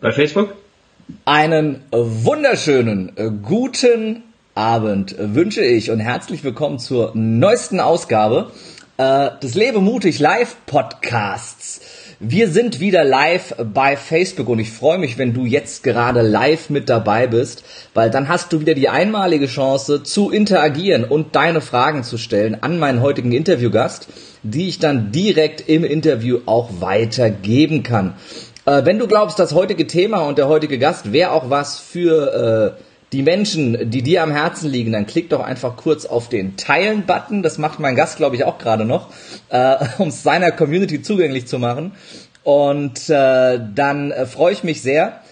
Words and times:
Bei 0.00 0.12
Facebook? 0.12 0.54
Einen 1.24 1.82
wunderschönen 1.90 3.10
äh, 3.16 3.30
guten 3.42 4.22
Abend 4.54 5.16
wünsche 5.18 5.64
ich 5.64 5.90
und 5.90 5.98
herzlich 5.98 6.44
willkommen 6.44 6.78
zur 6.78 7.10
neuesten 7.16 7.80
Ausgabe 7.80 8.52
äh, 8.96 9.30
des 9.42 9.56
Lebe 9.56 9.80
mutig 9.80 10.20
Live 10.20 10.54
Podcasts. 10.66 11.80
Wir 12.20 12.48
sind 12.48 12.80
wieder 12.80 13.04
live 13.04 13.54
bei 13.72 13.96
Facebook 13.96 14.48
und 14.48 14.58
ich 14.58 14.72
freue 14.72 14.98
mich, 14.98 15.18
wenn 15.18 15.34
du 15.34 15.46
jetzt 15.46 15.84
gerade 15.84 16.22
live 16.22 16.68
mit 16.68 16.88
dabei 16.88 17.28
bist, 17.28 17.62
weil 17.94 18.10
dann 18.10 18.28
hast 18.28 18.52
du 18.52 18.60
wieder 18.60 18.74
die 18.74 18.88
einmalige 18.88 19.46
Chance 19.46 20.02
zu 20.02 20.30
interagieren 20.30 21.04
und 21.04 21.36
deine 21.36 21.60
Fragen 21.60 22.02
zu 22.02 22.18
stellen 22.18 22.60
an 22.60 22.80
meinen 22.80 23.02
heutigen 23.02 23.30
Interviewgast, 23.30 24.08
die 24.42 24.66
ich 24.66 24.80
dann 24.80 25.12
direkt 25.12 25.68
im 25.68 25.84
Interview 25.84 26.40
auch 26.46 26.80
weitergeben 26.80 27.84
kann. 27.84 28.14
Äh, 28.68 28.84
wenn 28.84 28.98
du 28.98 29.06
glaubst, 29.06 29.38
das 29.38 29.54
heutige 29.54 29.86
Thema 29.86 30.18
und 30.28 30.36
der 30.36 30.46
heutige 30.46 30.78
Gast 30.78 31.10
wäre 31.10 31.30
auch 31.30 31.48
was 31.48 31.78
für 31.78 32.76
äh, 32.76 32.82
die 33.12 33.22
Menschen, 33.22 33.90
die 33.90 34.02
dir 34.02 34.22
am 34.22 34.30
Herzen 34.30 34.68
liegen, 34.68 34.92
dann 34.92 35.06
klick 35.06 35.30
doch 35.30 35.40
einfach 35.40 35.76
kurz 35.76 36.04
auf 36.04 36.28
den 36.28 36.58
Teilen-Button. 36.58 37.42
Das 37.42 37.56
macht 37.56 37.80
mein 37.80 37.96
Gast, 37.96 38.18
glaube 38.18 38.36
ich, 38.36 38.44
auch 38.44 38.58
gerade 38.58 38.84
noch, 38.84 39.08
äh, 39.48 39.76
um 39.98 40.08
es 40.08 40.22
seiner 40.22 40.52
Community 40.52 41.00
zugänglich 41.00 41.46
zu 41.46 41.58
machen. 41.58 41.92
Und 42.42 43.08
äh, 43.08 43.58
dann 43.74 44.10
äh, 44.10 44.26
freue 44.26 44.52
ich 44.52 44.64
mich 44.64 44.82
sehr. 44.82 45.22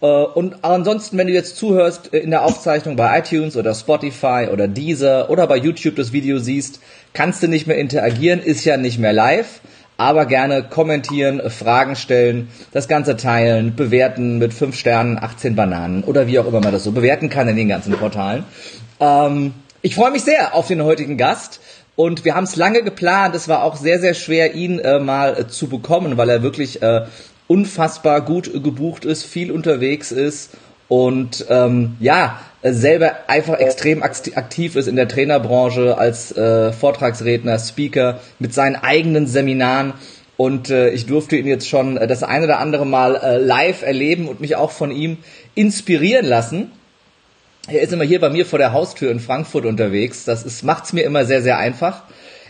Äh, 0.00 0.06
und 0.06 0.64
ansonsten, 0.64 1.18
wenn 1.18 1.26
du 1.26 1.34
jetzt 1.34 1.58
zuhörst 1.58 2.14
äh, 2.14 2.20
in 2.20 2.30
der 2.30 2.46
Aufzeichnung 2.46 2.96
bei 2.96 3.18
iTunes 3.18 3.58
oder 3.58 3.74
Spotify 3.74 4.48
oder 4.50 4.68
Deezer 4.68 5.28
oder 5.28 5.46
bei 5.46 5.58
YouTube 5.58 5.96
das 5.96 6.14
Video 6.14 6.38
siehst, 6.38 6.80
kannst 7.12 7.42
du 7.42 7.48
nicht 7.48 7.66
mehr 7.66 7.76
interagieren, 7.76 8.40
ist 8.40 8.64
ja 8.64 8.78
nicht 8.78 8.98
mehr 8.98 9.12
live 9.12 9.60
aber 9.96 10.26
gerne 10.26 10.62
kommentieren, 10.62 11.40
Fragen 11.50 11.96
stellen, 11.96 12.48
das 12.72 12.88
Ganze 12.88 13.16
teilen, 13.16 13.74
bewerten 13.76 14.38
mit 14.38 14.52
5 14.52 14.76
Sternen, 14.76 15.18
18 15.18 15.56
Bananen 15.56 16.04
oder 16.04 16.26
wie 16.26 16.38
auch 16.38 16.46
immer 16.46 16.60
man 16.60 16.72
das 16.72 16.84
so 16.84 16.92
bewerten 16.92 17.30
kann 17.30 17.48
in 17.48 17.56
den 17.56 17.68
ganzen 17.68 17.94
Portalen. 17.94 18.44
Ähm, 19.00 19.54
ich 19.82 19.94
freue 19.94 20.10
mich 20.10 20.22
sehr 20.22 20.54
auf 20.54 20.68
den 20.68 20.82
heutigen 20.82 21.16
Gast. 21.16 21.60
Und 21.94 22.26
wir 22.26 22.34
haben 22.34 22.44
es 22.44 22.56
lange 22.56 22.82
geplant. 22.82 23.34
Es 23.34 23.48
war 23.48 23.62
auch 23.62 23.76
sehr, 23.76 23.98
sehr 23.98 24.12
schwer, 24.12 24.54
ihn 24.54 24.78
äh, 24.80 24.98
mal 24.98 25.38
äh, 25.38 25.46
zu 25.48 25.66
bekommen, 25.68 26.18
weil 26.18 26.28
er 26.28 26.42
wirklich 26.42 26.82
äh, 26.82 27.06
unfassbar 27.48 28.20
gut 28.20 28.52
gebucht 28.52 29.06
ist, 29.06 29.24
viel 29.24 29.50
unterwegs 29.50 30.12
ist 30.12 30.50
und 30.88 31.46
ähm, 31.48 31.96
ja, 32.00 32.40
selber 32.72 33.16
einfach 33.28 33.58
extrem 33.58 34.02
aktiv 34.02 34.76
ist 34.76 34.88
in 34.88 34.96
der 34.96 35.08
Trainerbranche 35.08 35.98
als 35.98 36.36
äh, 36.36 36.72
Vortragsredner, 36.72 37.58
Speaker 37.58 38.20
mit 38.38 38.54
seinen 38.54 38.76
eigenen 38.76 39.26
Seminaren. 39.26 39.94
Und 40.36 40.70
äh, 40.70 40.90
ich 40.90 41.06
durfte 41.06 41.36
ihn 41.36 41.46
jetzt 41.46 41.68
schon 41.68 41.96
das 41.96 42.22
eine 42.22 42.44
oder 42.44 42.58
andere 42.58 42.86
Mal 42.86 43.16
äh, 43.16 43.38
live 43.38 43.82
erleben 43.82 44.28
und 44.28 44.40
mich 44.40 44.56
auch 44.56 44.70
von 44.70 44.90
ihm 44.90 45.18
inspirieren 45.54 46.26
lassen. 46.26 46.70
Er 47.68 47.80
ist 47.80 47.92
immer 47.92 48.04
hier 48.04 48.20
bei 48.20 48.30
mir 48.30 48.46
vor 48.46 48.58
der 48.58 48.72
Haustür 48.72 49.10
in 49.10 49.18
Frankfurt 49.18 49.64
unterwegs. 49.64 50.24
Das 50.24 50.44
ist, 50.44 50.62
macht's 50.62 50.92
mir 50.92 51.02
immer 51.02 51.24
sehr, 51.24 51.42
sehr 51.42 51.58
einfach. 51.58 52.02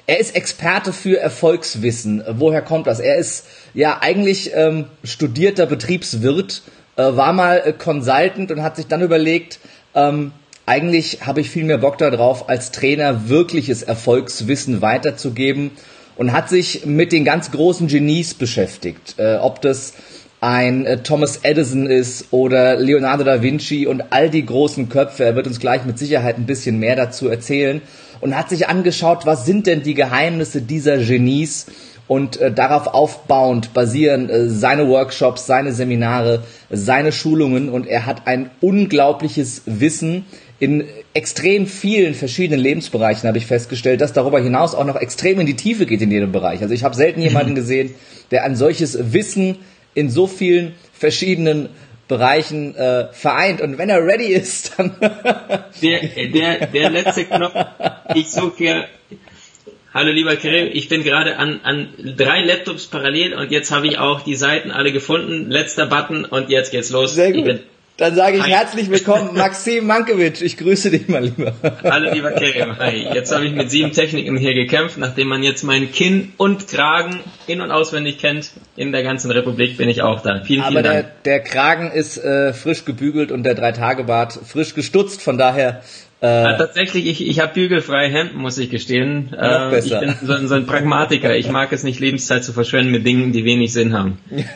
Er 0.07 0.21
ist 0.21 0.37
Experte 0.37 0.93
für 0.93 1.19
Erfolgswissen. 1.19 2.23
Woher 2.29 2.63
kommt 2.63 2.87
das? 2.87 3.01
Er 3.01 3.17
ist 3.17 3.47
ja 3.75 3.99
eigentlich 4.01 4.53
ähm, 4.55 4.85
studierter 5.03 5.67
Betriebswirt 5.67 6.63
äh, 6.97 7.17
war 7.17 7.33
mal 7.33 7.63
äh, 7.65 7.73
Consultant 7.73 8.51
und 8.51 8.63
hat 8.63 8.77
sich 8.77 8.87
dann 8.87 9.03
überlegt, 9.03 9.59
ähm, 9.97 10.33
eigentlich 10.67 11.27
habe 11.27 11.41
ich 11.41 11.51
viel 11.51 11.65
mehr 11.65 11.79
Bock 11.79 11.99
darauf, 11.99 12.49
als 12.49 12.71
Trainer 12.71 13.29
wirkliches 13.29 13.83
Erfolgswissen 13.83 14.83
weiterzugeben 14.83 15.73
und 16.17 16.33
hat 16.33 16.49
sich 16.49 16.87
mit 16.87 17.13
den 17.13 17.25
ganz 17.25 17.51
großen 17.51 17.89
Genies 17.89 18.35
beschäftigt. 18.35 19.15
Äh, 19.19 19.37
ob 19.37 19.63
das 19.63 19.95
ein 20.41 20.85
äh, 20.85 21.03
Thomas 21.03 21.39
Edison 21.43 21.87
ist 21.87 22.27
oder 22.31 22.77
Leonardo 22.77 23.25
da 23.25 23.43
Vinci 23.43 23.87
und 23.87 24.05
all 24.11 24.29
die 24.29 24.45
großen 24.45 24.89
Köpfe. 24.89 25.25
Er 25.25 25.37
wird 25.37 25.47
uns 25.47 25.61
gleich 25.61 25.85
mit 25.85 25.99
Sicherheit 25.99 26.37
ein 26.37 26.47
bisschen 26.47 26.79
mehr 26.79 26.97
dazu 26.97 27.29
erzählen 27.29 27.81
und 28.21 28.37
hat 28.37 28.51
sich 28.51 28.69
angeschaut, 28.69 29.25
was 29.25 29.47
sind 29.47 29.67
denn 29.67 29.83
die 29.83 29.95
Geheimnisse 29.95 30.63
dieser 30.63 30.99
Genies 30.99 31.67
und 32.09 32.41
äh, 32.41 32.53
darauf 32.53 32.87
aufbauend 32.89 33.75
basieren 33.75 34.31
äh, 34.31 34.49
seine 34.49 34.89
Workshops, 34.89 35.47
seine 35.47 35.73
Seminare, 35.73 36.43
seine 36.71 37.13
Schulungen 37.13 37.69
und 37.69 37.87
er 37.87 38.07
hat 38.07 38.27
ein 38.27 38.51
unglaubliches 38.61 39.63
Wissen 39.67 40.25
in 40.59 40.85
extrem 41.13 41.67
vielen 41.67 42.15
verschiedenen 42.15 42.61
Lebensbereichen 42.61 43.29
habe 43.29 43.39
ich 43.39 43.47
festgestellt, 43.47 44.01
dass 44.01 44.15
darüber 44.15 44.41
hinaus 44.41 44.75
auch 44.75 44.85
noch 44.85 44.97
extrem 44.97 45.39
in 45.41 45.47
die 45.47 45.57
Tiefe 45.57 45.85
geht 45.85 46.01
in 46.01 46.11
jedem 46.11 46.33
Bereich. 46.33 46.63
Also 46.63 46.73
ich 46.73 46.83
habe 46.83 46.95
selten 46.95 47.21
jemanden 47.21 47.55
gesehen, 47.55 47.95
der 48.31 48.45
ein 48.45 48.57
solches 48.57 49.13
Wissen 49.13 49.59
in 49.95 50.09
so 50.09 50.27
vielen 50.27 50.75
verschiedenen 50.93 51.69
Bereichen 52.09 52.75
äh, 52.75 53.13
vereint. 53.13 53.61
Und 53.61 53.79
wenn 53.79 53.91
er 53.91 54.05
ready 54.05 54.27
ist, 54.27 54.79
dann 54.79 54.95
der, 55.83 56.01
der, 56.29 56.67
der 56.69 56.91
letzte 56.91 57.25
Knopf. 57.25 57.55
Ich 58.15 58.31
suche 58.31 58.57
hier 58.57 58.85
Hallo 59.97 60.11
lieber 60.11 60.37
Karim, 60.37 60.69
ich 60.75 60.91
bin 60.91 61.03
gerade 61.05 61.39
an, 61.39 61.61
an 61.63 61.89
drei 62.19 62.43
Laptops 62.43 62.87
parallel 62.87 63.33
und 63.33 63.51
jetzt 63.51 63.71
habe 63.71 63.87
ich 63.87 63.97
auch 63.97 64.21
die 64.21 64.35
Seiten 64.35 64.71
alle 64.71 64.93
gefunden. 64.93 65.51
Letzter 65.51 65.87
Button 65.87 66.27
und 66.27 66.51
jetzt 66.51 66.71
geht's 66.71 66.91
los. 66.91 67.15
Sehr 67.15 67.33
gut. 67.33 67.61
Dann 67.97 68.15
sage 68.15 68.37
ich 68.37 68.43
Hi. 68.43 68.51
herzlich 68.51 68.91
willkommen, 68.91 69.31
Maxim 69.39 69.87
Mankiewicz. 69.87 70.43
Ich 70.43 70.59
grüße 70.59 70.91
dich 70.91 71.09
mal 71.09 71.25
lieber. 71.25 71.55
Hallo 71.83 72.13
lieber 72.13 72.33
Karim. 72.33 72.77
Hi. 72.79 73.07
Jetzt 73.15 73.35
habe 73.35 73.47
ich 73.47 73.55
mit 73.55 73.71
sieben 73.71 73.93
Techniken 73.93 74.37
hier 74.37 74.53
gekämpft, 74.53 74.99
nachdem 74.99 75.29
man 75.29 75.43
jetzt 75.43 75.63
mein 75.63 75.91
Kinn 75.91 76.35
und 76.37 76.69
Kragen 76.69 77.21
in- 77.47 77.63
und 77.63 77.71
auswendig 77.71 78.19
kennt. 78.19 78.51
In 78.77 78.93
der 78.93 79.03
ganzen 79.03 79.31
Republik 79.31 79.79
bin 79.79 79.89
ich 79.89 80.03
auch 80.03 80.21
da. 80.21 80.43
Vielen, 80.45 80.61
Aber 80.61 80.73
vielen 80.73 80.83
der, 80.83 80.93
Dank. 81.05 81.23
der 81.25 81.41
Kragen 81.41 81.91
ist 81.91 82.19
äh, 82.19 82.53
frisch 82.53 82.85
gebügelt 82.85 83.33
und 83.33 83.45
der 83.45 83.55
Drei-Tage-Bart 83.55 84.41
frisch 84.47 84.75
gestutzt. 84.75 85.23
Von 85.23 85.39
daher 85.39 85.81
äh, 86.23 86.27
ja, 86.27 86.57
tatsächlich, 86.57 87.07
ich, 87.07 87.29
ich 87.29 87.41
habe 87.41 87.53
bügelfreie 87.53 88.09
Hemden, 88.09 88.39
muss 88.39 88.57
ich 88.57 88.71
gestehen. 88.71 89.29
Noch 89.33 89.71
besser. 89.71 90.03
Ich 90.03 90.19
bin 90.19 90.27
so, 90.27 90.47
so, 90.47 90.55
ein 90.55 90.67
Pragmatiker. 90.67 91.37
Ich 91.37 91.51
mag 91.51 91.73
es 91.73 91.83
nicht, 91.83 92.01
Lebenszeit 92.01 92.43
zu 92.43 92.55
verschwenden 92.55 92.91
mit 92.91 93.07
Dingen, 93.07 93.33
die 93.33 93.45
wenig 93.45 93.75
Sinn 93.75 93.93
haben. 93.93 94.19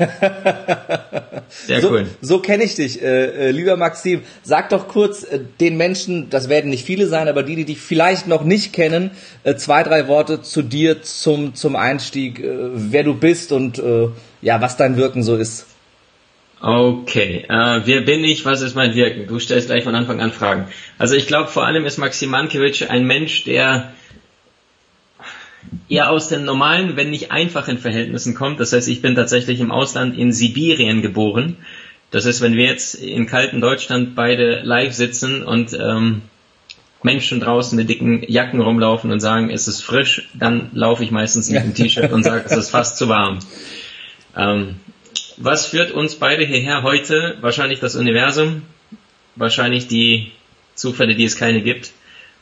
Sehr 1.51 1.83
so, 1.83 1.91
cool. 1.91 2.07
So 2.23 2.39
kenne 2.39 2.65
ich 2.65 2.77
dich, 2.77 3.03
äh, 3.03 3.49
äh, 3.49 3.51
lieber 3.51 3.77
Maxim. 3.77 4.23
Sag 4.43 4.71
doch 4.71 4.89
kurz 4.89 5.23
äh, 5.25 5.41
den 5.61 5.77
Menschen, 5.77 6.31
das 6.31 6.49
werden 6.49 6.71
nicht 6.71 6.87
viele 6.87 7.07
sein, 7.09 7.29
aber 7.29 7.43
die, 7.43 7.57
die 7.57 7.67
dich 7.67 7.81
vielleicht 7.81 8.27
noch 8.27 8.43
nicht 8.43 8.73
kennen, 8.73 9.11
äh, 9.45 9.55
zwei, 9.57 9.83
drei 9.83 10.09
Worte 10.09 10.41
zu 10.41 10.63
dir 10.63 11.03
zum, 11.03 11.55
zum 11.55 11.77
Einstieg, 11.77 12.41
äh, 12.41 12.71
wer 12.73 13.03
du 13.03 13.15
bist 13.15 13.53
und 13.53 13.79
äh, 13.79 14.09
ja, 14.41 14.63
was 14.63 14.79
dein 14.79 14.97
Wirken 14.97 15.23
so 15.23 15.37
ist. 15.37 15.67
Okay, 16.63 17.47
äh, 17.49 17.81
wer 17.85 18.03
bin 18.03 18.23
ich, 18.23 18.45
was 18.45 18.61
ist 18.61 18.75
mein 18.75 18.95
Wirken? 18.95 19.27
Du 19.27 19.39
stellst 19.39 19.69
gleich 19.69 19.83
von 19.83 19.95
Anfang 19.95 20.21
an 20.21 20.31
Fragen. 20.31 20.67
Also 20.99 21.15
ich 21.15 21.27
glaube, 21.27 21.49
vor 21.49 21.65
allem 21.65 21.87
ist 21.87 21.97
Maxim 21.97 22.31
Mankiewicz 22.31 22.83
ein 22.83 23.07
Mensch, 23.07 23.45
der 23.45 23.93
eher 25.89 26.11
aus 26.11 26.29
den 26.29 26.45
normalen, 26.45 26.97
wenn 26.97 27.11
nicht 27.11 27.33
einfachen 27.33 27.79
Verhältnissen 27.79 28.35
kommt. 28.35 28.61
Das 28.61 28.75
heißt, 28.75 28.89
ich 28.89 29.01
bin 29.01 29.15
tatsächlich 29.15 29.61
im 29.61 29.71
Ausland 29.71 30.19
in 30.19 30.33
Sibirien 30.33 31.01
geboren. 31.01 31.57
Das 32.11 32.27
ist, 32.27 32.43
wenn 32.43 32.55
wir 32.55 32.67
jetzt 32.67 32.95
in 32.95 33.27
kalten 33.27 33.63
Deutschland 33.63 34.15
beide 34.15 34.61
live 34.63 34.93
sitzen 34.93 35.43
und 35.43 35.73
ähm, 35.73 36.23
Menschen 37.03 37.41
draußen 37.41 37.75
mit 37.75 37.89
dicken 37.89 38.23
Jacken 38.29 38.61
rumlaufen 38.61 39.11
und 39.11 39.21
sagen, 39.21 39.49
es 39.49 39.67
ist 39.67 39.81
frisch, 39.81 40.29
dann 40.35 40.71
laufe 40.75 41.05
ich 41.05 41.11
meistens 41.11 41.49
mit 41.49 41.63
dem 41.63 41.75
T-Shirt 41.75 42.13
und 42.13 42.23
sage, 42.23 42.45
es 42.45 42.57
ist 42.57 42.71
fast 42.71 42.99
zu 42.99 43.09
warm. 43.09 43.39
Ähm, 44.37 44.77
was 45.37 45.67
führt 45.67 45.93
uns 45.93 46.17
beide 46.17 46.45
hierher 46.45 46.83
heute? 46.83 47.39
Wahrscheinlich 47.41 47.81
das 47.81 47.97
Universum, 47.97 48.63
wahrscheinlich 49.37 49.89
die 49.89 50.33
Zufälle, 50.75 51.15
die 51.15 51.25
es 51.25 51.37
keine 51.37 51.63
gibt. 51.63 51.93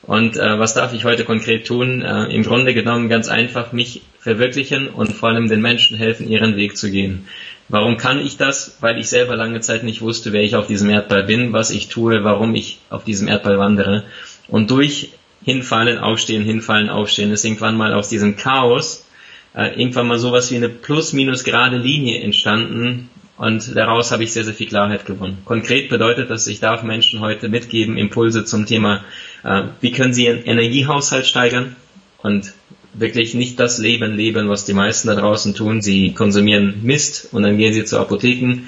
Und 0.02 0.36
äh, 0.36 0.58
was 0.58 0.74
darf 0.74 0.94
ich 0.94 1.04
heute 1.04 1.24
konkret 1.24 1.66
tun? 1.66 2.02
Äh, 2.02 2.26
Im 2.34 2.42
Grunde 2.42 2.72
genommen 2.72 3.08
ganz 3.08 3.28
einfach 3.28 3.72
mich 3.72 4.02
verwirklichen 4.20 4.88
und 4.88 5.12
vor 5.12 5.28
allem 5.28 5.48
den 5.48 5.60
Menschen 5.60 5.96
helfen, 5.96 6.28
ihren 6.28 6.56
Weg 6.56 6.76
zu 6.76 6.90
gehen. 6.90 7.28
Warum 7.68 7.98
kann 7.98 8.24
ich 8.24 8.36
das? 8.36 8.78
Weil 8.80 8.98
ich 8.98 9.08
selber 9.08 9.36
lange 9.36 9.60
Zeit 9.60 9.82
nicht 9.82 10.00
wusste, 10.00 10.32
wer 10.32 10.42
ich 10.42 10.56
auf 10.56 10.66
diesem 10.66 10.88
Erdball 10.88 11.24
bin, 11.24 11.52
was 11.52 11.70
ich 11.70 11.88
tue, 11.88 12.24
warum 12.24 12.54
ich 12.54 12.78
auf 12.90 13.04
diesem 13.04 13.28
Erdball 13.28 13.58
wandere. 13.58 14.04
Und 14.46 14.70
durch 14.70 15.10
hinfallen, 15.44 15.98
aufstehen, 15.98 16.42
hinfallen, 16.42 16.88
aufstehen 16.88 17.30
ist 17.30 17.44
irgendwann 17.44 17.76
mal 17.76 17.92
aus 17.92 18.08
diesem 18.08 18.36
Chaos 18.36 19.04
äh, 19.54 19.80
irgendwann 19.80 20.06
mal 20.06 20.18
sowas 20.18 20.50
wie 20.50 20.56
eine 20.56 20.68
plus-minus 20.68 21.44
gerade 21.44 21.76
Linie 21.76 22.20
entstanden 22.20 23.10
und 23.38 23.76
daraus 23.76 24.10
habe 24.10 24.24
ich 24.24 24.32
sehr, 24.32 24.44
sehr 24.44 24.54
viel 24.54 24.66
Klarheit 24.66 25.06
gewonnen. 25.06 25.38
Konkret 25.44 25.88
bedeutet 25.88 26.28
das, 26.28 26.48
ich 26.48 26.58
darf 26.58 26.82
Menschen 26.82 27.20
heute 27.20 27.48
mitgeben, 27.48 27.96
Impulse 27.96 28.44
zum 28.44 28.66
Thema, 28.66 29.04
äh, 29.44 29.62
wie 29.80 29.92
können 29.92 30.12
sie 30.12 30.26
ihren 30.26 30.42
Energiehaushalt 30.42 31.26
steigern 31.26 31.76
und 32.22 32.52
wirklich 32.94 33.34
nicht 33.34 33.60
das 33.60 33.78
Leben 33.78 34.16
leben, 34.16 34.48
was 34.48 34.64
die 34.64 34.74
meisten 34.74 35.06
da 35.06 35.14
draußen 35.14 35.54
tun. 35.54 35.80
Sie 35.80 36.12
konsumieren 36.14 36.80
Mist 36.82 37.28
und 37.32 37.44
dann 37.44 37.56
gehen 37.58 37.72
sie 37.72 37.84
zu 37.84 37.98
Apotheken 37.98 38.64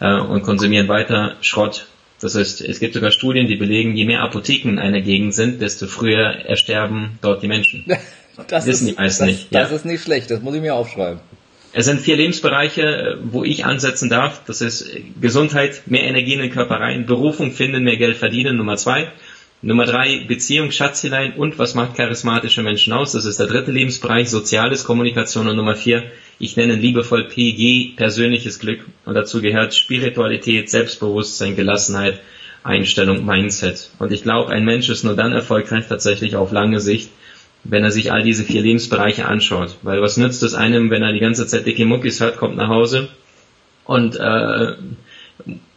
äh, 0.00 0.14
und 0.14 0.42
konsumieren 0.42 0.88
weiter 0.88 1.36
Schrott. 1.42 1.86
Das 2.20 2.34
heißt, 2.34 2.62
es 2.62 2.80
gibt 2.80 2.94
sogar 2.94 3.10
Studien, 3.10 3.46
die 3.46 3.56
belegen, 3.56 3.94
je 3.94 4.06
mehr 4.06 4.22
Apotheken 4.22 4.70
in 4.70 4.78
einer 4.78 5.02
Gegend 5.02 5.34
sind, 5.34 5.60
desto 5.60 5.86
früher 5.86 6.24
ersterben 6.24 7.18
dort 7.20 7.42
die 7.42 7.48
Menschen. 7.48 7.84
Das 8.48 8.66
wissen 8.66 8.88
ist, 8.88 8.96
die 8.96 9.00
meisten 9.00 9.26
das, 9.26 9.32
nicht. 9.32 9.54
Das 9.54 9.70
ist 9.70 9.84
nicht 9.84 10.02
schlecht, 10.02 10.30
das 10.30 10.40
muss 10.40 10.54
ich 10.54 10.60
mir 10.60 10.74
aufschreiben. 10.74 11.20
es 11.72 11.86
sind 11.86 12.00
vier 12.00 12.16
Lebensbereiche, 12.16 13.18
wo 13.22 13.44
ich 13.44 13.64
ansetzen 13.64 14.08
darf. 14.08 14.42
Das 14.46 14.60
ist 14.60 14.88
Gesundheit, 15.20 15.82
mehr 15.86 16.04
Energie 16.04 16.34
in 16.34 16.40
den 16.40 16.50
Körper 16.50 16.76
rein, 16.80 17.06
Berufung 17.06 17.52
finden, 17.52 17.84
mehr 17.84 17.96
Geld 17.96 18.16
verdienen, 18.16 18.56
Nummer 18.56 18.76
zwei. 18.76 19.08
Nummer 19.62 19.86
drei, 19.86 20.24
Beziehung, 20.28 20.70
Schatzelein 20.70 21.32
und 21.34 21.58
was 21.58 21.74
macht 21.74 21.96
charismatische 21.96 22.62
Menschen 22.62 22.92
aus? 22.92 23.12
Das 23.12 23.24
ist 23.24 23.40
der 23.40 23.46
dritte 23.46 23.72
Lebensbereich, 23.72 24.28
Soziales, 24.28 24.84
Kommunikation 24.84 25.48
und 25.48 25.56
Nummer 25.56 25.74
vier, 25.74 26.02
ich 26.38 26.56
nenne 26.56 26.74
liebevoll 26.74 27.24
PG, 27.24 27.96
persönliches 27.96 28.58
Glück 28.58 28.84
und 29.06 29.14
dazu 29.14 29.40
gehört 29.40 29.74
Spiritualität, 29.74 30.68
Selbstbewusstsein, 30.68 31.56
Gelassenheit, 31.56 32.20
Einstellung, 32.62 33.24
Mindset. 33.24 33.90
Und 33.98 34.12
ich 34.12 34.22
glaube, 34.22 34.52
ein 34.52 34.66
Mensch 34.66 34.90
ist 34.90 35.02
nur 35.02 35.16
dann 35.16 35.32
erfolgreich 35.32 35.86
tatsächlich 35.88 36.36
auf 36.36 36.52
lange 36.52 36.80
Sicht, 36.80 37.08
wenn 37.64 37.82
er 37.82 37.90
sich 37.90 38.12
all 38.12 38.22
diese 38.22 38.44
vier 38.44 38.62
Lebensbereiche 38.62 39.26
anschaut. 39.26 39.76
Weil 39.82 40.02
was 40.02 40.16
nützt 40.16 40.42
es 40.42 40.54
einem, 40.54 40.90
wenn 40.90 41.02
er 41.02 41.12
die 41.12 41.20
ganze 41.20 41.46
Zeit 41.46 41.66
dicke 41.66 41.86
Muckis 41.86 42.20
hört, 42.20 42.36
kommt 42.36 42.56
nach 42.56 42.68
Hause 42.68 43.08
und 43.84 44.16
äh, 44.16 44.74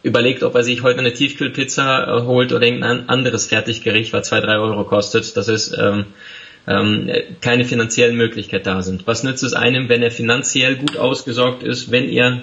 überlegt, 0.02 0.42
ob 0.42 0.54
er 0.54 0.62
sich 0.62 0.82
heute 0.82 1.00
eine 1.00 1.12
Tiefkühlpizza 1.12 2.18
äh, 2.18 2.22
holt 2.22 2.52
oder 2.52 2.66
irgendein 2.66 3.08
anderes 3.08 3.46
Fertiggericht, 3.46 4.12
was 4.12 4.28
zwei, 4.28 4.40
drei 4.40 4.58
Euro 4.58 4.84
kostet. 4.84 5.36
Das 5.36 5.48
ist 5.48 5.76
ähm, 5.78 6.06
ähm, 6.66 7.10
keine 7.40 7.64
finanziellen 7.64 8.16
Möglichkeiten 8.16 8.64
da 8.64 8.82
sind. 8.82 9.06
Was 9.06 9.24
nützt 9.24 9.42
es 9.42 9.54
einem, 9.54 9.88
wenn 9.88 10.02
er 10.02 10.10
finanziell 10.10 10.76
gut 10.76 10.96
ausgesorgt 10.96 11.62
ist, 11.62 11.90
wenn 11.90 12.08
er 12.08 12.42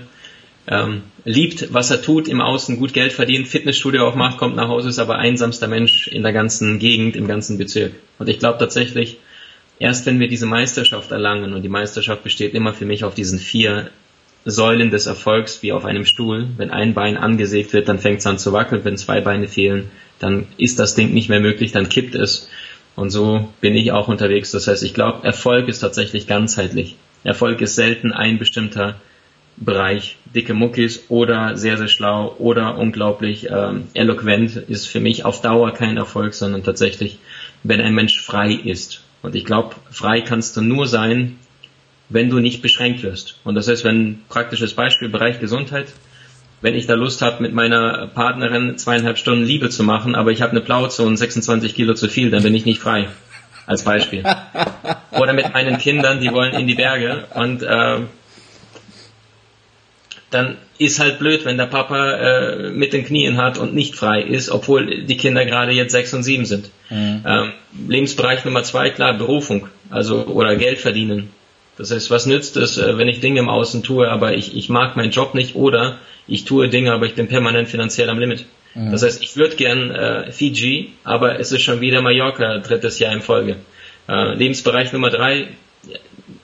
ähm, 0.68 1.04
liebt, 1.26 1.74
was 1.74 1.92
er 1.92 2.02
tut, 2.02 2.28
im 2.28 2.42
Außen 2.42 2.78
gut 2.78 2.94
Geld 2.94 3.14
verdient, 3.14 3.48
Fitnessstudio 3.48 4.08
auch 4.08 4.16
macht, 4.16 4.38
kommt 4.38 4.56
nach 4.56 4.68
Hause, 4.68 4.90
ist 4.90 5.00
aber 5.00 5.18
einsamster 5.18 5.68
Mensch 5.68 6.08
in 6.08 6.24
der 6.24 6.34
ganzen 6.34 6.80
Gegend, 6.80 7.16
im 7.16 7.28
ganzen 7.28 7.58
Bezirk. 7.58 7.94
Und 8.18 8.30
ich 8.30 8.40
glaube 8.40 8.58
tatsächlich, 8.58 9.18
erst 9.80 10.06
wenn 10.06 10.20
wir 10.20 10.28
diese 10.28 10.46
Meisterschaft 10.46 11.12
erlangen, 11.12 11.54
und 11.54 11.62
die 11.62 11.70
Meisterschaft 11.70 12.24
besteht 12.24 12.54
immer 12.54 12.74
für 12.74 12.86
mich 12.86 13.04
auf 13.04 13.16
diesen 13.16 13.40
vier 13.40 13.90
Säulen 14.46 14.92
des 14.92 15.08
Erfolgs 15.08 15.64
wie 15.64 15.72
auf 15.72 15.86
einem 15.86 16.06
Stuhl. 16.06 16.48
Wenn 16.58 16.70
ein 16.70 16.94
Bein 16.94 17.18
angesägt 17.18 17.74
wird, 17.74 17.90
dann 17.90 18.00
fängt 18.00 18.20
es 18.20 18.28
an 18.28 18.38
zu 18.38 18.54
wackeln. 18.54 18.86
Wenn 18.86 18.98
zwei 18.98 19.20
Beine 19.20 19.48
fehlen, 19.48 19.90
dann 20.20 20.48
ist 20.58 20.78
das 20.78 20.94
Ding 20.94 21.14
nicht 21.14 21.30
mehr 21.30 21.40
möglich, 21.40 21.72
dann 21.72 21.90
kippt 21.90 22.14
es. 22.14 22.48
Und 22.96 23.10
so 23.10 23.50
bin 23.60 23.76
ich 23.76 23.92
auch 23.92 24.08
unterwegs. 24.08 24.52
Das 24.52 24.68
heißt, 24.68 24.84
ich 24.84 24.94
glaube, 24.94 25.26
Erfolg 25.26 25.68
ist 25.68 25.80
tatsächlich 25.80 26.28
ganzheitlich. 26.28 26.96
Erfolg 27.24 27.60
ist 27.62 27.76
selten 27.76 28.14
ein 28.14 28.38
bestimmter 28.38 28.96
Bereich. 29.58 30.18
Dicke 30.34 30.54
Muckis 30.54 31.06
oder 31.10 31.58
sehr, 31.58 31.78
sehr 31.78 31.88
schlau 31.88 32.36
oder 32.38 32.78
unglaublich 32.78 33.48
ähm, 33.50 33.88
eloquent 33.94 34.56
ist 34.56 34.86
für 34.86 35.00
mich 35.00 35.26
auf 35.26 35.42
Dauer 35.42 35.74
kein 35.74 35.98
Erfolg, 35.98 36.34
sondern 36.34 36.64
tatsächlich, 36.64 37.20
wenn 37.64 37.82
ein 37.82 37.96
Mensch 37.96 38.22
frei 38.22 38.52
ist. 38.52 39.02
Und 39.26 39.36
ich 39.36 39.44
glaube, 39.44 39.76
frei 39.90 40.22
kannst 40.22 40.56
du 40.56 40.62
nur 40.62 40.88
sein, 40.88 41.38
wenn 42.10 42.30
du 42.30 42.40
nicht 42.40 42.62
beschränkt 42.62 43.02
wirst. 43.02 43.40
Und 43.44 43.56
das 43.56 43.68
heißt, 43.68 43.84
wenn 43.84 44.22
praktisches 44.30 44.76
Beispiel 44.76 45.10
Bereich 45.10 45.40
Gesundheit, 45.40 45.88
wenn 46.62 46.76
ich 46.76 46.86
da 46.86 46.94
Lust 46.94 47.24
habe, 47.24 47.42
mit 47.42 47.52
meiner 47.52 48.08
Partnerin 48.08 48.78
zweieinhalb 48.78 49.18
Stunden 49.18 49.44
Liebe 49.44 49.70
zu 49.70 49.84
machen, 49.84 50.14
aber 50.14 50.32
ich 50.32 50.44
habe 50.44 50.52
eine 50.52 50.62
Plauze 50.62 51.02
und 51.04 51.18
26 51.18 51.74
Kilo 51.74 51.96
zu 51.96 52.08
viel, 52.08 52.30
dann 52.30 52.44
bin 52.44 52.54
ich 52.54 52.66
nicht 52.66 52.80
frei. 52.80 53.08
Als 53.66 53.84
Beispiel. 53.84 54.24
Oder 55.12 55.34
mit 55.34 55.52
meinen 55.52 55.80
Kindern, 55.80 56.20
die 56.20 56.32
wollen 56.32 56.54
in 56.54 56.68
die 56.68 56.76
Berge 56.76 57.26
und 57.34 57.64
äh, 57.64 58.02
dann 60.36 60.58
ist 60.78 61.00
halt 61.00 61.20
blöd, 61.20 61.46
wenn 61.46 61.58
der 61.58 61.66
Papa 61.66 62.12
äh, 62.12 62.70
mit 62.70 62.94
den 62.94 63.06
Knien 63.06 63.38
hat 63.38 63.58
und 63.58 63.74
nicht 63.74 63.96
frei 63.96 64.22
ist, 64.22 64.50
obwohl 64.50 65.04
die 65.04 65.18
Kinder 65.18 65.46
gerade 65.46 65.72
jetzt 65.72 65.94
sechs 65.94 66.14
und 66.14 66.24
sieben 66.24 66.46
sind. 66.46 66.70
Mhm. 66.90 67.24
Ähm, 67.26 67.52
Lebensbereich 67.88 68.44
Nummer 68.46 68.64
zwei, 68.64 68.90
klar, 68.90 69.14
Berufung, 69.14 69.68
also 69.90 70.26
oder 70.26 70.56
Geld 70.56 70.80
verdienen. 70.80 71.30
Das 71.78 71.92
heißt, 71.92 72.12
was 72.12 72.26
nützt 72.26 72.58
es, 72.58 72.78
äh, 72.78 72.98
wenn 72.98 73.08
ich 73.08 73.22
Dinge 73.22 73.40
im 73.40 73.50
Außen 73.50 73.84
tue, 73.84 74.10
aber 74.10 74.34
ich, 74.34 74.56
ich 74.56 74.70
mag 74.70 74.96
meinen 74.96 75.12
Job 75.12 75.34
nicht 75.34 75.56
oder 75.56 75.98
ich 76.28 76.44
tue 76.44 76.70
Dinge, 76.70 76.92
aber 76.92 77.06
ich 77.06 77.16
bin 77.16 77.28
permanent 77.28 77.70
finanziell 77.70 78.10
am 78.10 78.20
Limit. 78.20 78.46
Mhm. 78.74 78.92
Das 78.92 79.04
heißt, 79.04 79.24
ich 79.24 79.38
würde 79.38 79.56
gern 79.56 79.92
äh, 79.92 80.32
Fiji, 80.32 80.92
aber 81.04 81.40
es 81.40 81.52
ist 81.52 81.62
schon 81.62 81.80
wieder 81.80 82.02
Mallorca, 82.02 82.60
drittes 82.60 83.00
Jahr 83.00 83.14
in 83.14 83.22
Folge. 83.22 83.56
Äh, 84.08 84.34
Lebensbereich 84.36 84.92
Nummer 84.92 85.10
drei, 85.10 85.48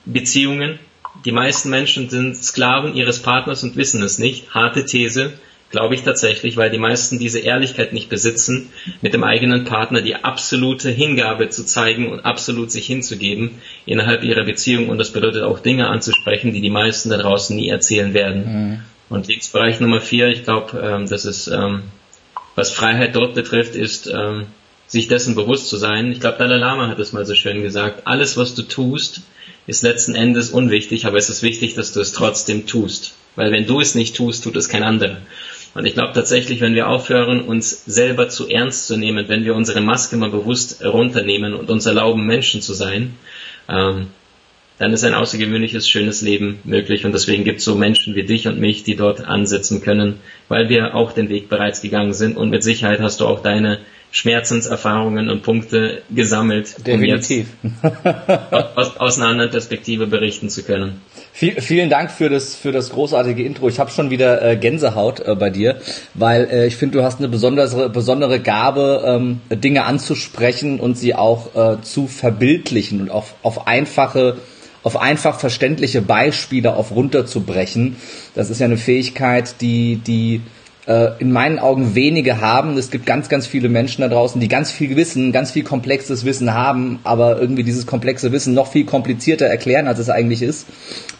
Beziehungen, 0.04 0.78
die 1.24 1.32
meisten 1.32 1.70
Menschen 1.70 2.08
sind 2.08 2.36
Sklaven 2.36 2.94
ihres 2.94 3.20
Partners 3.20 3.62
und 3.62 3.76
wissen 3.76 4.02
es 4.02 4.18
nicht. 4.18 4.54
Harte 4.54 4.84
These, 4.84 5.32
glaube 5.70 5.94
ich 5.94 6.02
tatsächlich, 6.02 6.56
weil 6.56 6.70
die 6.70 6.78
meisten 6.78 7.18
diese 7.18 7.38
Ehrlichkeit 7.38 7.92
nicht 7.92 8.08
besitzen, 8.08 8.70
mit 9.00 9.14
dem 9.14 9.24
eigenen 9.24 9.64
Partner 9.64 10.02
die 10.02 10.16
absolute 10.16 10.90
Hingabe 10.90 11.48
zu 11.48 11.64
zeigen 11.64 12.10
und 12.10 12.20
absolut 12.20 12.70
sich 12.70 12.86
hinzugeben 12.86 13.52
innerhalb 13.86 14.22
ihrer 14.22 14.44
Beziehung. 14.44 14.88
Und 14.88 14.98
das 14.98 15.12
bedeutet 15.12 15.42
auch 15.42 15.58
Dinge 15.58 15.88
anzusprechen, 15.88 16.52
die 16.52 16.60
die 16.60 16.70
meisten 16.70 17.10
da 17.10 17.16
draußen 17.16 17.56
nie 17.56 17.68
erzählen 17.68 18.14
werden. 18.14 18.44
Mhm. 18.44 18.80
Und 19.08 19.28
Lebensbereich 19.28 19.80
Nummer 19.80 20.00
vier, 20.00 20.28
ich 20.28 20.44
glaube, 20.44 20.78
ähm, 20.78 21.08
das 21.08 21.24
ist, 21.24 21.46
ähm, 21.48 21.82
was 22.54 22.70
Freiheit 22.70 23.14
dort 23.16 23.34
betrifft, 23.34 23.74
ist, 23.74 24.06
ähm, 24.06 24.46
sich 24.86 25.08
dessen 25.08 25.34
bewusst 25.34 25.68
zu 25.68 25.76
sein. 25.76 26.12
Ich 26.12 26.20
glaube, 26.20 26.38
Dalai 26.38 26.56
Lama 26.56 26.88
hat 26.88 26.98
es 26.98 27.12
mal 27.12 27.24
so 27.24 27.34
schön 27.34 27.62
gesagt. 27.62 28.06
Alles, 28.06 28.36
was 28.36 28.54
du 28.54 28.62
tust, 28.62 29.22
ist 29.66 29.82
letzten 29.82 30.14
Endes 30.14 30.50
unwichtig, 30.50 31.06
aber 31.06 31.18
es 31.18 31.28
ist 31.28 31.42
wichtig, 31.42 31.74
dass 31.74 31.92
du 31.92 32.00
es 32.00 32.12
trotzdem 32.12 32.66
tust. 32.66 33.14
Weil 33.36 33.52
wenn 33.52 33.66
du 33.66 33.80
es 33.80 33.94
nicht 33.94 34.16
tust, 34.16 34.44
tut 34.44 34.56
es 34.56 34.68
kein 34.68 34.82
anderer. 34.82 35.18
Und 35.74 35.86
ich 35.86 35.94
glaube 35.94 36.12
tatsächlich, 36.12 36.60
wenn 36.60 36.74
wir 36.74 36.88
aufhören, 36.88 37.42
uns 37.42 37.84
selber 37.86 38.28
zu 38.28 38.48
ernst 38.48 38.86
zu 38.86 38.96
nehmen, 38.96 39.28
wenn 39.28 39.44
wir 39.44 39.54
unsere 39.54 39.80
Maske 39.80 40.16
mal 40.16 40.30
bewusst 40.30 40.84
runternehmen 40.84 41.54
und 41.54 41.70
uns 41.70 41.86
erlauben, 41.86 42.26
Menschen 42.26 42.60
zu 42.60 42.74
sein, 42.74 43.14
ähm, 43.68 44.08
dann 44.78 44.92
ist 44.92 45.04
ein 45.04 45.14
außergewöhnliches, 45.14 45.88
schönes 45.88 46.22
Leben 46.22 46.58
möglich. 46.64 47.06
Und 47.06 47.12
deswegen 47.12 47.44
gibt 47.44 47.60
es 47.60 47.64
so 47.64 47.76
Menschen 47.76 48.14
wie 48.16 48.24
dich 48.24 48.48
und 48.48 48.58
mich, 48.58 48.82
die 48.82 48.96
dort 48.96 49.24
ansetzen 49.24 49.80
können, 49.80 50.18
weil 50.48 50.68
wir 50.68 50.94
auch 50.94 51.12
den 51.12 51.28
Weg 51.28 51.48
bereits 51.48 51.80
gegangen 51.80 52.12
sind. 52.12 52.36
Und 52.36 52.50
mit 52.50 52.64
Sicherheit 52.64 53.00
hast 53.00 53.20
du 53.20 53.26
auch 53.26 53.42
deine 53.42 53.78
Schmerzenserfahrungen 54.12 55.30
und 55.30 55.42
Punkte 55.42 56.02
gesammelt, 56.14 56.86
Definitiv. 56.86 57.46
um 57.62 57.70
jetzt 57.72 58.76
aus, 58.76 58.96
aus 58.98 59.18
einer 59.18 59.28
anderen 59.28 59.50
Perspektive 59.50 60.06
berichten 60.06 60.50
zu 60.50 60.62
können. 60.62 61.00
Viel, 61.32 61.58
vielen 61.62 61.88
Dank 61.88 62.10
für 62.10 62.28
das, 62.28 62.54
für 62.54 62.72
das 62.72 62.90
großartige 62.90 63.42
Intro. 63.42 63.68
Ich 63.68 63.80
habe 63.80 63.90
schon 63.90 64.10
wieder 64.10 64.42
äh, 64.42 64.56
Gänsehaut 64.56 65.20
äh, 65.20 65.34
bei 65.34 65.48
dir, 65.48 65.80
weil 66.12 66.44
äh, 66.44 66.66
ich 66.66 66.76
finde, 66.76 66.98
du 66.98 67.04
hast 67.04 67.20
eine 67.20 67.28
besondere, 67.28 67.88
besondere 67.88 68.38
Gabe, 68.38 69.02
ähm, 69.06 69.40
Dinge 69.48 69.84
anzusprechen 69.84 70.78
und 70.78 70.98
sie 70.98 71.14
auch 71.14 71.54
äh, 71.54 71.80
zu 71.80 72.06
verbildlichen 72.06 73.00
und 73.00 73.10
auf, 73.10 73.34
auf 73.42 73.66
einfache 73.66 74.36
auf 74.82 74.96
einfach 75.00 75.38
verständliche 75.38 76.02
Beispiele 76.02 76.74
auf 76.74 76.90
runterzubrechen. 76.90 77.96
Das 78.34 78.50
ist 78.50 78.58
ja 78.58 78.66
eine 78.66 78.76
Fähigkeit, 78.76 79.60
die, 79.60 79.96
die 79.96 80.40
in 80.84 81.30
meinen 81.30 81.60
Augen 81.60 81.94
wenige 81.94 82.40
haben. 82.40 82.76
Es 82.76 82.90
gibt 82.90 83.06
ganz, 83.06 83.28
ganz 83.28 83.46
viele 83.46 83.68
Menschen 83.68 84.00
da 84.00 84.08
draußen, 84.08 84.40
die 84.40 84.48
ganz 84.48 84.72
viel 84.72 84.96
Wissen, 84.96 85.30
ganz 85.30 85.52
viel 85.52 85.62
komplexes 85.62 86.24
Wissen 86.24 86.54
haben, 86.54 86.98
aber 87.04 87.40
irgendwie 87.40 87.62
dieses 87.62 87.86
komplexe 87.86 88.32
Wissen 88.32 88.52
noch 88.52 88.66
viel 88.66 88.84
komplizierter 88.84 89.46
erklären, 89.46 89.86
als 89.86 90.00
es 90.00 90.10
eigentlich 90.10 90.42
ist. 90.42 90.66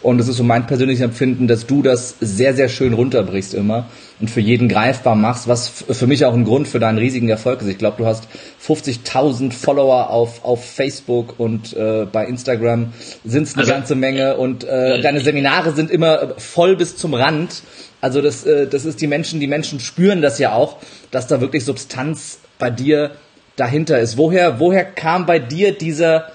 Und 0.03 0.21
es 0.21 0.27
ist 0.27 0.39
so 0.39 0.43
mein 0.43 0.67
persönliches 0.67 1.05
Empfinden, 1.05 1.47
dass 1.47 1.67
du 1.67 1.83
das 1.83 2.17
sehr, 2.21 2.55
sehr 2.55 2.69
schön 2.69 2.93
runterbrichst 2.93 3.55
immer 3.55 3.87
und 4.21 4.31
für 4.31 4.41
jeden 4.41 4.69
greifbar 4.69 5.17
machst, 5.17 5.49
was 5.49 5.69
für 5.69 6.07
mich 6.07 6.25
auch 6.25 6.35
ein 6.35 6.45
Grund 6.45 6.69
für 6.69 6.79
deinen 6.79 6.99
riesigen 6.99 7.29
Erfolg 7.29 7.61
ist. 7.61 7.69
Ich 7.69 7.79
glaube, 7.79 7.99
du 7.99 8.07
hast 8.07 8.29
50.000 8.67 9.53
Follower 9.53 10.11
auf, 10.11 10.45
auf 10.45 10.65
Facebook 10.65 11.39
und 11.39 11.77
äh, 11.77 12.07
bei 12.11 12.27
Instagram 12.27 12.93
sind 13.25 13.45
es 13.45 13.55
eine 13.55 13.63
also, 13.63 13.73
ganze 13.73 13.95
Menge 13.95 14.37
und 14.37 14.65
äh, 14.65 15.01
deine 15.01 15.21
Seminare 15.21 15.73
sind 15.73 15.91
immer 15.91 16.35
voll 16.39 16.77
bis 16.77 16.97
zum 16.97 17.15
Rand 17.15 17.63
also 18.03 18.21
das, 18.21 18.45
äh, 18.45 18.67
das 18.67 18.85
ist 18.85 19.01
die 19.01 19.07
Menschen, 19.07 19.41
die 19.41 19.47
Menschen 19.47 19.81
spüren 19.81 20.21
das 20.21 20.39
ja 20.39 20.53
auch, 20.53 20.79
dass 21.11 21.29
da 21.29 21.41
wirklich 21.41 21.65
Substanz 21.65 22.41
bei 22.59 22.69
dir 22.69 23.13
dahinter 23.57 24.01
ist. 24.01 24.19
Woher, 24.19 24.59
woher 24.59 24.85
kam 24.85 25.25
bei 25.25 25.39
dir 25.39 25.73
dieser 25.73 26.33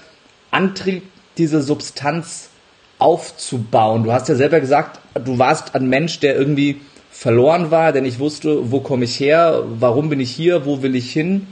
Antrieb, 0.50 1.02
diese 1.36 1.62
Substanz 1.62 2.48
aufzubauen? 2.98 4.02
Du 4.02 4.12
hast 4.12 4.28
ja 4.28 4.34
selber 4.34 4.60
gesagt, 4.60 4.98
du 5.22 5.38
warst 5.38 5.74
ein 5.74 5.88
Mensch, 5.88 6.20
der 6.20 6.36
irgendwie 6.36 6.80
verloren 7.10 7.70
war, 7.70 7.92
der 7.92 8.00
nicht 8.00 8.18
wusste, 8.18 8.70
wo 8.70 8.80
komme 8.80 9.04
ich 9.04 9.20
her, 9.20 9.62
warum 9.68 10.08
bin 10.08 10.20
ich 10.20 10.30
hier, 10.30 10.64
wo 10.64 10.82
will 10.82 10.96
ich 10.96 11.12
hin. 11.12 11.46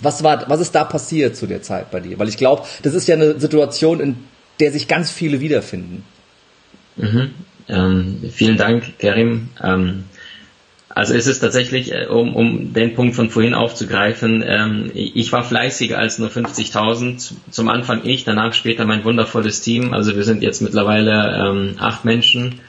Was 0.00 0.24
war, 0.24 0.48
was 0.50 0.60
ist 0.60 0.74
da 0.74 0.82
passiert 0.82 1.36
zu 1.36 1.46
der 1.46 1.62
Zeit 1.62 1.92
bei 1.92 2.00
dir? 2.00 2.18
Weil 2.18 2.28
ich 2.28 2.38
glaube, 2.38 2.62
das 2.82 2.94
ist 2.94 3.06
ja 3.06 3.14
eine 3.14 3.38
Situation, 3.38 4.00
in 4.00 4.16
der 4.58 4.72
sich 4.72 4.88
ganz 4.88 5.10
viele 5.10 5.40
wiederfinden. 5.40 6.04
Mhm. 6.96 7.34
Ähm, 7.68 8.18
vielen 8.32 8.56
Dank, 8.56 8.98
Kerim. 8.98 9.50
Ähm, 9.62 10.04
also 10.98 11.14
es 11.14 11.26
ist 11.28 11.40
tatsächlich, 11.40 11.92
äh, 11.92 12.06
um, 12.06 12.34
um 12.34 12.72
den 12.72 12.94
Punkt 12.94 13.14
von 13.14 13.30
vorhin 13.30 13.54
aufzugreifen, 13.54 14.42
ähm, 14.44 14.90
ich 14.94 15.30
war 15.30 15.44
fleißiger 15.44 15.98
als 15.98 16.18
nur 16.18 16.28
50.000. 16.28 17.34
Zum 17.50 17.68
Anfang 17.68 18.04
ich, 18.04 18.24
danach 18.24 18.52
später 18.52 18.84
mein 18.84 19.04
wundervolles 19.04 19.60
Team. 19.60 19.92
Also 19.94 20.16
wir 20.16 20.24
sind 20.24 20.42
jetzt 20.42 20.60
mittlerweile 20.60 21.46
ähm, 21.46 21.74
acht 21.78 22.04
Menschen, 22.04 22.60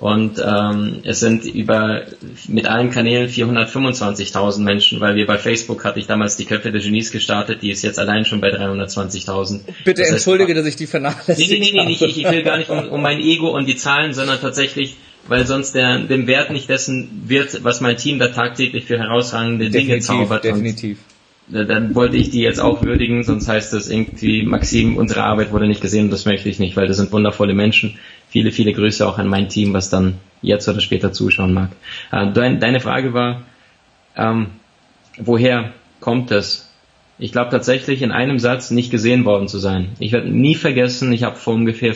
Und 0.00 0.40
ähm, 0.44 1.00
es 1.02 1.18
sind 1.18 1.44
über 1.44 2.02
mit 2.46 2.66
allen 2.66 2.90
Kanälen 2.90 3.28
425.000 3.28 4.60
Menschen, 4.60 5.00
weil 5.00 5.16
wir 5.16 5.26
bei 5.26 5.38
Facebook 5.38 5.84
hatte 5.84 5.98
ich 5.98 6.06
damals 6.06 6.36
die 6.36 6.44
Köpfe 6.44 6.70
der 6.70 6.80
Genies 6.80 7.10
gestartet, 7.10 7.62
die 7.62 7.70
ist 7.70 7.82
jetzt 7.82 7.98
allein 7.98 8.24
schon 8.24 8.40
bei 8.40 8.50
320.000. 8.50 9.60
Bitte 9.84 10.02
das 10.02 10.12
entschuldige, 10.12 10.54
dass 10.54 10.66
ich 10.66 10.76
die 10.76 10.86
vernachlässigt 10.86 11.50
Nee, 11.50 11.58
nee, 11.58 11.70
nee, 11.72 11.84
nee 11.84 11.92
ich, 11.92 12.16
ich 12.16 12.30
will 12.30 12.44
gar 12.44 12.58
nicht 12.58 12.70
um, 12.70 12.88
um 12.88 13.02
mein 13.02 13.18
Ego 13.18 13.48
und 13.48 13.66
die 13.66 13.76
Zahlen, 13.76 14.14
sondern 14.14 14.40
tatsächlich, 14.40 14.94
weil 15.26 15.46
sonst 15.46 15.74
der, 15.74 15.98
dem 15.98 16.28
Wert 16.28 16.52
nicht 16.52 16.68
dessen 16.68 17.24
wird, 17.26 17.64
was 17.64 17.80
mein 17.80 17.96
Team 17.96 18.20
da 18.20 18.28
tagtäglich 18.28 18.84
für 18.84 18.98
herausragende 18.98 19.64
definitiv, 19.64 19.88
Dinge 19.88 20.00
zaubert. 20.00 20.44
Definitiv. 20.44 20.98
dann 21.48 21.96
wollte 21.96 22.16
ich 22.16 22.30
die 22.30 22.42
jetzt 22.42 22.60
auch 22.60 22.84
würdigen, 22.84 23.24
sonst 23.24 23.48
heißt 23.48 23.72
das 23.72 23.90
irgendwie, 23.90 24.44
Maxim, 24.44 24.96
unsere 24.96 25.24
Arbeit 25.24 25.50
wurde 25.50 25.66
nicht 25.66 25.80
gesehen 25.80 26.04
und 26.04 26.12
das 26.12 26.24
möchte 26.24 26.48
ich 26.48 26.60
nicht, 26.60 26.76
weil 26.76 26.86
das 26.86 26.98
sind 26.98 27.10
wundervolle 27.10 27.54
Menschen, 27.54 27.98
viele, 28.28 28.52
viele 28.52 28.72
Grüße 28.72 29.06
auch 29.06 29.18
an 29.18 29.28
mein 29.28 29.48
Team, 29.48 29.72
was 29.72 29.90
dann 29.90 30.18
jetzt 30.42 30.68
oder 30.68 30.80
später 30.80 31.12
zuschauen 31.12 31.52
mag. 31.52 31.70
Äh, 32.12 32.32
deine 32.32 32.80
Frage 32.80 33.12
war, 33.14 33.42
ähm, 34.16 34.48
woher 35.18 35.72
kommt 36.00 36.30
es? 36.30 36.70
Ich 37.18 37.32
glaube 37.32 37.50
tatsächlich 37.50 38.02
in 38.02 38.12
einem 38.12 38.38
Satz 38.38 38.70
nicht 38.70 38.90
gesehen 38.90 39.24
worden 39.24 39.48
zu 39.48 39.58
sein. 39.58 39.88
Ich 39.98 40.12
werde 40.12 40.28
nie 40.28 40.54
vergessen, 40.54 41.12
ich 41.12 41.24
habe 41.24 41.36
vor 41.36 41.54
ungefähr 41.54 41.94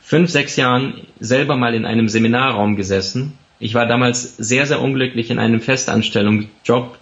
fünf, 0.00 0.30
sechs 0.30 0.56
Jahren 0.56 0.94
selber 1.20 1.56
mal 1.56 1.74
in 1.74 1.84
einem 1.84 2.08
Seminarraum 2.08 2.74
gesessen. 2.74 3.38
Ich 3.60 3.74
war 3.74 3.86
damals 3.86 4.36
sehr, 4.36 4.66
sehr 4.66 4.80
unglücklich 4.80 5.30
in 5.30 5.38
einem 5.38 5.60
Festanstellungsjob 5.60 6.98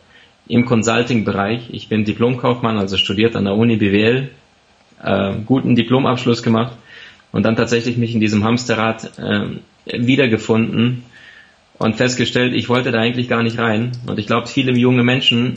im 0.48 0.66
Consulting-Bereich. 0.66 1.70
Ich 1.70 1.88
bin 1.88 2.04
Diplomkaufmann, 2.04 2.76
also 2.76 2.98
studiert 2.98 3.36
an 3.36 3.44
der 3.44 3.54
Uni 3.54 3.76
BWL, 3.76 4.28
äh, 5.02 5.32
guten 5.46 5.76
Diplomabschluss 5.76 6.42
gemacht 6.42 6.72
und 7.32 7.42
dann 7.42 7.56
tatsächlich 7.56 7.96
mich 7.96 8.14
in 8.14 8.20
diesem 8.20 8.44
Hamsterrad 8.44 9.18
äh, 9.18 9.46
wiedergefunden 9.86 11.02
und 11.78 11.96
festgestellt, 11.96 12.54
ich 12.54 12.68
wollte 12.68 12.90
da 12.90 13.00
eigentlich 13.00 13.28
gar 13.28 13.42
nicht 13.42 13.58
rein. 13.58 13.92
Und 14.06 14.18
ich 14.18 14.26
glaube, 14.26 14.46
viele 14.46 14.72
junge 14.72 15.04
Menschen 15.04 15.54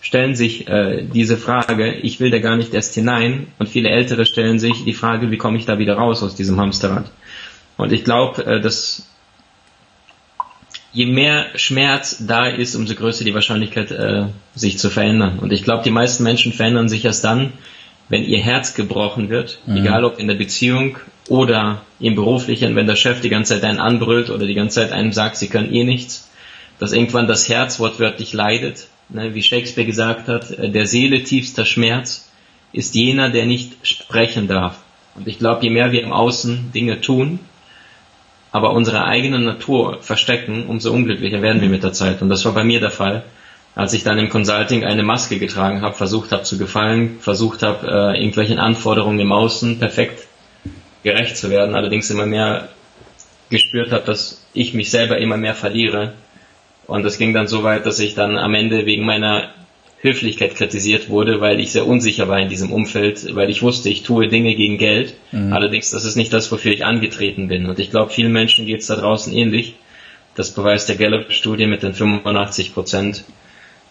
stellen 0.00 0.34
sich 0.34 0.68
äh, 0.68 1.02
diese 1.02 1.36
Frage, 1.36 1.94
ich 1.94 2.20
will 2.20 2.30
da 2.30 2.38
gar 2.38 2.56
nicht 2.56 2.74
erst 2.74 2.94
hinein. 2.94 3.46
Und 3.58 3.68
viele 3.68 3.88
Ältere 3.88 4.26
stellen 4.26 4.58
sich 4.58 4.84
die 4.84 4.92
Frage, 4.92 5.30
wie 5.30 5.38
komme 5.38 5.56
ich 5.56 5.66
da 5.66 5.78
wieder 5.78 5.94
raus 5.94 6.22
aus 6.22 6.34
diesem 6.34 6.60
Hamsterrad? 6.60 7.10
Und 7.76 7.92
ich 7.92 8.04
glaube, 8.04 8.44
äh, 8.44 8.60
dass 8.60 9.08
je 10.92 11.06
mehr 11.06 11.46
Schmerz 11.56 12.24
da 12.26 12.46
ist, 12.46 12.74
umso 12.76 12.94
größer 12.94 13.24
die 13.24 13.34
Wahrscheinlichkeit, 13.34 13.90
äh, 13.90 14.26
sich 14.54 14.78
zu 14.78 14.90
verändern. 14.90 15.38
Und 15.40 15.52
ich 15.52 15.64
glaube, 15.64 15.82
die 15.82 15.90
meisten 15.90 16.22
Menschen 16.22 16.52
verändern 16.52 16.88
sich 16.88 17.04
erst 17.04 17.24
dann, 17.24 17.52
wenn 18.08 18.24
ihr 18.24 18.38
Herz 18.38 18.74
gebrochen 18.74 19.30
wird, 19.30 19.58
mhm. 19.66 19.78
egal 19.78 20.04
ob 20.04 20.18
in 20.18 20.28
der 20.28 20.34
Beziehung 20.34 20.98
oder 21.28 21.82
im 22.00 22.14
beruflichen, 22.14 22.76
wenn 22.76 22.86
der 22.86 22.96
Chef 22.96 23.20
die 23.20 23.30
ganze 23.30 23.54
Zeit 23.54 23.64
einen 23.64 23.80
anbrüllt 23.80 24.30
oder 24.30 24.46
die 24.46 24.54
ganze 24.54 24.80
Zeit 24.80 24.92
einem 24.92 25.12
sagt, 25.12 25.36
sie 25.36 25.48
können 25.48 25.72
eh 25.72 25.84
nichts, 25.84 26.30
dass 26.78 26.92
irgendwann 26.92 27.26
das 27.26 27.48
Herz 27.48 27.80
wortwörtlich 27.80 28.32
leidet, 28.32 28.88
ne, 29.08 29.34
wie 29.34 29.42
Shakespeare 29.42 29.86
gesagt 29.86 30.28
hat, 30.28 30.50
äh, 30.50 30.70
der 30.70 30.86
Seele 30.86 31.22
tiefster 31.22 31.64
Schmerz 31.64 32.30
ist 32.72 32.94
jener, 32.94 33.30
der 33.30 33.46
nicht 33.46 33.86
sprechen 33.86 34.48
darf. 34.48 34.78
Und 35.14 35.28
ich 35.28 35.38
glaube, 35.38 35.62
je 35.62 35.70
mehr 35.70 35.92
wir 35.92 36.02
im 36.02 36.12
Außen 36.12 36.72
Dinge 36.72 37.00
tun, 37.00 37.38
aber 38.50 38.72
unsere 38.72 39.04
eigene 39.04 39.38
Natur 39.38 39.98
verstecken, 40.00 40.66
umso 40.66 40.92
unglücklicher 40.92 41.40
werden 41.40 41.62
wir 41.62 41.68
mit 41.68 41.82
der 41.82 41.92
Zeit. 41.92 42.20
Und 42.20 42.28
das 42.28 42.44
war 42.44 42.52
bei 42.52 42.64
mir 42.64 42.80
der 42.80 42.90
Fall 42.90 43.24
als 43.74 43.92
ich 43.92 44.04
dann 44.04 44.18
im 44.18 44.28
Consulting 44.28 44.84
eine 44.84 45.02
Maske 45.02 45.38
getragen 45.38 45.82
habe, 45.82 45.94
versucht 45.94 46.32
habe 46.32 46.44
zu 46.44 46.58
gefallen, 46.58 47.18
versucht 47.20 47.62
habe, 47.62 47.86
äh, 47.86 48.18
irgendwelchen 48.18 48.58
Anforderungen 48.58 49.18
im 49.18 49.32
Außen 49.32 49.78
perfekt 49.78 50.26
gerecht 51.02 51.36
zu 51.36 51.50
werden, 51.50 51.74
allerdings 51.74 52.10
immer 52.10 52.26
mehr 52.26 52.68
gespürt 53.50 53.92
habe, 53.92 54.04
dass 54.06 54.44
ich 54.54 54.74
mich 54.74 54.90
selber 54.90 55.18
immer 55.18 55.36
mehr 55.36 55.54
verliere. 55.54 56.14
Und 56.86 57.02
das 57.02 57.18
ging 57.18 57.34
dann 57.34 57.46
so 57.46 57.62
weit, 57.62 57.86
dass 57.86 57.98
ich 57.98 58.14
dann 58.14 58.38
am 58.38 58.54
Ende 58.54 58.86
wegen 58.86 59.04
meiner 59.04 59.50
Höflichkeit 60.00 60.54
kritisiert 60.54 61.08
wurde, 61.08 61.40
weil 61.40 61.60
ich 61.60 61.72
sehr 61.72 61.86
unsicher 61.86 62.28
war 62.28 62.38
in 62.38 62.50
diesem 62.50 62.70
Umfeld, 62.70 63.34
weil 63.34 63.48
ich 63.48 63.62
wusste, 63.62 63.88
ich 63.88 64.02
tue 64.02 64.28
Dinge 64.28 64.54
gegen 64.54 64.76
Geld. 64.76 65.14
Mhm. 65.32 65.52
Allerdings, 65.52 65.90
das 65.90 66.04
ist 66.04 66.16
nicht 66.16 66.32
das, 66.32 66.52
wofür 66.52 66.72
ich 66.72 66.84
angetreten 66.84 67.48
bin. 67.48 67.66
Und 67.66 67.78
ich 67.78 67.90
glaube, 67.90 68.12
vielen 68.12 68.32
Menschen 68.32 68.66
geht 68.66 68.80
es 68.80 68.86
da 68.86 68.96
draußen 68.96 69.32
ähnlich. 69.32 69.74
Das 70.34 70.50
beweist 70.50 70.88
der 70.88 70.96
Gallup-Studie 70.96 71.66
mit 71.66 71.82
den 71.82 71.94
85 71.94 72.74
Prozent 72.74 73.24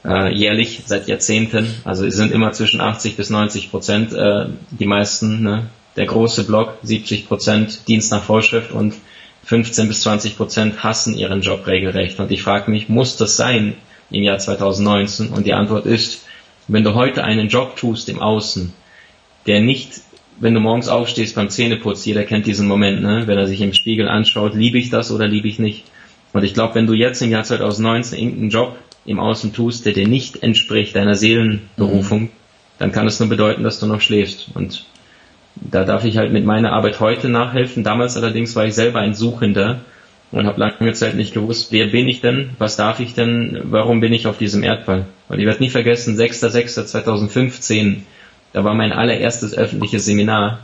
äh, 0.06 0.34
jährlich 0.34 0.84
seit 0.86 1.08
Jahrzehnten. 1.08 1.68
Also 1.84 2.06
es 2.06 2.16
sind 2.16 2.32
immer 2.32 2.52
zwischen 2.52 2.82
80 2.82 3.16
bis 3.16 3.30
90 3.30 3.72
Prozent 3.72 4.14
äh, 4.14 4.46
die 4.72 4.86
meisten. 4.86 5.42
Ne? 5.42 5.68
Der 5.96 6.06
große 6.06 6.46
Block 6.46 6.78
70 6.84 7.28
Prozent 7.28 7.88
Dienst 7.88 8.12
nach 8.12 8.24
Vorschrift 8.24 8.72
und 8.72 8.96
15 9.46 9.88
bis 9.88 10.02
20 10.02 10.38
Prozent 10.38 10.84
hassen 10.84 11.16
ihren 11.16 11.42
Job 11.42 11.68
regelrecht. 11.68 12.20
Und 12.20 12.32
ich 12.32 12.42
frage 12.42 12.72
mich, 12.72 12.90
muss 12.90 13.18
das 13.18 13.36
sein 13.36 13.76
im 14.10 14.24
Jahr 14.24 14.38
2019? 14.38 15.30
Und 15.30 15.46
die 15.46 15.54
Antwort 15.54 15.86
ist, 15.86 16.26
wenn 16.68 16.84
du 16.84 16.94
heute 16.94 17.24
einen 17.24 17.50
Job 17.50 17.76
tust 17.76 18.08
im 18.10 18.20
Außen, 18.20 18.74
der 19.46 19.60
nicht, 19.60 20.02
wenn 20.40 20.54
du 20.54 20.62
morgens 20.62 20.88
aufstehst 20.88 21.36
beim 21.36 21.50
Zähneputz, 21.50 22.06
jeder 22.06 22.24
kennt 22.24 22.46
diesen 22.46 22.68
Moment, 22.68 23.02
ne? 23.02 23.28
wenn 23.28 23.38
er 23.38 23.48
sich 23.48 23.60
im 23.60 23.74
Spiegel 23.74 24.08
anschaut, 24.08 24.56
liebe 24.56 24.78
ich 24.78 24.90
das 24.90 25.12
oder 25.12 25.28
liebe 25.28 25.50
ich 25.50 25.60
nicht. 25.60 25.84
Und 26.32 26.44
ich 26.44 26.54
glaube, 26.54 26.76
wenn 26.76 26.88
du 26.88 26.94
jetzt 26.94 27.22
im 27.22 27.30
Jahr 27.30 27.44
2019 27.44 28.18
irgendeinen 28.18 28.50
Job 28.50 28.78
im 29.06 29.20
Außen 29.20 29.54
tust, 29.54 29.86
der 29.86 29.94
dir 29.94 30.08
nicht 30.08 30.44
entspricht, 30.44 30.96
deiner 30.96 31.16
Seelenberufung, 31.16 32.22
mhm. 32.24 32.30
dann 32.80 32.92
kann 32.92 33.08
es 33.08 33.20
nur 33.20 33.30
bedeuten, 33.30 33.64
dass 33.64 33.80
du 33.80 33.86
noch 33.86 34.02
schläfst. 34.02 34.48
Und 34.54 34.86
da 35.56 35.84
darf 35.84 36.04
ich 36.06 36.18
halt 36.18 36.32
mit 36.32 36.46
meiner 36.46 36.74
Arbeit 36.74 37.00
heute 37.00 37.30
nachhelfen. 37.30 37.84
Damals 37.84 38.18
allerdings 38.18 38.56
war 38.56 38.66
ich 38.66 38.74
selber 38.74 39.00
ein 39.00 39.14
Suchender 39.14 39.82
und 40.32 40.48
habe 40.48 40.60
lange 40.60 40.94
Zeit 40.94 41.16
nicht 41.16 41.34
gewusst, 41.34 41.72
wer 41.72 41.88
bin 41.88 42.08
ich 42.08 42.22
denn, 42.22 42.52
was 42.58 42.76
darf 42.76 43.00
ich 43.00 43.14
denn, 43.14 43.62
warum 43.66 44.00
bin 44.00 44.14
ich 44.14 44.26
auf 44.26 44.40
diesem 44.40 44.64
Erdball. 44.64 45.06
Und 45.30 45.40
ich 45.40 45.46
werde 45.46 45.62
nie 45.62 45.70
vergessen, 45.70 46.18
6.6.2015, 46.18 47.98
da 48.52 48.64
war 48.64 48.74
mein 48.74 48.92
allererstes 48.92 49.56
öffentliches 49.56 50.06
Seminar. 50.06 50.62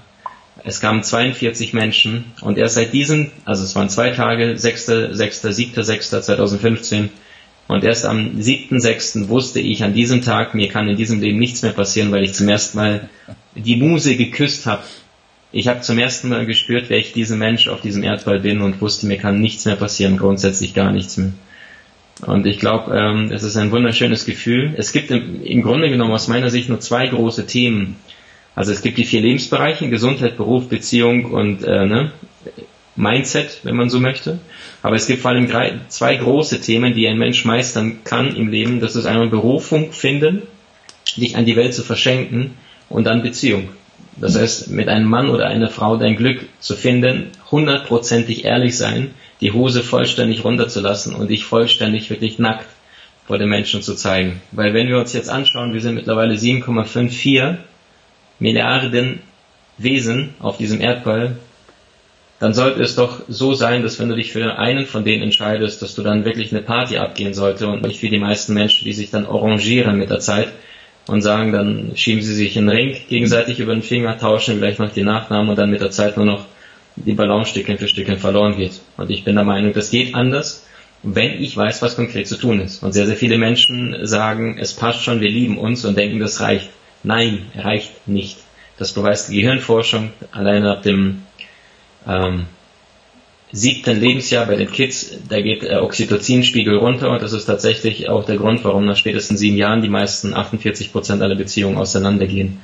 Es 0.63 0.81
kamen 0.81 1.03
42 1.03 1.73
Menschen 1.73 2.25
und 2.41 2.57
erst 2.57 2.75
seit 2.75 2.93
diesem, 2.93 3.29
also 3.45 3.63
es 3.63 3.75
waren 3.75 3.89
zwei 3.89 4.09
Tage, 4.09 4.57
6., 4.57 4.85
6., 5.11 5.41
7., 5.41 5.83
6. 5.83 6.09
2015, 6.09 7.09
und 7.69 7.83
erst 7.83 8.03
am 8.03 8.39
7.6. 8.39 9.27
wusste 9.27 9.59
ich 9.59 9.83
an 9.83 9.93
diesem 9.93 10.23
Tag, 10.23 10.55
mir 10.55 10.69
kann 10.69 10.89
in 10.89 10.97
diesem 10.97 11.21
Leben 11.21 11.37
nichts 11.37 11.61
mehr 11.61 11.71
passieren, 11.71 12.11
weil 12.11 12.23
ich 12.23 12.33
zum 12.33 12.49
ersten 12.49 12.79
Mal 12.79 13.09
die 13.53 13.75
Muse 13.75 14.15
geküsst 14.15 14.65
habe. 14.65 14.81
Ich 15.51 15.67
habe 15.67 15.81
zum 15.81 15.99
ersten 15.99 16.29
Mal 16.29 16.47
gespürt, 16.47 16.85
wer 16.87 16.97
ich 16.97 17.13
dieser 17.13 17.35
Mensch 17.35 17.67
auf 17.67 17.81
diesem 17.81 18.01
Erdball 18.01 18.39
bin 18.39 18.61
und 18.61 18.81
wusste, 18.81 19.05
mir 19.05 19.17
kann 19.17 19.39
nichts 19.39 19.65
mehr 19.65 19.75
passieren, 19.75 20.17
grundsätzlich 20.17 20.73
gar 20.73 20.91
nichts 20.91 21.17
mehr. 21.17 21.31
Und 22.25 22.47
ich 22.47 22.57
glaube, 22.57 22.97
ähm, 22.97 23.31
es 23.31 23.43
ist 23.43 23.55
ein 23.55 23.69
wunderschönes 23.69 24.25
Gefühl. 24.25 24.73
Es 24.75 24.91
gibt 24.91 25.11
im, 25.11 25.43
im 25.43 25.61
Grunde 25.61 25.91
genommen 25.91 26.11
aus 26.11 26.27
meiner 26.27 26.49
Sicht 26.49 26.69
nur 26.69 26.79
zwei 26.79 27.05
große 27.05 27.45
Themen. 27.45 27.97
Also 28.55 28.71
es 28.71 28.81
gibt 28.81 28.97
die 28.97 29.05
vier 29.05 29.21
Lebensbereiche, 29.21 29.89
Gesundheit, 29.89 30.37
Beruf, 30.37 30.69
Beziehung 30.69 31.25
und 31.25 31.63
äh, 31.63 31.85
ne, 31.85 32.13
Mindset, 32.99 33.61
wenn 33.63 33.75
man 33.75 33.89
so 33.89 33.99
möchte. 33.99 34.39
Aber 34.83 34.95
es 34.95 35.07
gibt 35.07 35.21
vor 35.21 35.31
allem 35.31 35.49
zwei 35.87 36.15
große 36.15 36.59
Themen, 36.59 36.93
die 36.93 37.07
ein 37.07 37.17
Mensch 37.17 37.45
meistern 37.45 38.03
kann 38.03 38.35
im 38.35 38.49
Leben. 38.49 38.81
Das 38.81 38.95
ist 38.95 39.05
einmal 39.05 39.29
Berufung 39.29 39.93
finden, 39.93 40.43
dich 41.15 41.37
an 41.37 41.45
die 41.45 41.55
Welt 41.55 41.73
zu 41.73 41.81
verschenken 41.81 42.55
und 42.89 43.05
dann 43.05 43.23
Beziehung. 43.23 43.69
Das 44.17 44.37
heißt, 44.37 44.69
mit 44.69 44.89
einem 44.89 45.07
Mann 45.07 45.29
oder 45.29 45.47
einer 45.47 45.69
Frau 45.69 45.95
dein 45.95 46.17
Glück 46.17 46.45
zu 46.59 46.75
finden, 46.75 47.27
hundertprozentig 47.49 48.43
ehrlich 48.43 48.77
sein, 48.77 49.11
die 49.39 49.53
Hose 49.53 49.81
vollständig 49.81 50.43
runterzulassen 50.43 51.15
und 51.15 51.29
dich 51.29 51.45
vollständig 51.45 52.09
wirklich 52.09 52.37
nackt 52.37 52.67
vor 53.25 53.37
den 53.37 53.47
Menschen 53.47 53.81
zu 53.81 53.95
zeigen. 53.95 54.41
Weil 54.51 54.73
wenn 54.73 54.89
wir 54.89 54.97
uns 54.97 55.13
jetzt 55.13 55.29
anschauen, 55.29 55.73
wir 55.73 55.79
sind 55.79 55.95
mittlerweile 55.95 56.33
7,54 56.33 57.57
Milliarden 58.39 59.21
Wesen 59.77 60.33
auf 60.39 60.57
diesem 60.57 60.81
Erdball, 60.81 61.37
dann 62.39 62.53
sollte 62.53 62.81
es 62.81 62.95
doch 62.95 63.21
so 63.27 63.53
sein, 63.53 63.83
dass 63.83 63.99
wenn 63.99 64.09
du 64.09 64.15
dich 64.15 64.31
für 64.31 64.57
einen 64.57 64.85
von 64.85 65.03
denen 65.03 65.23
entscheidest, 65.23 65.81
dass 65.81 65.95
du 65.95 66.03
dann 66.03 66.23
wirklich 66.23 66.51
eine 66.51 66.61
Party 66.61 66.97
abgehen 66.97 67.33
sollte 67.33 67.67
und 67.67 67.81
nicht 67.81 68.01
wie 68.01 68.09
die 68.09 68.19
meisten 68.19 68.53
Menschen, 68.53 68.85
die 68.85 68.93
sich 68.93 69.11
dann 69.11 69.25
orangieren 69.25 69.97
mit 69.97 70.09
der 70.09 70.19
Zeit 70.19 70.47
und 71.07 71.21
sagen, 71.21 71.51
dann 71.51 71.91
schieben 71.95 72.21
sie 72.21 72.33
sich 72.33 72.57
einen 72.57 72.69
Ring 72.69 72.95
gegenseitig 73.09 73.59
über 73.59 73.73
den 73.73 73.83
Finger, 73.83 74.17
tauschen 74.17 74.57
vielleicht 74.57 74.79
noch 74.79 74.93
die 74.93 75.03
Nachnamen 75.03 75.49
und 75.49 75.57
dann 75.57 75.69
mit 75.69 75.81
der 75.81 75.91
Zeit 75.91 76.15
nur 76.15 76.25
noch 76.25 76.45
die 76.95 77.13
Balance 77.13 77.51
Stückchen 77.51 77.77
für 77.77 77.87
Stückchen 77.87 78.19
verloren 78.19 78.55
geht. 78.57 78.79
Und 78.95 79.09
ich 79.09 79.23
bin 79.23 79.35
der 79.35 79.43
Meinung, 79.43 79.73
das 79.73 79.89
geht 79.89 80.15
anders, 80.15 80.65
wenn 81.03 81.41
ich 81.41 81.55
weiß, 81.55 81.81
was 81.81 81.95
konkret 81.95 82.27
zu 82.27 82.37
tun 82.37 82.59
ist. 82.59 82.83
Und 82.83 82.93
sehr, 82.93 83.05
sehr 83.05 83.15
viele 83.15 83.37
Menschen 83.37 84.05
sagen, 84.05 84.57
es 84.59 84.73
passt 84.73 85.03
schon, 85.03 85.21
wir 85.21 85.29
lieben 85.29 85.57
uns 85.57 85.83
und 85.85 85.97
denken, 85.97 86.19
das 86.19 86.41
reicht. 86.41 86.69
Nein, 87.03 87.47
reicht 87.55 88.07
nicht. 88.07 88.37
Das 88.77 88.93
beweist 88.93 89.29
die 89.29 89.41
Gehirnforschung 89.41 90.11
alleine 90.31 90.71
ab 90.71 90.83
dem 90.83 91.23
ähm, 92.07 92.45
siebten 93.51 93.99
Lebensjahr 93.99 94.45
bei 94.45 94.55
den 94.55 94.71
Kids, 94.71 95.17
da 95.27 95.41
geht 95.41 95.63
der 95.63 95.83
Oxytocinspiegel 95.83 96.77
runter 96.77 97.09
und 97.09 97.21
das 97.21 97.33
ist 97.33 97.45
tatsächlich 97.45 98.09
auch 98.09 98.25
der 98.25 98.37
Grund, 98.37 98.63
warum 98.63 98.85
nach 98.85 98.97
spätestens 98.97 99.39
sieben 99.39 99.57
Jahren 99.57 99.81
die 99.81 99.89
meisten 99.89 100.33
48 100.33 100.91
Prozent 100.91 101.21
aller 101.21 101.35
Beziehungen 101.35 101.77
auseinandergehen. 101.77 102.59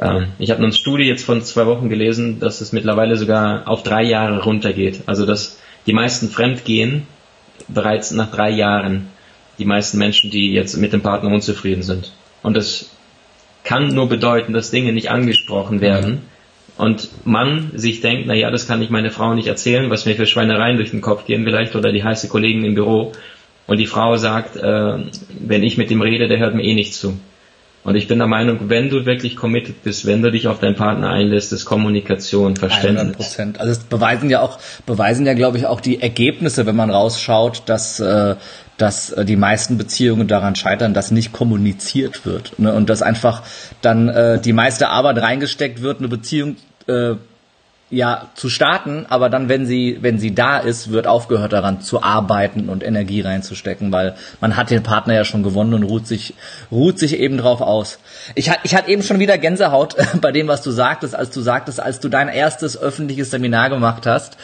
Ähm, 0.00 0.28
ich 0.38 0.50
habe 0.50 0.62
eine 0.62 0.72
Studie 0.72 1.04
jetzt 1.04 1.24
von 1.24 1.42
zwei 1.42 1.66
Wochen 1.66 1.88
gelesen, 1.90 2.40
dass 2.40 2.60
es 2.60 2.72
mittlerweile 2.72 3.16
sogar 3.16 3.68
auf 3.68 3.82
drei 3.82 4.02
Jahre 4.02 4.42
runtergeht. 4.42 5.02
Also 5.06 5.26
dass 5.26 5.58
die 5.86 5.92
meisten 5.92 6.30
fremdgehen 6.30 7.06
bereits 7.68 8.10
nach 8.10 8.30
drei 8.30 8.50
Jahren. 8.50 9.08
Die 9.58 9.66
meisten 9.66 9.98
Menschen, 9.98 10.30
die 10.30 10.52
jetzt 10.52 10.76
mit 10.78 10.94
dem 10.94 11.02
Partner 11.02 11.30
unzufrieden 11.30 11.82
sind. 11.82 12.12
Und 12.42 12.56
das 12.56 12.90
kann 13.62 13.94
nur 13.94 14.08
bedeuten, 14.08 14.54
dass 14.54 14.70
Dinge 14.70 14.94
nicht 14.94 15.10
angesprochen 15.10 15.82
werden 15.82 16.22
und 16.80 17.10
man 17.24 17.72
sich 17.74 18.00
denkt, 18.00 18.24
na 18.26 18.34
ja, 18.34 18.50
das 18.50 18.66
kann 18.66 18.82
ich 18.82 18.90
meine 18.90 19.10
Frau 19.10 19.34
nicht 19.34 19.48
erzählen, 19.48 19.90
was 19.90 20.06
mir 20.06 20.16
für 20.16 20.26
Schweinereien 20.26 20.76
durch 20.76 20.90
den 20.90 21.00
Kopf 21.00 21.26
gehen 21.26 21.44
vielleicht 21.44 21.76
oder 21.76 21.92
die 21.92 22.02
heiße 22.02 22.28
Kollegin 22.28 22.64
im 22.64 22.74
Büro 22.74 23.12
und 23.66 23.76
die 23.76 23.86
Frau 23.86 24.16
sagt, 24.16 24.56
äh, 24.56 24.98
wenn 25.38 25.62
ich 25.62 25.78
mit 25.78 25.90
ihm 25.90 26.02
rede, 26.02 26.26
der 26.26 26.38
hört 26.38 26.54
mir 26.54 26.64
eh 26.64 26.74
nicht 26.74 26.94
zu. 26.94 27.18
Und 27.82 27.94
ich 27.94 28.08
bin 28.08 28.18
der 28.18 28.26
Meinung, 28.26 28.68
wenn 28.68 28.90
du 28.90 29.06
wirklich 29.06 29.36
committed 29.36 29.82
bist, 29.82 30.04
wenn 30.04 30.20
du 30.20 30.30
dich 30.30 30.48
auf 30.48 30.58
deinen 30.58 30.74
Partner 30.74 31.10
einlässt, 31.10 31.52
ist 31.52 31.64
Kommunikation, 31.64 32.56
Verständnis. 32.56 33.38
100%. 33.38 33.56
Also 33.56 33.72
es 33.72 33.78
beweisen 33.78 34.28
ja 34.28 34.42
auch, 34.42 34.58
beweisen 34.84 35.24
ja, 35.24 35.32
glaube 35.32 35.56
ich, 35.56 35.66
auch 35.66 35.80
die 35.80 36.02
Ergebnisse, 36.02 36.66
wenn 36.66 36.76
man 36.76 36.90
rausschaut, 36.90 37.62
dass, 37.66 37.98
äh, 38.00 38.36
dass 38.76 39.12
äh, 39.12 39.24
die 39.24 39.36
meisten 39.36 39.78
Beziehungen 39.78 40.28
daran 40.28 40.56
scheitern, 40.56 40.92
dass 40.92 41.10
nicht 41.10 41.32
kommuniziert 41.32 42.26
wird. 42.26 42.58
Ne? 42.58 42.74
Und 42.74 42.90
dass 42.90 43.00
einfach 43.00 43.44
dann 43.80 44.08
äh, 44.08 44.40
die 44.40 44.52
meiste 44.52 44.88
Arbeit 44.88 45.18
reingesteckt 45.18 45.80
wird, 45.80 46.00
eine 46.00 46.08
Beziehung 46.08 46.56
äh, 46.90 47.16
ja 47.90 48.30
zu 48.34 48.48
starten, 48.48 49.04
aber 49.08 49.28
dann, 49.28 49.48
wenn 49.48 49.66
sie, 49.66 49.98
wenn 50.00 50.18
sie 50.18 50.32
da 50.34 50.58
ist, 50.58 50.92
wird 50.92 51.06
aufgehört 51.08 51.52
daran 51.52 51.80
zu 51.80 52.02
arbeiten 52.02 52.68
und 52.68 52.84
Energie 52.84 53.20
reinzustecken, 53.20 53.90
weil 53.90 54.14
man 54.40 54.56
hat 54.56 54.70
den 54.70 54.82
Partner 54.82 55.14
ja 55.14 55.24
schon 55.24 55.42
gewonnen 55.42 55.74
und 55.74 55.82
ruht 55.82 56.06
sich, 56.06 56.34
ruht 56.70 57.00
sich 57.00 57.18
eben 57.18 57.36
drauf 57.36 57.60
aus. 57.60 57.98
Ich, 58.36 58.50
ich 58.62 58.74
hatte 58.76 58.90
eben 58.90 59.02
schon 59.02 59.18
wieder 59.18 59.38
Gänsehaut 59.38 59.96
bei 60.20 60.30
dem, 60.30 60.46
was 60.46 60.62
du 60.62 60.70
sagtest, 60.70 61.16
als 61.16 61.30
du 61.30 61.40
sagtest, 61.40 61.80
als 61.80 61.98
du 61.98 62.08
dein 62.08 62.28
erstes 62.28 62.80
öffentliches 62.80 63.30
Seminar 63.30 63.70
gemacht 63.70 64.06
hast 64.06 64.36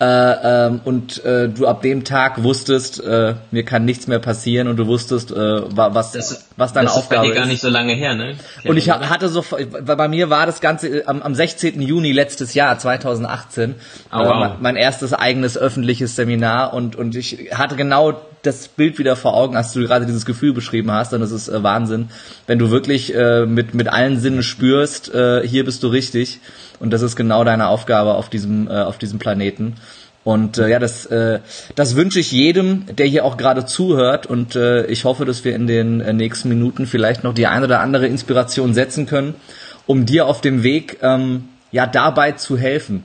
äh, 0.00 0.66
ähm, 0.66 0.80
und 0.84 1.22
äh, 1.26 1.50
du 1.50 1.66
ab 1.66 1.82
dem 1.82 2.04
Tag 2.04 2.42
wusstest, 2.42 3.04
äh, 3.04 3.34
mir 3.50 3.64
kann 3.66 3.84
nichts 3.84 4.06
mehr 4.06 4.18
passieren 4.18 4.66
und 4.66 4.78
du 4.78 4.86
wusstest, 4.86 5.30
äh, 5.30 5.34
was, 5.36 6.12
das, 6.12 6.48
was 6.56 6.72
deine 6.72 6.86
das 6.86 6.96
Aufgabe 6.96 7.26
ist. 7.26 7.32
Das 7.32 7.36
ist 7.36 7.42
gar 7.42 7.46
nicht 7.46 7.60
so 7.60 7.68
lange 7.68 7.92
her, 7.92 8.14
ne? 8.14 8.36
und 8.64 8.78
ich 8.78 8.90
hatte 8.90 9.28
so, 9.28 9.44
weil 9.50 9.96
bei 9.96 10.08
mir 10.08 10.30
war 10.30 10.46
das 10.46 10.62
Ganze 10.62 10.88
äh, 10.88 11.04
am, 11.04 11.20
am 11.20 11.34
16. 11.34 11.82
Juni 11.82 12.12
letztes 12.12 12.54
Jahr, 12.54 12.78
2018, 12.78 13.74
oh, 14.10 14.16
wow. 14.16 14.24
äh, 14.24 14.38
mein, 14.38 14.52
mein 14.60 14.76
erstes 14.76 15.12
eigenes 15.12 15.58
öffentliches 15.58 16.16
Seminar 16.16 16.72
und, 16.72 16.96
und 16.96 17.14
ich 17.14 17.50
hatte 17.52 17.76
genau 17.76 18.18
das 18.42 18.68
Bild 18.68 18.98
wieder 18.98 19.16
vor 19.16 19.34
Augen, 19.34 19.54
als 19.54 19.72
du 19.72 19.80
gerade 19.80 20.06
dieses 20.06 20.24
Gefühl 20.24 20.54
beschrieben 20.54 20.90
hast, 20.92 21.12
und 21.12 21.20
das 21.20 21.30
ist 21.30 21.48
äh, 21.48 21.62
Wahnsinn, 21.62 22.08
wenn 22.46 22.58
du 22.58 22.70
wirklich 22.70 23.14
äh, 23.14 23.44
mit, 23.44 23.74
mit 23.74 23.88
allen 23.88 24.18
Sinnen 24.18 24.42
spürst, 24.42 25.14
äh, 25.14 25.46
hier 25.46 25.66
bist 25.66 25.82
du 25.82 25.88
richtig 25.88 26.40
und 26.80 26.90
das 26.90 27.02
ist 27.02 27.14
genau 27.14 27.44
deine 27.44 27.68
Aufgabe 27.68 28.14
auf 28.14 28.28
diesem, 28.28 28.66
äh, 28.66 28.72
auf 28.72 28.98
diesem 28.98 29.18
Planeten. 29.18 29.76
Und 30.22 30.58
äh, 30.58 30.68
ja, 30.68 30.78
das, 30.78 31.06
äh, 31.06 31.40
das 31.76 31.96
wünsche 31.96 32.20
ich 32.20 32.32
jedem, 32.32 32.84
der 32.94 33.06
hier 33.06 33.24
auch 33.24 33.36
gerade 33.36 33.64
zuhört. 33.64 34.26
Und 34.26 34.54
äh, 34.54 34.86
ich 34.86 35.04
hoffe, 35.04 35.24
dass 35.24 35.44
wir 35.44 35.54
in 35.54 35.66
den 35.66 36.00
äh, 36.00 36.12
nächsten 36.12 36.48
Minuten 36.48 36.86
vielleicht 36.86 37.24
noch 37.24 37.34
die 37.34 37.46
ein 37.46 37.64
oder 37.64 37.80
andere 37.80 38.06
Inspiration 38.06 38.74
setzen 38.74 39.06
können, 39.06 39.34
um 39.86 40.04
dir 40.04 40.26
auf 40.26 40.40
dem 40.40 40.62
Weg 40.62 40.98
ähm, 41.02 41.48
ja 41.70 41.86
dabei 41.86 42.32
zu 42.32 42.58
helfen. 42.58 43.04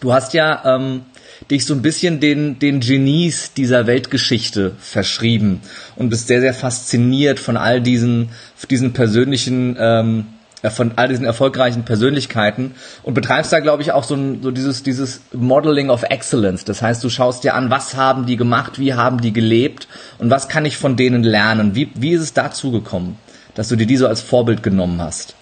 Du 0.00 0.12
hast 0.12 0.34
ja 0.34 0.76
ähm, 0.76 1.02
dich 1.50 1.64
so 1.64 1.74
ein 1.74 1.82
bisschen 1.82 2.20
den, 2.20 2.58
den 2.58 2.80
Genies 2.80 3.54
dieser 3.54 3.86
Weltgeschichte 3.86 4.72
verschrieben 4.78 5.60
und 5.96 6.10
bist 6.10 6.26
sehr, 6.26 6.40
sehr 6.40 6.54
fasziniert 6.54 7.38
von 7.38 7.56
all 7.56 7.80
diesen, 7.80 8.30
diesen 8.68 8.92
persönlichen 8.92 9.76
ähm, 9.78 10.20
äh, 10.20 10.33
von 10.70 10.92
all 10.96 11.08
diesen 11.08 11.24
erfolgreichen 11.24 11.84
Persönlichkeiten 11.84 12.74
und 13.02 13.14
betreibst 13.14 13.52
da, 13.52 13.60
glaube 13.60 13.82
ich, 13.82 13.92
auch 13.92 14.04
so, 14.04 14.14
ein, 14.14 14.42
so 14.42 14.50
dieses, 14.50 14.82
dieses 14.82 15.20
Modeling 15.32 15.90
of 15.90 16.04
Excellence. 16.04 16.64
Das 16.64 16.82
heißt, 16.82 17.02
du 17.04 17.10
schaust 17.10 17.44
dir 17.44 17.54
an, 17.54 17.70
was 17.70 17.96
haben 17.96 18.26
die 18.26 18.36
gemacht, 18.36 18.78
wie 18.78 18.94
haben 18.94 19.20
die 19.20 19.32
gelebt 19.32 19.88
und 20.18 20.30
was 20.30 20.48
kann 20.48 20.64
ich 20.64 20.76
von 20.76 20.96
denen 20.96 21.22
lernen? 21.22 21.74
Wie, 21.74 21.90
wie 21.94 22.12
ist 22.12 22.22
es 22.22 22.32
dazu 22.32 22.70
gekommen, 22.70 23.18
dass 23.54 23.68
du 23.68 23.76
dir 23.76 23.86
die 23.86 23.96
so 23.96 24.06
als 24.06 24.20
Vorbild 24.20 24.62
genommen 24.62 25.00
hast? 25.00 25.34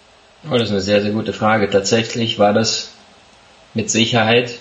Oh, 0.49 0.55
das 0.55 0.64
ist 0.64 0.73
eine 0.73 0.81
sehr, 0.81 1.02
sehr 1.02 1.12
gute 1.12 1.33
Frage. 1.33 1.71
Tatsächlich 1.71 2.38
war 2.38 2.52
das 2.52 2.91
mit 3.75 3.91
Sicherheit, 3.91 4.59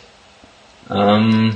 ähm, 0.90 1.56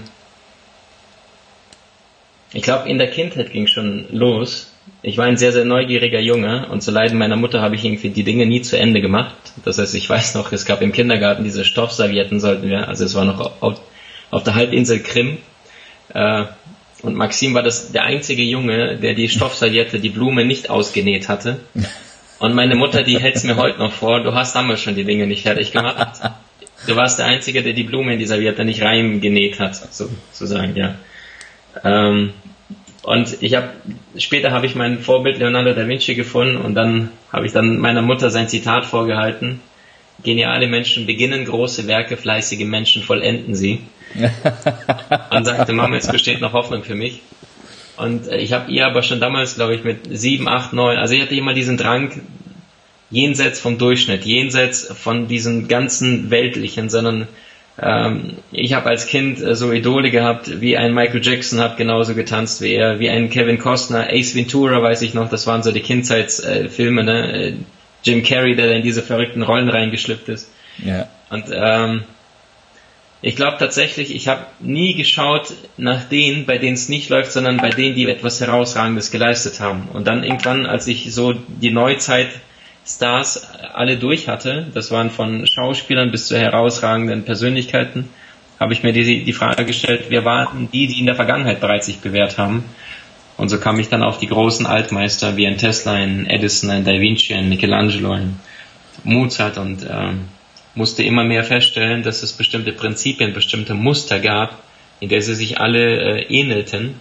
ich 2.53 2.63
glaube, 2.63 2.89
in 2.89 2.97
der 2.97 3.11
Kindheit 3.11 3.51
ging 3.51 3.67
schon 3.67 4.05
los, 4.11 4.71
ich 5.01 5.17
war 5.17 5.25
ein 5.25 5.37
sehr, 5.37 5.51
sehr 5.51 5.65
neugieriger 5.65 6.19
Junge 6.19 6.67
und 6.69 6.81
zu 6.81 6.91
Leiden 6.91 7.17
meiner 7.17 7.35
Mutter 7.35 7.61
habe 7.61 7.75
ich 7.75 7.85
irgendwie 7.85 8.09
die 8.09 8.23
Dinge 8.23 8.45
nie 8.45 8.61
zu 8.61 8.77
Ende 8.77 9.01
gemacht. 9.01 9.35
Das 9.63 9.77
heißt, 9.77 9.93
ich 9.95 10.09
weiß 10.09 10.35
noch, 10.35 10.51
es 10.51 10.65
gab 10.65 10.81
im 10.81 10.91
Kindergarten 10.91 11.43
diese 11.43 11.63
Stoffservietten 11.63 12.39
sollten 12.39 12.69
wir, 12.69 12.87
also 12.87 13.05
es 13.05 13.13
war 13.13 13.25
noch 13.25 13.61
auf, 13.61 13.79
auf 14.31 14.43
der 14.43 14.55
Halbinsel 14.55 15.01
Krim. 15.01 15.37
Äh, 16.13 16.45
und 17.03 17.15
Maxim 17.15 17.53
war 17.53 17.61
das 17.61 17.91
der 17.91 18.03
einzige 18.03 18.41
Junge, 18.41 18.97
der 18.97 19.13
die 19.13 19.29
Stoffserviette, 19.29 19.99
die 19.99 20.09
Blume 20.09 20.43
nicht 20.43 20.69
ausgenäht 20.69 21.29
hatte. 21.29 21.59
Und 22.39 22.55
meine 22.55 22.75
Mutter, 22.75 23.03
die 23.03 23.19
hält 23.19 23.35
es 23.35 23.43
mir 23.43 23.57
heute 23.57 23.79
noch 23.79 23.93
vor, 23.93 24.21
du 24.21 24.33
hast 24.33 24.55
damals 24.55 24.81
schon 24.81 24.95
die 24.95 25.03
Dinge 25.03 25.27
nicht 25.27 25.43
fertig 25.43 25.71
gemacht. 25.71 26.19
Du 26.87 26.95
warst 26.95 27.19
der 27.19 27.27
Einzige, 27.27 27.63
der 27.63 27.73
die 27.73 27.83
Blume 27.83 28.13
in 28.13 28.19
die 28.19 28.25
Serviette 28.25 28.65
nicht 28.65 28.81
reingenäht 28.81 29.59
hat, 29.59 29.75
sozusagen, 29.75 30.75
ja. 30.75 30.95
Ähm, 31.83 32.33
und 33.05 33.37
ich 33.41 33.53
habe 33.53 33.69
später 34.17 34.51
habe 34.51 34.65
ich 34.65 34.73
mein 34.73 34.99
Vorbild 34.99 35.37
Leonardo 35.37 35.73
da 35.73 35.87
Vinci 35.87 36.15
gefunden 36.15 36.57
und 36.57 36.73
dann 36.73 37.11
habe 37.31 37.45
ich 37.45 37.51
dann 37.51 37.77
meiner 37.77 38.01
Mutter 38.01 38.31
sein 38.31 38.49
Zitat 38.49 38.85
vorgehalten. 38.85 39.61
Geniale 40.23 40.65
Menschen 40.67 41.05
beginnen 41.05 41.45
große 41.45 41.87
Werke, 41.87 42.17
fleißige 42.17 42.65
Menschen 42.65 43.03
vollenden 43.03 43.53
sie. 43.53 43.81
und 45.29 45.45
sagte, 45.45 45.73
Mama, 45.73 45.97
es 45.97 46.07
besteht 46.07 46.41
noch 46.41 46.53
Hoffnung 46.53 46.83
für 46.83 46.95
mich. 46.95 47.21
Und 47.97 48.27
äh, 48.27 48.37
ich 48.37 48.53
habe 48.53 48.71
ihr 48.71 48.87
aber 48.87 49.03
schon 49.03 49.19
damals, 49.19 49.55
glaube 49.55 49.75
ich, 49.75 49.83
mit 49.83 49.99
sieben, 50.09 50.47
acht, 50.47 50.73
neun, 50.73 50.97
also 50.97 51.13
ich 51.13 51.21
hatte 51.21 51.35
immer 51.35 51.53
diesen 51.53 51.77
Drang, 51.77 52.11
jenseits 53.11 53.59
vom 53.59 53.77
Durchschnitt, 53.77 54.25
jenseits 54.25 54.87
von 54.87 55.27
diesen 55.27 55.67
ganzen 55.67 56.31
weltlichen, 56.31 56.89
sondern 56.89 57.27
ähm, 57.81 58.37
ich 58.51 58.73
habe 58.73 58.89
als 58.89 59.07
Kind 59.07 59.41
äh, 59.41 59.55
so 59.55 59.71
Idole 59.71 60.09
gehabt, 60.11 60.61
wie 60.61 60.77
ein 60.77 60.93
Michael 60.93 61.23
Jackson 61.23 61.59
hat 61.59 61.77
genauso 61.77 62.15
getanzt 62.15 62.61
wie 62.61 62.73
er, 62.73 62.99
wie 62.99 63.09
ein 63.09 63.29
Kevin 63.29 63.59
Costner, 63.59 64.07
Ace 64.09 64.33
Ventura 64.35 64.81
weiß 64.81 65.01
ich 65.01 65.13
noch, 65.13 65.29
das 65.29 65.45
waren 65.45 65.61
so 65.61 65.71
die 65.71 65.81
Kindheitsfilme, 65.81 67.01
äh, 67.01 67.03
ne? 67.03 67.33
Äh, 67.33 67.53
Jim 68.05 68.23
Carrey, 68.23 68.55
der 68.55 68.71
in 68.75 68.83
diese 68.83 69.01
verrückten 69.01 69.41
Rollen 69.41 69.67
reingeschlüpft 69.67 70.29
ist. 70.29 70.51
Ja. 70.83 71.09
Und 71.31 71.45
ähm, 71.51 72.03
ich 73.21 73.35
glaube 73.35 73.57
tatsächlich, 73.57 74.15
ich 74.15 74.27
habe 74.27 74.45
nie 74.59 74.93
geschaut 74.93 75.53
nach 75.77 76.03
denen, 76.03 76.45
bei 76.45 76.59
denen 76.59 76.75
es 76.75 76.87
nicht 76.87 77.09
läuft, 77.09 77.31
sondern 77.31 77.57
bei 77.57 77.71
denen, 77.71 77.95
die 77.95 78.07
etwas 78.07 78.39
Herausragendes 78.39 79.09
geleistet 79.09 79.59
haben. 79.59 79.89
Und 79.91 80.05
dann 80.05 80.23
irgendwann, 80.23 80.67
als 80.67 80.85
ich 80.85 81.11
so 81.11 81.33
die 81.33 81.71
Neuzeit 81.71 82.29
Stars 82.85 83.49
alle 83.73 83.97
durch 83.97 84.27
hatte, 84.27 84.67
das 84.73 84.91
waren 84.91 85.09
von 85.09 85.47
Schauspielern 85.47 86.11
bis 86.11 86.27
zu 86.27 86.37
herausragenden 86.37 87.23
Persönlichkeiten, 87.23 88.09
habe 88.59 88.73
ich 88.73 88.83
mir 88.83 88.93
die, 88.93 89.23
die 89.23 89.33
Frage 89.33 89.65
gestellt, 89.65 90.05
wer 90.09 90.23
waren 90.23 90.69
die, 90.71 90.87
die 90.87 90.99
in 90.99 91.05
der 91.05 91.15
Vergangenheit 91.15 91.59
bereits 91.59 91.87
sich 91.87 91.99
bewährt 91.99 92.37
haben? 92.37 92.63
Und 93.37 93.49
so 93.49 93.59
kam 93.59 93.79
ich 93.79 93.89
dann 93.89 94.01
auf 94.01 94.17
die 94.17 94.27
großen 94.27 94.65
Altmeister 94.65 95.35
wie 95.35 95.45
ein 95.45 95.57
Tesla, 95.57 95.93
ein 95.93 96.25
Edison, 96.25 96.69
ein 96.69 96.85
Da 96.85 96.91
Vinci, 96.91 97.33
ein 97.33 97.49
Michelangelo, 97.49 98.11
ein 98.11 98.39
Mozart 99.03 99.57
und 99.57 99.83
äh, 99.83 100.13
musste 100.73 101.03
immer 101.03 101.25
mehr 101.25 101.43
feststellen, 101.43 102.03
dass 102.03 102.23
es 102.23 102.31
bestimmte 102.31 102.71
Prinzipien, 102.71 103.33
bestimmte 103.33 103.73
Muster 103.73 104.19
gab, 104.19 104.63
in 105.01 105.09
der 105.09 105.21
sie 105.21 105.35
sich 105.35 105.59
alle 105.59 106.19
äh, 106.19 106.23
ähnelten. 106.29 106.95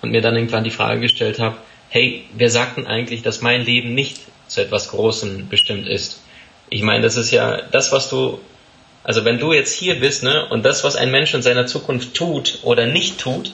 Und 0.00 0.12
mir 0.12 0.22
dann 0.22 0.34
irgendwann 0.34 0.64
die 0.64 0.70
Frage 0.70 1.00
gestellt 1.00 1.38
habe, 1.38 1.58
hey, 1.90 2.24
wer 2.34 2.48
sagt 2.48 2.78
denn 2.78 2.86
eigentlich, 2.86 3.22
dass 3.22 3.42
mein 3.42 3.64
Leben 3.64 3.94
nicht 3.94 4.20
zu 4.52 4.60
etwas 4.60 4.88
Großem 4.88 5.48
bestimmt 5.48 5.88
ist. 5.88 6.20
Ich 6.68 6.82
meine, 6.82 7.02
das 7.02 7.16
ist 7.16 7.30
ja 7.30 7.62
das, 7.62 7.92
was 7.92 8.08
du, 8.08 8.40
also 9.04 9.24
wenn 9.24 9.38
du 9.38 9.52
jetzt 9.52 9.74
hier 9.74 10.00
bist, 10.00 10.22
ne, 10.22 10.46
und 10.48 10.64
das, 10.64 10.84
was 10.84 10.96
ein 10.96 11.10
Mensch 11.10 11.34
in 11.34 11.42
seiner 11.42 11.66
Zukunft 11.66 12.14
tut 12.14 12.60
oder 12.62 12.86
nicht 12.86 13.18
tut, 13.18 13.52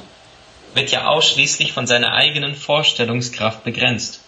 wird 0.75 0.91
ja 0.91 1.07
ausschließlich 1.07 1.73
von 1.73 1.87
seiner 1.87 2.13
eigenen 2.13 2.55
Vorstellungskraft 2.55 3.65
begrenzt. 3.65 4.21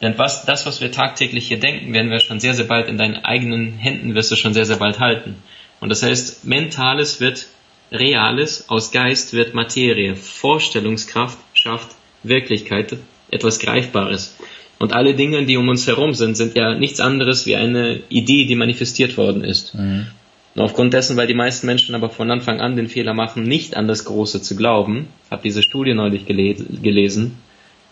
Denn 0.00 0.16
was, 0.16 0.44
das, 0.44 0.66
was 0.66 0.80
wir 0.80 0.92
tagtäglich 0.92 1.48
hier 1.48 1.58
denken, 1.58 1.92
werden 1.92 2.10
wir 2.10 2.20
schon 2.20 2.38
sehr, 2.38 2.54
sehr 2.54 2.66
bald 2.66 2.88
in 2.88 2.98
deinen 2.98 3.24
eigenen 3.24 3.72
Händen 3.72 4.14
wirst 4.14 4.30
du 4.30 4.36
schon 4.36 4.54
sehr, 4.54 4.66
sehr 4.66 4.76
bald 4.76 5.00
halten. 5.00 5.42
Und 5.80 5.88
das 5.88 6.02
heißt, 6.02 6.44
Mentales 6.44 7.20
wird 7.20 7.46
Reales, 7.90 8.68
aus 8.68 8.92
Geist 8.92 9.32
wird 9.32 9.54
Materie, 9.54 10.14
Vorstellungskraft 10.14 11.38
schafft 11.54 11.96
Wirklichkeit, 12.22 12.96
etwas 13.30 13.58
Greifbares. 13.58 14.36
Und 14.78 14.92
alle 14.92 15.14
Dinge, 15.14 15.44
die 15.44 15.56
um 15.56 15.68
uns 15.68 15.86
herum 15.86 16.14
sind, 16.14 16.36
sind 16.36 16.54
ja 16.54 16.74
nichts 16.74 17.00
anderes 17.00 17.46
wie 17.46 17.56
eine 17.56 18.00
Idee, 18.08 18.46
die 18.46 18.54
manifestiert 18.54 19.16
worden 19.16 19.42
ist. 19.42 19.74
Mhm. 19.74 20.06
Und 20.54 20.62
aufgrund 20.62 20.92
dessen, 20.92 21.16
weil 21.16 21.26
die 21.26 21.34
meisten 21.34 21.66
Menschen 21.66 21.94
aber 21.94 22.10
von 22.10 22.30
Anfang 22.30 22.60
an 22.60 22.76
den 22.76 22.88
Fehler 22.88 23.14
machen, 23.14 23.44
nicht 23.44 23.76
an 23.76 23.88
das 23.88 24.04
Große 24.04 24.42
zu 24.42 24.56
glauben, 24.56 25.08
habe 25.30 25.42
diese 25.42 25.62
Studie 25.62 25.94
neulich 25.94 26.26
gelesen, 26.26 27.36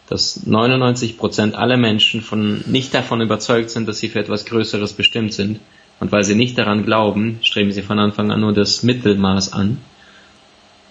dass 0.09 0.47
99 0.47 1.19
Prozent 1.19 1.55
aller 1.57 1.77
Menschen 1.77 2.23
von, 2.23 2.63
nicht 2.67 2.95
davon 2.95 3.21
überzeugt 3.21 3.71
sind, 3.71 3.89
dass 3.89 3.99
sie 3.99 4.09
für 4.09 4.21
etwas 4.21 4.45
Größeres 4.47 4.93
bestimmt 4.93 5.33
sind. 5.33 5.61
Und 5.99 6.13
weil 6.13 6.25
sie 6.25 6.35
nicht 6.35 6.59
daran 6.59 6.85
glauben, 6.85 7.39
streben 7.43 7.73
sie 7.73 7.83
von 7.83 7.99
Anfang 7.99 8.31
an 8.31 8.41
nur 8.41 8.53
das 8.53 8.83
Mittelmaß 8.83 9.53
an. 9.53 9.79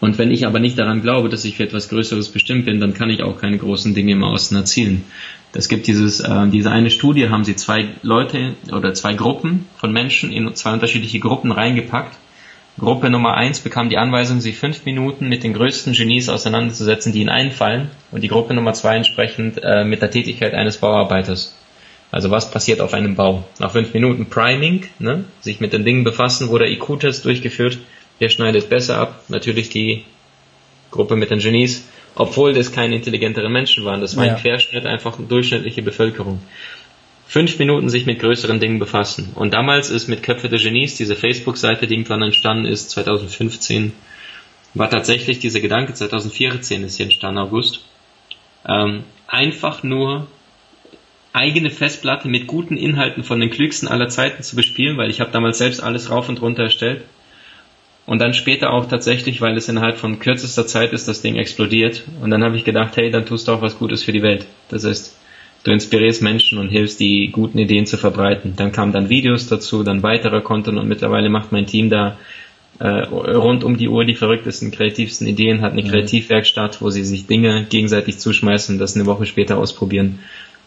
Und 0.02 0.18
wenn 0.18 0.32
ich 0.32 0.46
aber 0.46 0.60
nicht 0.60 0.78
daran 0.78 1.02
glaube, 1.02 1.30
dass 1.30 1.46
ich 1.46 1.58
für 1.58 1.64
etwas 1.64 1.90
Größeres 1.90 2.30
bestimmt 2.30 2.66
bin, 2.66 2.80
dann 2.80 2.94
kann 2.94 3.10
ich 3.10 3.24
auch 3.24 3.40
keine 3.40 3.58
großen 3.58 3.96
Dinge 3.96 4.12
im 4.12 4.24
Außen 4.24 4.56
erzielen. 4.58 5.04
Es 5.56 5.70
gibt 5.70 5.88
dieses, 5.88 6.20
äh, 6.20 6.48
diese 6.48 6.72
eine 6.72 6.92
Studie, 6.92 7.30
haben 7.30 7.44
sie 7.44 7.56
zwei 7.56 7.88
Leute 8.02 8.56
oder 8.72 8.94
zwei 8.94 9.14
Gruppen 9.14 9.68
von 9.78 9.92
Menschen 9.92 10.32
in 10.32 10.54
zwei 10.56 10.74
unterschiedliche 10.74 11.20
Gruppen 11.20 11.52
reingepackt. 11.52 12.18
Gruppe 12.78 13.10
Nummer 13.10 13.36
eins 13.36 13.62
bekam 13.62 13.90
die 13.90 13.98
Anweisung, 13.98 14.42
sich 14.42 14.58
fünf 14.58 14.84
Minuten 14.84 15.30
mit 15.30 15.44
den 15.44 15.54
größten 15.54 15.94
Genies 15.94 16.28
auseinanderzusetzen, 16.28 17.14
die 17.14 17.22
ihnen 17.22 17.30
einfallen. 17.30 17.90
Und 18.12 18.22
die 18.22 18.28
Gruppe 18.28 18.54
Nummer 18.54 18.74
zwei 18.74 18.98
entsprechend 18.98 19.64
äh, 19.64 19.86
mit 19.86 20.02
der 20.02 20.12
Tätigkeit 20.12 20.54
eines 20.54 20.78
Bauarbeiters. 20.78 21.56
Also 22.12 22.32
was 22.32 22.52
passiert 22.52 22.82
auf 22.82 22.94
einem 22.94 23.16
Bau? 23.16 23.46
Nach 23.60 23.72
fünf 23.72 23.94
Minuten 23.94 24.28
Priming, 24.28 24.86
ne? 25.00 25.24
sich 25.40 25.62
mit 25.62 25.74
den 25.74 25.86
Dingen 25.86 26.04
befassen, 26.04 26.50
wurde 26.50 26.70
IQ-Test 26.70 27.26
durchgeführt 27.26 27.80
Wer 28.18 28.30
schneidet 28.30 28.70
besser 28.70 28.98
ab? 28.98 29.24
Natürlich 29.28 29.70
die 29.70 30.04
Gruppe 30.92 31.18
mit 31.18 31.32
den 31.32 31.40
Genies, 31.40 31.86
obwohl 32.16 32.54
das 32.54 32.72
keine 32.72 32.96
intelligenteren 32.96 33.52
Menschen 33.52 33.84
waren. 33.86 34.02
Das 34.02 34.16
war 34.16 34.26
ja. 34.26 34.36
ein 34.36 34.42
Querschnitt, 34.42 34.86
einfach 34.86 35.18
eine 35.18 35.28
durchschnittliche 35.28 35.82
Bevölkerung. 35.82 36.42
Fünf 37.28 37.60
Minuten 37.60 37.90
sich 37.90 38.06
mit 38.06 38.20
größeren 38.20 38.60
Dingen 38.60 38.80
befassen. 38.80 39.32
Und 39.36 39.54
damals 39.54 39.90
ist 39.90 40.08
mit 40.08 40.24
Köpfe 40.24 40.48
der 40.48 40.60
Genies, 40.60 40.96
diese 40.96 41.16
Facebook-Seite, 41.16 41.88
die 41.88 41.96
irgendwann 41.96 42.22
entstanden 42.22 42.66
ist, 42.66 42.92
2015, 42.92 43.92
war 44.74 44.90
tatsächlich 44.90 45.40
dieser 45.40 45.60
Gedanke, 45.60 45.94
2014 45.94 46.84
ist 46.84 46.98
hier 46.98 47.06
entstanden, 47.06 47.40
August, 47.40 47.82
ähm, 48.68 49.04
einfach 49.28 49.84
nur 49.84 50.28
eigene 51.34 51.70
Festplatte 51.70 52.30
mit 52.30 52.48
guten 52.48 52.78
Inhalten 52.78 53.24
von 53.24 53.40
den 53.40 53.50
klügsten 53.50 53.90
aller 53.90 54.08
Zeiten 54.08 54.44
zu 54.44 54.56
bespielen, 54.56 54.98
weil 54.98 55.10
ich 55.10 55.20
habe 55.20 55.32
damals 55.32 55.58
selbst 55.58 55.84
alles 55.84 56.10
rauf 56.10 56.30
und 56.30 56.42
runter 56.42 56.64
erstellt 56.64 57.04
und 58.06 58.20
dann 58.20 58.34
später 58.34 58.72
auch 58.72 58.86
tatsächlich, 58.86 59.42
weil 59.42 59.58
es 59.58 59.68
innerhalb 59.68 59.98
von 59.98 60.20
kürzester 60.20 60.68
Zeit 60.68 60.94
ist, 60.94 61.08
das 61.08 61.22
Ding 61.22 61.36
explodiert. 61.36 62.04
Und 62.22 62.30
dann 62.30 62.44
habe 62.44 62.56
ich 62.56 62.64
gedacht, 62.64 62.98
hey, 62.98 63.10
dann 63.10 63.26
tust 63.26 63.48
du 63.48 63.52
auch 63.52 63.62
was 63.62 63.80
Gutes 63.80 64.04
für 64.04 64.12
die 64.12 64.22
Welt. 64.22 64.46
Das 64.70 64.86
heißt, 64.86 65.18
du 65.64 65.72
inspirierst 65.72 66.22
Menschen 66.22 66.60
und 66.60 66.70
hilfst, 66.70 67.00
die 67.00 67.30
guten 67.32 67.58
Ideen 67.58 67.88
zu 67.88 67.98
verbreiten. 67.98 68.54
Dann 68.56 68.72
kamen 68.72 68.92
dann 68.92 69.10
Videos 69.10 69.48
dazu, 69.48 69.84
dann 69.84 70.04
weiterer 70.04 70.42
Content 70.42 70.78
und 70.78 70.88
mittlerweile 70.88 71.30
macht 71.30 71.52
mein 71.52 71.66
Team 71.66 71.90
da 71.90 72.18
äh, 72.78 72.88
rund 72.88 73.64
um 73.64 73.78
die 73.78 73.88
Uhr 73.88 74.06
die 74.06 74.16
verrücktesten, 74.16 74.70
kreativsten 74.70 75.26
Ideen, 75.26 75.62
hat 75.62 75.72
eine 75.72 75.82
mhm. 75.82 75.88
Kreativwerkstatt, 75.88 76.82
wo 76.82 76.90
sie 76.90 77.04
sich 77.04 77.26
Dinge 77.26 77.66
gegenseitig 77.70 78.20
zuschmeißen 78.20 78.76
und 78.76 78.80
das 78.80 78.96
eine 78.96 79.06
Woche 79.06 79.26
später 79.26 79.58
ausprobieren 79.58 80.20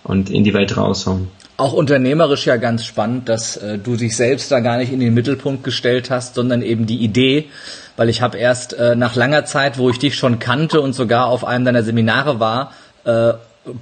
und 0.04 0.30
in 0.30 0.42
die 0.42 0.54
Welt 0.54 0.76
raushauen. 0.76 1.28
Auch 1.58 1.72
unternehmerisch 1.72 2.46
ja 2.46 2.56
ganz 2.56 2.84
spannend, 2.84 3.28
dass 3.28 3.56
äh, 3.56 3.78
du 3.78 3.96
dich 3.96 4.16
selbst 4.16 4.50
da 4.52 4.60
gar 4.60 4.78
nicht 4.78 4.92
in 4.92 5.00
den 5.00 5.12
Mittelpunkt 5.12 5.64
gestellt 5.64 6.08
hast, 6.08 6.36
sondern 6.36 6.62
eben 6.62 6.86
die 6.86 6.98
Idee, 6.98 7.48
weil 7.96 8.08
ich 8.08 8.22
habe 8.22 8.38
erst 8.38 8.74
äh, 8.74 8.94
nach 8.94 9.16
langer 9.16 9.44
Zeit, 9.44 9.76
wo 9.76 9.90
ich 9.90 9.98
dich 9.98 10.14
schon 10.14 10.38
kannte 10.38 10.80
und 10.80 10.92
sogar 10.92 11.26
auf 11.26 11.44
einem 11.44 11.64
deiner 11.64 11.82
Seminare 11.82 12.38
war, 12.38 12.72
äh, 13.04 13.32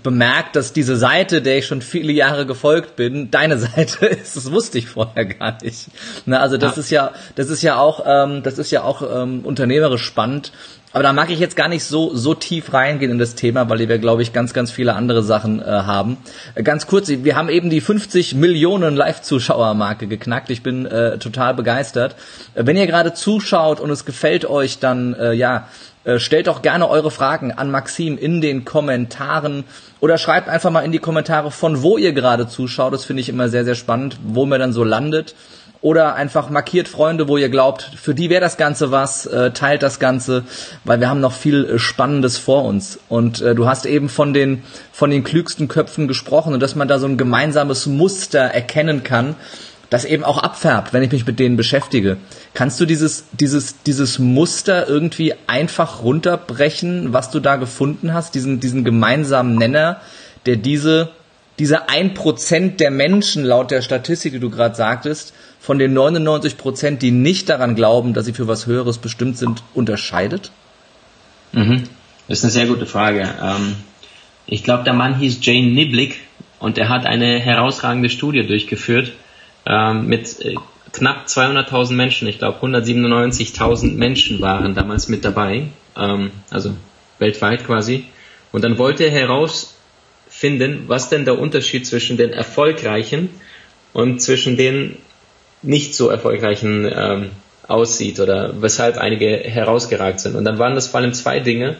bemerkt, 0.03 0.57
dass 0.57 0.73
diese 0.73 0.97
Seite, 0.97 1.43
der 1.43 1.59
ich 1.59 1.67
schon 1.67 1.83
viele 1.83 2.12
Jahre 2.12 2.47
gefolgt 2.47 2.97
bin, 2.97 3.31
deine 3.31 3.59
Seite 3.59 4.07
ist. 4.07 4.37
Das 4.37 4.51
wusste 4.51 4.79
ich 4.79 4.89
vorher 4.89 5.27
gar 5.27 5.59
nicht. 5.62 5.89
Na, 6.25 6.41
also 6.41 6.57
das 6.57 6.77
ja. 6.77 6.81
ist 6.81 6.91
ja, 6.91 7.11
das 7.35 7.51
ist 7.51 7.62
ja 7.62 7.79
auch, 7.79 8.05
ähm, 8.07 8.43
das 8.43 8.59
ist 8.59 8.71
ja 8.71 8.85
auch 8.85 9.03
ähm, 9.03 9.41
unternehmerisch 9.45 10.03
spannend. 10.03 10.53
Aber 10.97 11.03
da 11.03 11.13
mag 11.13 11.29
ich 11.29 11.39
jetzt 11.41 11.57
gar 11.57 11.69
nicht 11.69 11.85
so 11.85 12.15
so 12.15 12.33
tief 12.33 12.73
reingehen 12.73 13.11
in 13.11 13.19
das 13.19 13.35
Thema, 13.35 13.69
weil 13.69 13.87
wir, 13.87 13.99
glaube 13.99 14.23
ich, 14.23 14.33
ganz, 14.33 14.55
ganz 14.55 14.71
viele 14.71 14.95
andere 14.95 15.23
Sachen 15.23 15.61
äh, 15.61 15.65
haben. 15.67 16.17
Äh, 16.55 16.63
ganz 16.63 16.87
kurz, 16.87 17.09
wir 17.11 17.37
haben 17.37 17.51
eben 17.51 17.69
die 17.69 17.83
50 17.83 18.35
Millionen 18.35 18.97
Live-Zuschauer-Marke 18.97 20.07
geknackt. 20.07 20.49
Ich 20.49 20.63
bin 20.63 20.87
äh, 20.87 21.19
total 21.19 21.53
begeistert. 21.53 22.17
Äh, 22.55 22.65
wenn 22.65 22.79
ihr 22.79 22.87
gerade 22.87 23.13
zuschaut 23.13 23.79
und 23.79 23.91
es 23.91 24.07
gefällt 24.07 24.47
euch, 24.47 24.79
dann 24.79 25.13
äh, 25.13 25.35
ja, 25.35 25.69
äh, 26.05 26.19
stellt 26.19 26.47
doch 26.47 26.63
gerne 26.63 26.89
eure 26.89 27.11
Fragen 27.11 27.53
an 27.53 27.71
Maxim 27.71 28.17
in 28.17 28.41
den 28.41 28.65
Kommentaren 28.65 29.65
oder 30.01 30.17
schreibt 30.17 30.49
einfach 30.49 30.71
mal 30.71 30.81
in 30.81 30.93
die 30.93 30.99
Kommentare, 30.99 31.51
von 31.51 31.83
wo 31.83 31.99
ihr 31.99 32.15
gerade 32.15 32.49
zuschaut. 32.49 32.95
Das 32.95 33.05
finde 33.05 33.21
ich 33.21 33.29
immer 33.29 33.51
sehr, 33.51 33.67
sehr 33.67 33.75
spannend, 33.75 34.17
wo 34.23 34.47
man 34.47 34.61
dann 34.61 34.73
so 34.73 34.83
landet. 34.83 35.35
Oder 35.87 36.16
einfach 36.16 36.51
markiert 36.51 36.88
Freunde, 36.88 37.29
wo 37.29 37.37
ihr 37.37 37.49
glaubt, 37.49 37.92
für 37.94 38.12
die 38.12 38.29
wäre 38.29 38.40
das 38.40 38.57
Ganze 38.57 38.90
was, 38.90 39.25
äh, 39.25 39.53
teilt 39.53 39.85
das 39.85 40.01
Ganze, 40.01 40.42
weil 40.83 40.99
wir 40.99 41.09
haben 41.09 41.20
noch 41.20 41.33
viel 41.33 41.64
äh, 41.64 41.79
Spannendes 41.79 42.38
vor 42.38 42.64
uns. 42.64 42.99
Und 43.09 43.40
äh, 43.40 43.55
du 43.55 43.68
hast 43.68 43.87
eben 43.87 44.09
von 44.09 44.35
den, 44.35 44.64
von 44.90 45.11
den 45.11 45.22
klügsten 45.22 45.68
Köpfen 45.68 46.09
gesprochen 46.09 46.55
und 46.55 46.59
dass 46.59 46.75
man 46.75 46.88
da 46.88 46.99
so 46.99 47.07
ein 47.07 47.16
gemeinsames 47.16 47.87
Muster 47.87 48.40
erkennen 48.40 49.05
kann, 49.05 49.37
das 49.88 50.05
eben 50.05 50.25
auch 50.25 50.38
abfärbt, 50.38 50.92
wenn 50.92 51.05
ich 51.05 51.12
mich 51.12 51.25
mit 51.25 51.38
denen 51.38 51.57
beschäftige. 51.57 52.16
Kannst 52.53 52.81
du 52.81 52.85
dieses, 52.85 53.27
dieses, 53.31 53.81
dieses 53.85 54.18
Muster 54.18 54.88
irgendwie 54.88 55.35
einfach 55.46 56.03
runterbrechen, 56.03 57.12
was 57.12 57.31
du 57.31 57.38
da 57.38 57.55
gefunden 57.55 58.12
hast, 58.12 58.35
diesen, 58.35 58.59
diesen 58.59 58.83
gemeinsamen 58.83 59.55
Nenner, 59.55 60.01
der 60.46 60.57
diese, 60.57 61.11
diese 61.59 61.88
ein 61.88 62.14
Prozent 62.14 62.81
der 62.81 62.90
Menschen 62.90 63.45
laut 63.45 63.71
der 63.71 63.83
Statistik, 63.83 64.33
die 64.33 64.40
du 64.40 64.51
gerade 64.51 64.75
sagtest, 64.75 65.33
von 65.59 65.79
den 65.79 65.95
99 65.95 66.59
Prozent, 66.59 67.03
die 67.03 67.11
nicht 67.11 67.49
daran 67.49 67.75
glauben, 67.75 68.14
dass 68.14 68.27
sie 68.27 68.33
für 68.33 68.47
was 68.47 68.66
Höheres 68.66 68.99
bestimmt 68.99 69.38
sind, 69.38 69.62
unterscheidet? 69.75 70.53
Mhm. 71.53 71.85
Das 72.29 72.38
ist 72.38 72.45
eine 72.45 72.53
sehr 72.53 72.66
gute 72.66 72.87
Frage. 72.87 73.35
Ähm, 73.42 73.77
ich 74.47 74.62
glaube, 74.62 74.85
der 74.85 74.92
Mann 74.92 75.19
hieß 75.19 75.38
Jane 75.42 75.69
Niblick 75.69 76.21
und 76.59 76.79
er 76.79 76.88
hat 76.88 77.07
eine 77.07 77.38
herausragende 77.38 78.11
Studie 78.11 78.47
durchgeführt, 78.47 79.12
ähm, 79.66 80.07
mit 80.07 80.40
äh, 80.45 80.55
knapp 80.92 81.27
200.000 81.27 81.92
Menschen. 81.92 82.29
Ich 82.29 82.38
glaube, 82.38 82.64
197.000 82.64 83.97
Menschen 83.97 84.40
waren 84.40 84.75
damals 84.75 85.09
mit 85.09 85.25
dabei, 85.25 85.69
ähm, 85.97 86.31
also 86.51 86.77
weltweit 87.19 87.66
quasi. 87.66 88.05
Und 88.53 88.62
dann 88.62 88.79
wollte 88.79 89.05
er 89.05 89.11
herausfinden, 90.37 90.85
was 90.88 91.09
denn 91.09 91.25
der 91.25 91.38
Unterschied 91.38 91.87
zwischen 91.87 92.16
den 92.16 92.33
Erfolgreichen 92.33 93.31
und 93.92 94.20
zwischen 94.20 94.57
den 94.57 94.96
nicht 95.62 95.94
so 95.94 96.09
erfolgreichen 96.09 96.90
ähm, 96.92 97.31
aussieht 97.66 98.20
oder 98.20 98.61
weshalb 98.61 98.99
einige 98.99 99.38
herausgeragt 99.38 100.20
sind. 100.20 100.37
Und 100.37 100.44
dann 100.44 100.59
waren 100.59 100.75
das 100.75 100.88
vor 100.88 101.01
allem 101.01 101.14
zwei 101.14 101.40
Dinge. 101.40 101.77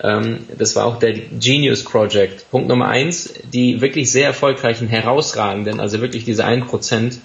Ähm, 0.00 0.40
das 0.56 0.76
war 0.76 0.84
auch 0.84 0.98
der 0.98 1.14
Genius 1.14 1.82
Project. 1.82 2.50
Punkt 2.50 2.68
Nummer 2.68 2.88
eins, 2.88 3.34
die 3.52 3.80
wirklich 3.80 4.10
sehr 4.10 4.26
erfolgreichen, 4.26 4.88
herausragenden, 4.88 5.80
also 5.80 6.00
wirklich 6.00 6.24
diese 6.24 6.44
1%, 6.44 7.18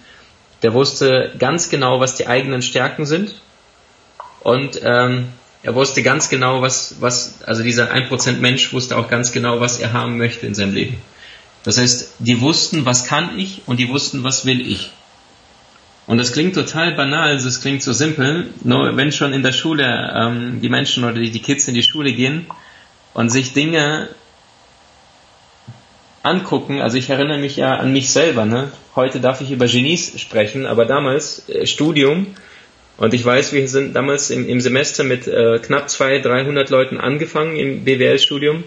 der 0.63 0.73
wusste 0.73 1.31
ganz 1.37 1.69
genau, 1.69 1.99
was 1.99 2.15
die 2.15 2.27
eigenen 2.27 2.61
Stärken 2.61 3.05
sind 3.05 3.41
und 4.41 4.79
ähm, 4.83 5.27
er 5.62 5.76
wusste 5.76 6.04
ganz 6.04 6.30
genau, 6.30 6.62
was, 6.62 6.95
was, 7.00 7.41
also 7.43 7.63
dieser 7.63 7.93
1% 7.93 8.38
Mensch 8.38 8.72
wusste 8.72 8.98
auch 8.98 9.10
ganz 9.10 9.32
genau, 9.32 9.60
was 9.60 9.80
er 9.80 9.93
haben 9.93 10.17
möchte 10.17 10.45
in 10.45 10.56
seinem 10.56 10.74
Leben. 10.74 10.98
Das 11.63 11.78
heißt, 11.78 12.15
die 12.19 12.39
wussten, 12.39 12.86
was 12.86 13.06
kann 13.06 13.38
ich 13.38 13.63
und 13.65 13.78
die 13.78 13.89
wussten, 13.89 14.24
was 14.24 14.45
will 14.45 14.62
ich. 14.62 14.91
Und 16.08 16.17
das 16.17 16.32
klingt 16.32 16.56
total 16.56 16.93
banal, 16.93 17.36
es 17.36 17.62
klingt 17.62 17.84
so 17.84 17.93
simpel, 17.93 18.48
nur 18.63 18.95
wenn 18.98 19.12
schon 19.12 19.34
in 19.34 19.43
der 19.43 19.52
Schule 19.52 20.12
ähm, 20.15 20.62
die 20.62 20.69
Menschen 20.69 21.04
oder 21.04 21.19
die, 21.19 21.30
die 21.30 21.41
Kids 21.41 21.67
in 21.67 21.76
die 21.76 21.84
Schule 21.84 22.13
gehen 22.13 22.48
und 23.13 23.30
sich 23.30 23.54
Dinge 23.54 24.10
angucken, 26.24 26.82
also 26.82 26.98
ich 26.98 27.10
erinnere 27.10 27.38
mich 27.38 27.58
ja 27.58 27.76
an 27.76 27.93
mich 27.93 28.10
selber, 28.10 28.45
ne? 28.45 28.72
Heute 28.95 29.19
darf 29.19 29.41
ich 29.41 29.52
über 29.52 29.67
Genies 29.67 30.19
sprechen, 30.19 30.65
aber 30.65 30.86
damals 30.86 31.48
äh, 31.48 31.65
Studium 31.65 32.36
und 32.99 33.13
ich 33.13 33.23
weiß, 33.23 33.53
wir 33.53 33.65
sind 33.69 33.95
damals 33.95 34.29
im, 34.29 34.47
im 34.47 34.59
Semester 34.59 35.05
mit 35.05 35.25
äh, 35.25 35.59
knapp 35.59 35.89
200, 35.89 36.25
300 36.25 36.69
Leuten 36.69 36.97
angefangen 36.97 37.55
im 37.55 37.85
BWL-Studium. 37.85 38.65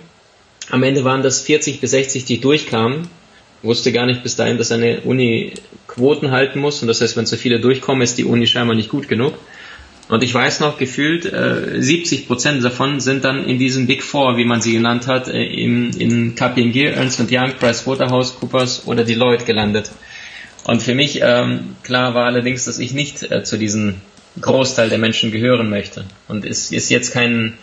Am 0.70 0.82
Ende 0.82 1.04
waren 1.04 1.22
das 1.22 1.42
40 1.42 1.80
bis 1.80 1.90
60, 1.90 2.24
die 2.24 2.40
durchkamen. 2.40 3.08
Wusste 3.60 3.92
gar 3.92 4.06
nicht 4.06 4.22
bis 4.22 4.34
dahin, 4.34 4.56
dass 4.56 4.72
eine 4.72 5.02
Uni 5.02 5.52
Quoten 5.86 6.30
halten 6.30 6.60
muss 6.60 6.80
und 6.80 6.88
das 6.88 7.02
heißt, 7.02 7.14
wenn 7.18 7.26
zu 7.26 7.36
viele 7.36 7.60
durchkommen, 7.60 8.02
ist 8.02 8.16
die 8.16 8.24
Uni 8.24 8.46
scheinbar 8.46 8.74
nicht 8.74 8.88
gut 8.88 9.06
genug. 9.06 9.34
Und 10.08 10.22
ich 10.22 10.32
weiß 10.32 10.60
noch, 10.60 10.78
gefühlt 10.78 11.26
äh, 11.26 11.80
70 11.80 12.26
Prozent 12.26 12.64
davon 12.64 13.00
sind 13.00 13.24
dann 13.24 13.44
in 13.44 13.58
diesem 13.58 13.86
Big 13.86 14.02
Four, 14.02 14.38
wie 14.38 14.46
man 14.46 14.62
sie 14.62 14.72
genannt 14.72 15.08
hat, 15.08 15.28
äh, 15.28 15.42
in, 15.42 15.90
in 15.90 16.34
KPMG, 16.34 16.86
Ernst 16.86 17.20
Young, 17.30 17.52
PricewaterhouseCoopers 17.58 18.86
oder 18.86 19.04
Deloitte 19.04 19.44
gelandet. 19.44 19.90
Und 20.64 20.82
für 20.82 20.94
mich 20.94 21.20
ähm, 21.22 21.76
klar 21.82 22.14
war 22.14 22.24
allerdings, 22.24 22.64
dass 22.64 22.78
ich 22.78 22.92
nicht 22.94 23.30
äh, 23.30 23.44
zu 23.44 23.58
diesem 23.58 23.96
Großteil 24.40 24.88
der 24.88 24.98
Menschen 24.98 25.30
gehören 25.30 25.68
möchte. 25.68 26.04
Und 26.28 26.44
es 26.44 26.72
ist 26.72 26.90
jetzt 26.90 27.12
kein 27.12 27.58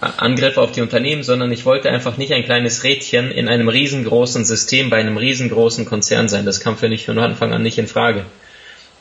Angriff 0.00 0.56
auf 0.56 0.72
die 0.72 0.80
Unternehmen, 0.80 1.22
sondern 1.22 1.52
ich 1.52 1.64
wollte 1.64 1.90
einfach 1.90 2.16
nicht 2.16 2.32
ein 2.32 2.44
kleines 2.44 2.82
Rädchen 2.82 3.30
in 3.30 3.48
einem 3.48 3.68
riesengroßen 3.68 4.44
System 4.44 4.90
bei 4.90 4.96
einem 4.96 5.16
riesengroßen 5.16 5.84
Konzern 5.86 6.28
sein. 6.28 6.44
Das 6.44 6.60
kam 6.60 6.76
für 6.76 6.88
mich 6.88 7.06
von 7.06 7.18
Anfang 7.18 7.52
an 7.52 7.62
nicht 7.62 7.78
in 7.78 7.86
Frage. 7.86 8.24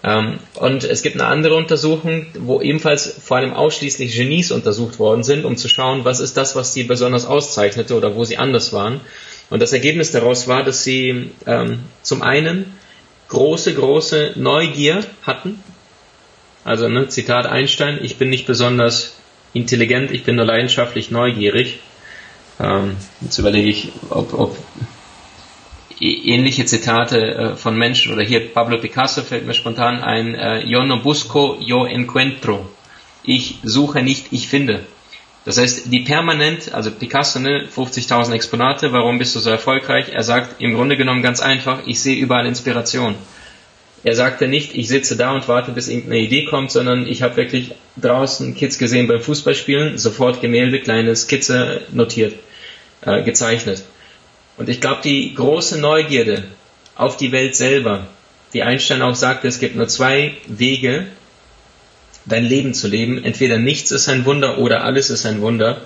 Ähm, 0.03 0.39
und 0.55 0.83
es 0.83 1.01
gibt 1.01 1.15
eine 1.15 1.25
andere 1.25 1.55
Untersuchung, 1.55 2.27
wo 2.39 2.61
ebenfalls 2.61 3.15
vor 3.21 3.37
allem 3.37 3.53
ausschließlich 3.53 4.15
Genies 4.15 4.51
untersucht 4.51 4.99
worden 4.99 5.23
sind, 5.23 5.45
um 5.45 5.55
zu 5.57 5.69
schauen, 5.69 6.03
was 6.03 6.19
ist 6.19 6.35
das, 6.37 6.55
was 6.55 6.73
sie 6.73 6.83
besonders 6.83 7.25
auszeichnete 7.25 7.95
oder 7.95 8.15
wo 8.15 8.23
sie 8.23 8.37
anders 8.37 8.73
waren. 8.73 8.99
Und 9.49 9.61
das 9.61 9.73
Ergebnis 9.73 10.11
daraus 10.11 10.47
war, 10.47 10.63
dass 10.63 10.83
sie 10.83 11.31
ähm, 11.45 11.79
zum 12.01 12.21
einen 12.21 12.77
große, 13.29 13.73
große 13.73 14.33
Neugier 14.35 15.03
hatten. 15.23 15.63
Also, 16.63 16.87
ne, 16.87 17.07
Zitat 17.09 17.45
Einstein, 17.45 17.99
ich 18.01 18.17
bin 18.17 18.29
nicht 18.29 18.45
besonders 18.45 19.17
intelligent, 19.53 20.11
ich 20.11 20.23
bin 20.23 20.35
nur 20.35 20.45
leidenschaftlich 20.45 21.11
neugierig. 21.11 21.79
Ähm, 22.59 22.95
jetzt 23.21 23.37
überlege 23.37 23.69
ich, 23.69 23.89
ob, 24.09 24.33
ob 24.33 24.57
ähnliche 25.99 26.65
Zitate 26.65 27.35
äh, 27.35 27.55
von 27.55 27.77
Menschen 27.77 28.13
oder 28.13 28.23
hier 28.23 28.53
Pablo 28.53 28.77
Picasso 28.77 29.21
fällt 29.21 29.45
mir 29.45 29.53
spontan 29.53 30.01
ein, 30.01 30.35
äh, 30.35 30.59
yo 30.65 30.83
no 30.85 31.01
busco, 31.01 31.57
yo 31.59 31.85
encuentro. 31.85 32.69
Ich 33.23 33.59
suche 33.63 34.03
nicht, 34.03 34.27
ich 34.31 34.47
finde. 34.47 34.81
Das 35.45 35.57
heißt, 35.57 35.91
die 35.91 36.01
permanent, 36.01 36.73
also 36.73 36.91
Picasso, 36.91 37.39
ne, 37.39 37.67
50.000 37.73 38.33
Exponate, 38.33 38.93
warum 38.93 39.17
bist 39.17 39.35
du 39.35 39.39
so 39.39 39.49
erfolgreich? 39.49 40.07
Er 40.11 40.23
sagt 40.23 40.61
im 40.61 40.73
Grunde 40.73 40.95
genommen 40.95 41.21
ganz 41.21 41.41
einfach, 41.41 41.79
ich 41.85 42.01
sehe 42.01 42.15
überall 42.15 42.45
Inspiration. 42.45 43.15
Er 44.03 44.15
sagte 44.15 44.47
nicht, 44.47 44.75
ich 44.75 44.89
sitze 44.89 45.15
da 45.15 45.31
und 45.33 45.47
warte, 45.47 45.71
bis 45.71 45.87
irgendeine 45.87 46.19
Idee 46.19 46.45
kommt, 46.45 46.71
sondern 46.71 47.07
ich 47.07 47.21
habe 47.21 47.37
wirklich 47.37 47.71
draußen 48.01 48.53
Kids 48.53 48.77
gesehen 48.77 49.07
beim 49.07 49.21
Fußballspielen, 49.21 49.97
sofort 49.97 50.41
Gemälde, 50.41 50.81
kleine 50.81 51.15
Skizze 51.15 51.81
notiert, 51.93 52.33
äh, 53.01 53.23
gezeichnet. 53.23 53.83
Und 54.57 54.67
ich 54.67 54.81
glaube, 54.81 55.01
die 55.03 55.33
große 55.33 55.79
Neugierde 55.79 56.43
auf 56.95 57.15
die 57.17 57.31
Welt 57.31 57.55
selber, 57.55 58.07
die 58.53 58.63
Einstein 58.63 59.01
auch 59.01 59.15
sagte, 59.15 59.47
es 59.47 59.59
gibt 59.59 59.75
nur 59.75 59.87
zwei 59.87 60.33
Wege, 60.47 61.07
dein 62.25 62.45
Leben 62.45 62.73
zu 62.73 62.87
leben. 62.87 63.23
Entweder 63.23 63.57
nichts 63.57 63.91
ist 63.91 64.09
ein 64.09 64.25
Wunder 64.25 64.59
oder 64.59 64.83
alles 64.83 65.09
ist 65.09 65.25
ein 65.25 65.41
Wunder. 65.41 65.81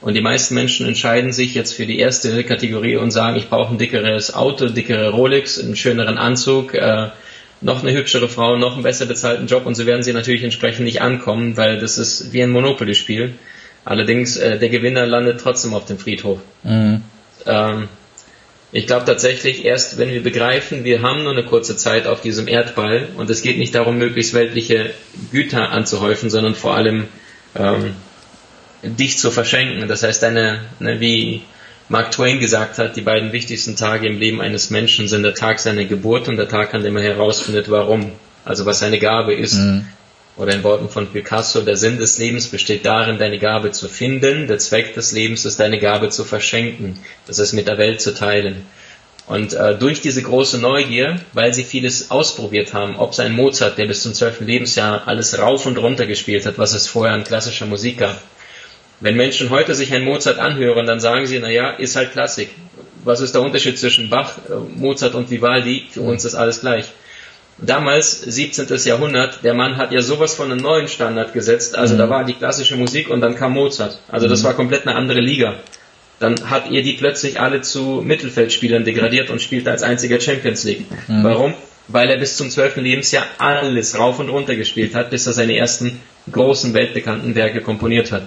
Und 0.00 0.14
die 0.14 0.20
meisten 0.20 0.54
Menschen 0.54 0.86
entscheiden 0.86 1.32
sich 1.32 1.54
jetzt 1.54 1.74
für 1.74 1.86
die 1.86 1.98
erste 1.98 2.42
Kategorie 2.44 2.96
und 2.96 3.10
sagen, 3.10 3.36
ich 3.36 3.48
brauche 3.48 3.72
ein 3.72 3.78
dickeres 3.78 4.34
Auto, 4.34 4.68
dickere 4.68 5.10
Rolex, 5.10 5.58
einen 5.58 5.76
schöneren 5.76 6.16
Anzug, 6.16 6.74
äh, 6.74 7.10
noch 7.60 7.82
eine 7.82 7.92
hübschere 7.92 8.28
Frau, 8.28 8.56
noch 8.56 8.74
einen 8.74 8.82
besser 8.82 9.06
bezahlten 9.06 9.46
Job 9.46 9.66
und 9.66 9.74
so 9.74 9.86
werden 9.86 10.02
sie 10.02 10.12
natürlich 10.12 10.42
entsprechend 10.42 10.84
nicht 10.84 11.02
ankommen, 11.02 11.56
weil 11.56 11.78
das 11.78 11.98
ist 11.98 12.32
wie 12.32 12.42
ein 12.42 12.50
Monopoly-Spiel. 12.50 13.34
Allerdings, 13.84 14.36
äh, 14.36 14.58
der 14.58 14.68
Gewinner 14.68 15.06
landet 15.06 15.40
trotzdem 15.40 15.74
auf 15.74 15.86
dem 15.86 15.98
Friedhof. 15.98 16.40
Mhm. 16.62 17.02
Ähm, 17.46 17.88
ich 18.72 18.86
glaube 18.86 19.04
tatsächlich 19.04 19.64
erst, 19.64 19.98
wenn 19.98 20.10
wir 20.10 20.22
begreifen, 20.22 20.84
wir 20.84 21.02
haben 21.02 21.24
nur 21.24 21.32
eine 21.32 21.44
kurze 21.44 21.76
Zeit 21.76 22.06
auf 22.06 22.20
diesem 22.20 22.46
Erdball 22.46 23.08
und 23.16 23.28
es 23.28 23.42
geht 23.42 23.58
nicht 23.58 23.74
darum, 23.74 23.98
möglichst 23.98 24.32
weltliche 24.32 24.90
Güter 25.32 25.70
anzuhäufen, 25.70 26.30
sondern 26.30 26.54
vor 26.54 26.76
allem 26.76 27.08
ähm, 27.56 27.94
dich 28.82 29.18
zu 29.18 29.30
verschenken. 29.30 29.88
Das 29.88 30.02
heißt, 30.02 30.22
deine, 30.22 30.60
ne, 30.78 31.00
wie 31.00 31.42
Mark 31.90 32.12
Twain 32.12 32.38
gesagt 32.38 32.78
hat, 32.78 32.94
die 32.94 33.00
beiden 33.00 33.32
wichtigsten 33.32 33.74
Tage 33.74 34.06
im 34.06 34.16
Leben 34.16 34.40
eines 34.40 34.70
Menschen 34.70 35.08
sind 35.08 35.24
der 35.24 35.34
Tag 35.34 35.58
seiner 35.58 35.84
Geburt 35.84 36.28
und 36.28 36.36
der 36.36 36.48
Tag, 36.48 36.72
an 36.72 36.84
dem 36.84 36.96
er 36.96 37.02
herausfindet, 37.02 37.68
warum. 37.68 38.12
Also 38.44 38.64
was 38.64 38.78
seine 38.78 39.00
Gabe 39.00 39.34
ist. 39.34 39.54
Mhm. 39.54 39.86
Oder 40.36 40.54
in 40.54 40.62
Worten 40.62 40.88
von 40.88 41.08
Picasso, 41.08 41.62
der 41.62 41.76
Sinn 41.76 41.98
des 41.98 42.16
Lebens 42.16 42.46
besteht 42.46 42.86
darin, 42.86 43.18
deine 43.18 43.40
Gabe 43.40 43.72
zu 43.72 43.88
finden, 43.88 44.46
der 44.46 44.58
Zweck 44.58 44.94
des 44.94 45.10
Lebens 45.10 45.44
ist, 45.44 45.58
deine 45.58 45.80
Gabe 45.80 46.10
zu 46.10 46.24
verschenken, 46.24 47.00
das 47.26 47.40
ist 47.40 47.52
mit 47.52 47.66
der 47.66 47.76
Welt 47.76 48.00
zu 48.00 48.14
teilen. 48.14 48.64
Und 49.26 49.52
äh, 49.52 49.76
durch 49.76 50.00
diese 50.00 50.22
große 50.22 50.58
Neugier, 50.58 51.20
weil 51.32 51.52
sie 51.52 51.64
vieles 51.64 52.12
ausprobiert 52.12 52.72
haben, 52.72 52.96
ob 52.96 53.14
sein 53.14 53.32
Mozart, 53.32 53.78
der 53.78 53.86
bis 53.86 54.02
zum 54.02 54.14
zwölften 54.14 54.46
Lebensjahr 54.46 55.08
alles 55.08 55.38
rauf 55.38 55.66
und 55.66 55.76
runter 55.76 56.06
gespielt 56.06 56.46
hat, 56.46 56.56
was 56.56 56.72
es 56.72 56.86
vorher 56.86 57.14
an 57.14 57.24
klassischer 57.24 57.66
Musik 57.66 57.98
gab. 57.98 58.22
Wenn 59.00 59.16
Menschen 59.16 59.50
heute 59.50 59.74
sich 59.74 59.92
ein 59.92 60.04
Mozart 60.04 60.38
anhören, 60.38 60.86
dann 60.86 61.00
sagen 61.00 61.26
sie, 61.26 61.38
na 61.38 61.50
ja, 61.50 61.70
ist 61.70 61.96
halt 61.96 62.12
Klassik. 62.12 62.50
Was 63.02 63.20
ist 63.20 63.34
der 63.34 63.40
Unterschied 63.40 63.78
zwischen 63.78 64.10
Bach, 64.10 64.36
äh, 64.48 64.54
Mozart 64.78 65.14
und 65.14 65.30
Vivaldi? 65.30 65.86
Für 65.90 66.02
uns 66.02 66.24
ist 66.24 66.34
alles 66.34 66.60
gleich 66.60 66.86
damals, 67.62 68.20
17. 68.20 68.66
Jahrhundert, 68.84 69.44
der 69.44 69.54
Mann 69.54 69.76
hat 69.76 69.92
ja 69.92 70.00
sowas 70.00 70.34
von 70.34 70.50
einem 70.50 70.60
neuen 70.60 70.88
Standard 70.88 71.32
gesetzt. 71.32 71.76
Also 71.76 71.94
mhm. 71.94 71.98
da 71.98 72.10
war 72.10 72.24
die 72.24 72.34
klassische 72.34 72.76
Musik 72.76 73.10
und 73.10 73.20
dann 73.20 73.34
kam 73.34 73.52
Mozart. 73.52 73.98
Also 74.08 74.28
das 74.28 74.42
mhm. 74.42 74.46
war 74.46 74.54
komplett 74.54 74.86
eine 74.86 74.96
andere 74.96 75.20
Liga. 75.20 75.54
Dann 76.18 76.50
hat 76.50 76.70
ihr 76.70 76.82
die 76.82 76.94
plötzlich 76.94 77.40
alle 77.40 77.62
zu 77.62 78.02
Mittelfeldspielern 78.04 78.84
degradiert 78.84 79.30
und 79.30 79.40
spielte 79.40 79.70
als 79.70 79.82
einziger 79.82 80.20
Champions 80.20 80.64
League. 80.64 80.84
Mhm. 81.08 81.24
Warum? 81.24 81.54
Weil 81.88 82.10
er 82.10 82.18
bis 82.18 82.36
zum 82.36 82.50
12. 82.50 82.76
Lebensjahr 82.76 83.24
alles 83.38 83.98
rauf 83.98 84.18
und 84.18 84.28
runter 84.28 84.54
gespielt 84.54 84.94
hat, 84.94 85.10
bis 85.10 85.26
er 85.26 85.32
seine 85.32 85.56
ersten 85.56 86.00
großen 86.30 86.74
weltbekannten 86.74 87.34
Werke 87.34 87.62
komponiert 87.62 88.12
hat. 88.12 88.22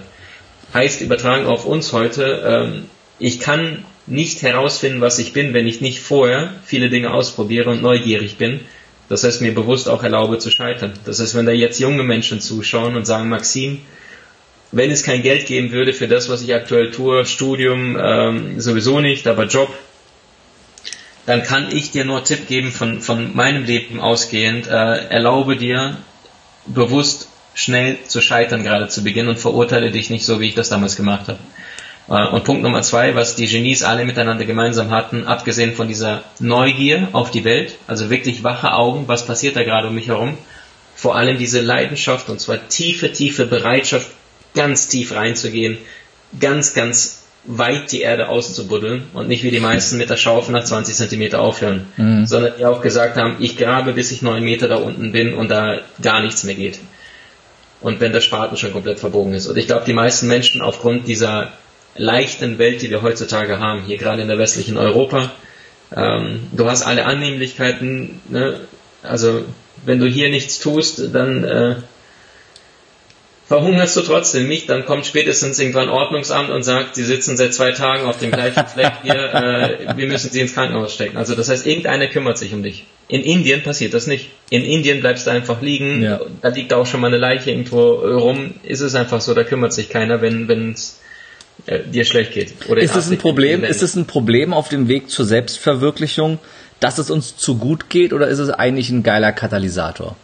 Heißt 0.74 1.00
übertragen 1.00 1.46
auf 1.46 1.64
uns 1.64 1.92
heute, 1.92 2.42
ähm, 2.44 2.90
ich 3.18 3.40
kann 3.40 3.84
nicht 4.06 4.42
herausfinden, 4.42 5.00
was 5.00 5.18
ich 5.18 5.32
bin, 5.32 5.54
wenn 5.54 5.66
ich 5.66 5.80
nicht 5.80 6.00
vorher 6.00 6.52
viele 6.64 6.90
Dinge 6.90 7.12
ausprobiere 7.12 7.70
und 7.70 7.80
neugierig 7.80 8.36
bin 8.36 8.60
das 9.08 9.24
heißt, 9.24 9.42
mir 9.42 9.54
bewusst 9.54 9.88
auch 9.88 10.02
erlaube 10.02 10.38
zu 10.38 10.50
scheitern. 10.50 10.92
Das 11.04 11.20
heißt, 11.20 11.34
wenn 11.34 11.46
da 11.46 11.52
jetzt 11.52 11.78
junge 11.78 12.02
Menschen 12.02 12.40
zuschauen 12.40 12.96
und 12.96 13.04
sagen, 13.04 13.28
Maxim, 13.28 13.80
wenn 14.72 14.90
es 14.90 15.02
kein 15.02 15.22
Geld 15.22 15.46
geben 15.46 15.72
würde 15.72 15.92
für 15.92 16.08
das, 16.08 16.28
was 16.28 16.42
ich 16.42 16.54
aktuell 16.54 16.90
tue, 16.90 17.26
Studium 17.26 17.96
ähm, 18.00 18.60
sowieso 18.60 19.00
nicht, 19.00 19.26
aber 19.26 19.44
Job, 19.44 19.72
dann 21.26 21.42
kann 21.42 21.70
ich 21.70 21.90
dir 21.90 22.04
nur 22.04 22.24
Tipp 22.24 22.48
geben 22.48 22.70
von, 22.70 23.00
von 23.00 23.36
meinem 23.36 23.64
Leben 23.64 24.00
ausgehend, 24.00 24.66
äh, 24.66 24.70
erlaube 24.70 25.56
dir 25.56 25.96
bewusst 26.66 27.28
schnell 27.54 27.98
zu 28.06 28.20
scheitern 28.20 28.62
gerade 28.62 28.88
zu 28.88 29.02
Beginn 29.02 29.28
und 29.28 29.38
verurteile 29.38 29.90
dich 29.90 30.10
nicht 30.10 30.26
so, 30.26 30.40
wie 30.40 30.48
ich 30.48 30.54
das 30.54 30.68
damals 30.68 30.96
gemacht 30.96 31.28
habe. 31.28 31.38
Äh, 32.08 32.34
und 32.34 32.44
Punkt 32.44 32.62
Nummer 32.62 32.82
zwei, 32.82 33.14
was 33.14 33.36
die 33.36 33.46
Genies 33.46 33.82
alle 33.82 34.04
miteinander 34.04 34.44
gemeinsam 34.44 34.90
hatten, 34.90 35.26
abgesehen 35.26 35.74
von 35.74 35.88
dieser 35.88 36.24
Neugier 36.40 37.08
auf 37.12 37.30
die 37.30 37.44
Welt, 37.44 37.76
also 37.86 38.10
wirklich 38.10 38.42
wache 38.42 38.72
Augen, 38.72 39.08
was 39.08 39.26
passiert 39.26 39.56
da 39.56 39.62
gerade 39.62 39.88
um 39.88 39.94
mich 39.94 40.08
herum, 40.08 40.36
vor 40.94 41.16
allem 41.16 41.38
diese 41.38 41.60
Leidenschaft 41.60 42.28
und 42.28 42.40
zwar 42.40 42.68
tiefe, 42.68 43.12
tiefe 43.12 43.46
Bereitschaft, 43.46 44.10
ganz 44.54 44.88
tief 44.88 45.12
reinzugehen, 45.12 45.78
ganz, 46.38 46.74
ganz 46.74 47.24
weit 47.46 47.92
die 47.92 48.00
Erde 48.00 48.28
auszubuddeln 48.28 49.08
und 49.12 49.28
nicht 49.28 49.42
wie 49.42 49.50
die 49.50 49.60
meisten 49.60 49.98
mit 49.98 50.08
der 50.08 50.16
Schaufel 50.16 50.52
nach 50.52 50.64
20 50.64 50.94
Zentimeter 50.94 51.40
aufhören, 51.40 51.86
mhm. 51.96 52.26
sondern 52.26 52.54
die 52.58 52.64
auch 52.64 52.80
gesagt 52.80 53.16
haben, 53.16 53.36
ich 53.40 53.56
grabe 53.56 53.92
bis 53.92 54.12
ich 54.12 54.22
neun 54.22 54.42
Meter 54.42 54.68
da 54.68 54.76
unten 54.76 55.12
bin 55.12 55.34
und 55.34 55.50
da 55.50 55.80
gar 56.00 56.22
nichts 56.22 56.44
mehr 56.44 56.54
geht. 56.54 56.78
Und 57.84 58.00
wenn 58.00 58.14
der 58.14 58.22
Spaten 58.22 58.56
schon 58.56 58.72
komplett 58.72 58.98
verbogen 58.98 59.34
ist. 59.34 59.46
Und 59.46 59.58
ich 59.58 59.66
glaube, 59.66 59.84
die 59.84 59.92
meisten 59.92 60.26
Menschen 60.26 60.62
aufgrund 60.62 61.06
dieser 61.06 61.52
leichten 61.94 62.56
Welt, 62.56 62.80
die 62.80 62.88
wir 62.88 63.02
heutzutage 63.02 63.58
haben, 63.60 63.82
hier 63.82 63.98
gerade 63.98 64.22
in 64.22 64.28
der 64.28 64.38
westlichen 64.38 64.78
Europa. 64.78 65.30
Ähm, 65.94 66.48
du 66.52 66.64
hast 66.64 66.82
alle 66.82 67.04
Annehmlichkeiten, 67.04 68.22
ne? 68.30 68.60
also 69.02 69.44
wenn 69.84 70.00
du 70.00 70.06
hier 70.06 70.30
nichts 70.30 70.60
tust, 70.60 71.14
dann 71.14 71.44
äh, 71.44 71.74
verhungerst 73.46 73.96
du 73.96 74.00
trotzdem 74.00 74.48
nicht, 74.48 74.68
dann 74.70 74.84
kommt 74.84 75.06
spätestens 75.06 75.58
irgendwann 75.58 75.88
Ordnungsamt 75.88 76.50
und 76.50 76.62
sagt, 76.62 76.94
sie 76.94 77.04
sitzen 77.04 77.36
seit 77.36 77.52
zwei 77.52 77.72
Tagen 77.72 78.06
auf 78.06 78.18
dem 78.18 78.30
gleichen 78.30 78.66
Fleck 78.66 78.92
hier, 79.02 79.14
äh, 79.34 79.96
wir 79.96 80.06
müssen 80.06 80.30
sie 80.30 80.40
ins 80.40 80.54
Krankenhaus 80.54 80.94
stecken. 80.94 81.16
Also 81.16 81.34
das 81.34 81.48
heißt, 81.48 81.66
irgendeiner 81.66 82.08
kümmert 82.08 82.38
sich 82.38 82.54
um 82.54 82.62
dich. 82.62 82.86
In 83.08 83.22
Indien 83.22 83.62
passiert 83.62 83.92
das 83.92 84.06
nicht. 84.06 84.30
In 84.48 84.64
Indien 84.64 85.00
bleibst 85.00 85.26
du 85.26 85.30
einfach 85.30 85.60
liegen, 85.60 86.02
ja. 86.02 86.20
da 86.40 86.48
liegt 86.48 86.72
auch 86.72 86.86
schon 86.86 87.00
mal 87.00 87.08
eine 87.08 87.18
Leiche 87.18 87.50
irgendwo 87.50 87.92
rum, 87.92 88.54
ist 88.62 88.80
es 88.80 88.94
einfach 88.94 89.20
so, 89.20 89.34
da 89.34 89.44
kümmert 89.44 89.72
sich 89.72 89.90
keiner, 89.90 90.22
wenn 90.22 90.72
es 90.72 91.00
äh, 91.66 91.80
dir 91.80 92.04
schlecht 92.04 92.32
geht. 92.32 92.54
Oder 92.68 92.80
ist 92.80 92.96
es 92.96 93.10
ein 93.10 93.18
Problem? 93.18 93.62
Ist 93.62 93.82
es 93.82 93.94
ein 93.94 94.06
Problem 94.06 94.52
auf 94.54 94.68
dem 94.68 94.88
Weg 94.88 95.10
zur 95.10 95.26
Selbstverwirklichung, 95.26 96.38
dass 96.80 96.98
es 96.98 97.10
uns 97.10 97.36
zu 97.36 97.58
gut 97.58 97.90
geht, 97.90 98.12
oder 98.12 98.28
ist 98.28 98.38
es 98.38 98.50
eigentlich 98.50 98.90
ein 98.90 99.02
geiler 99.02 99.32
Katalysator? 99.32 100.16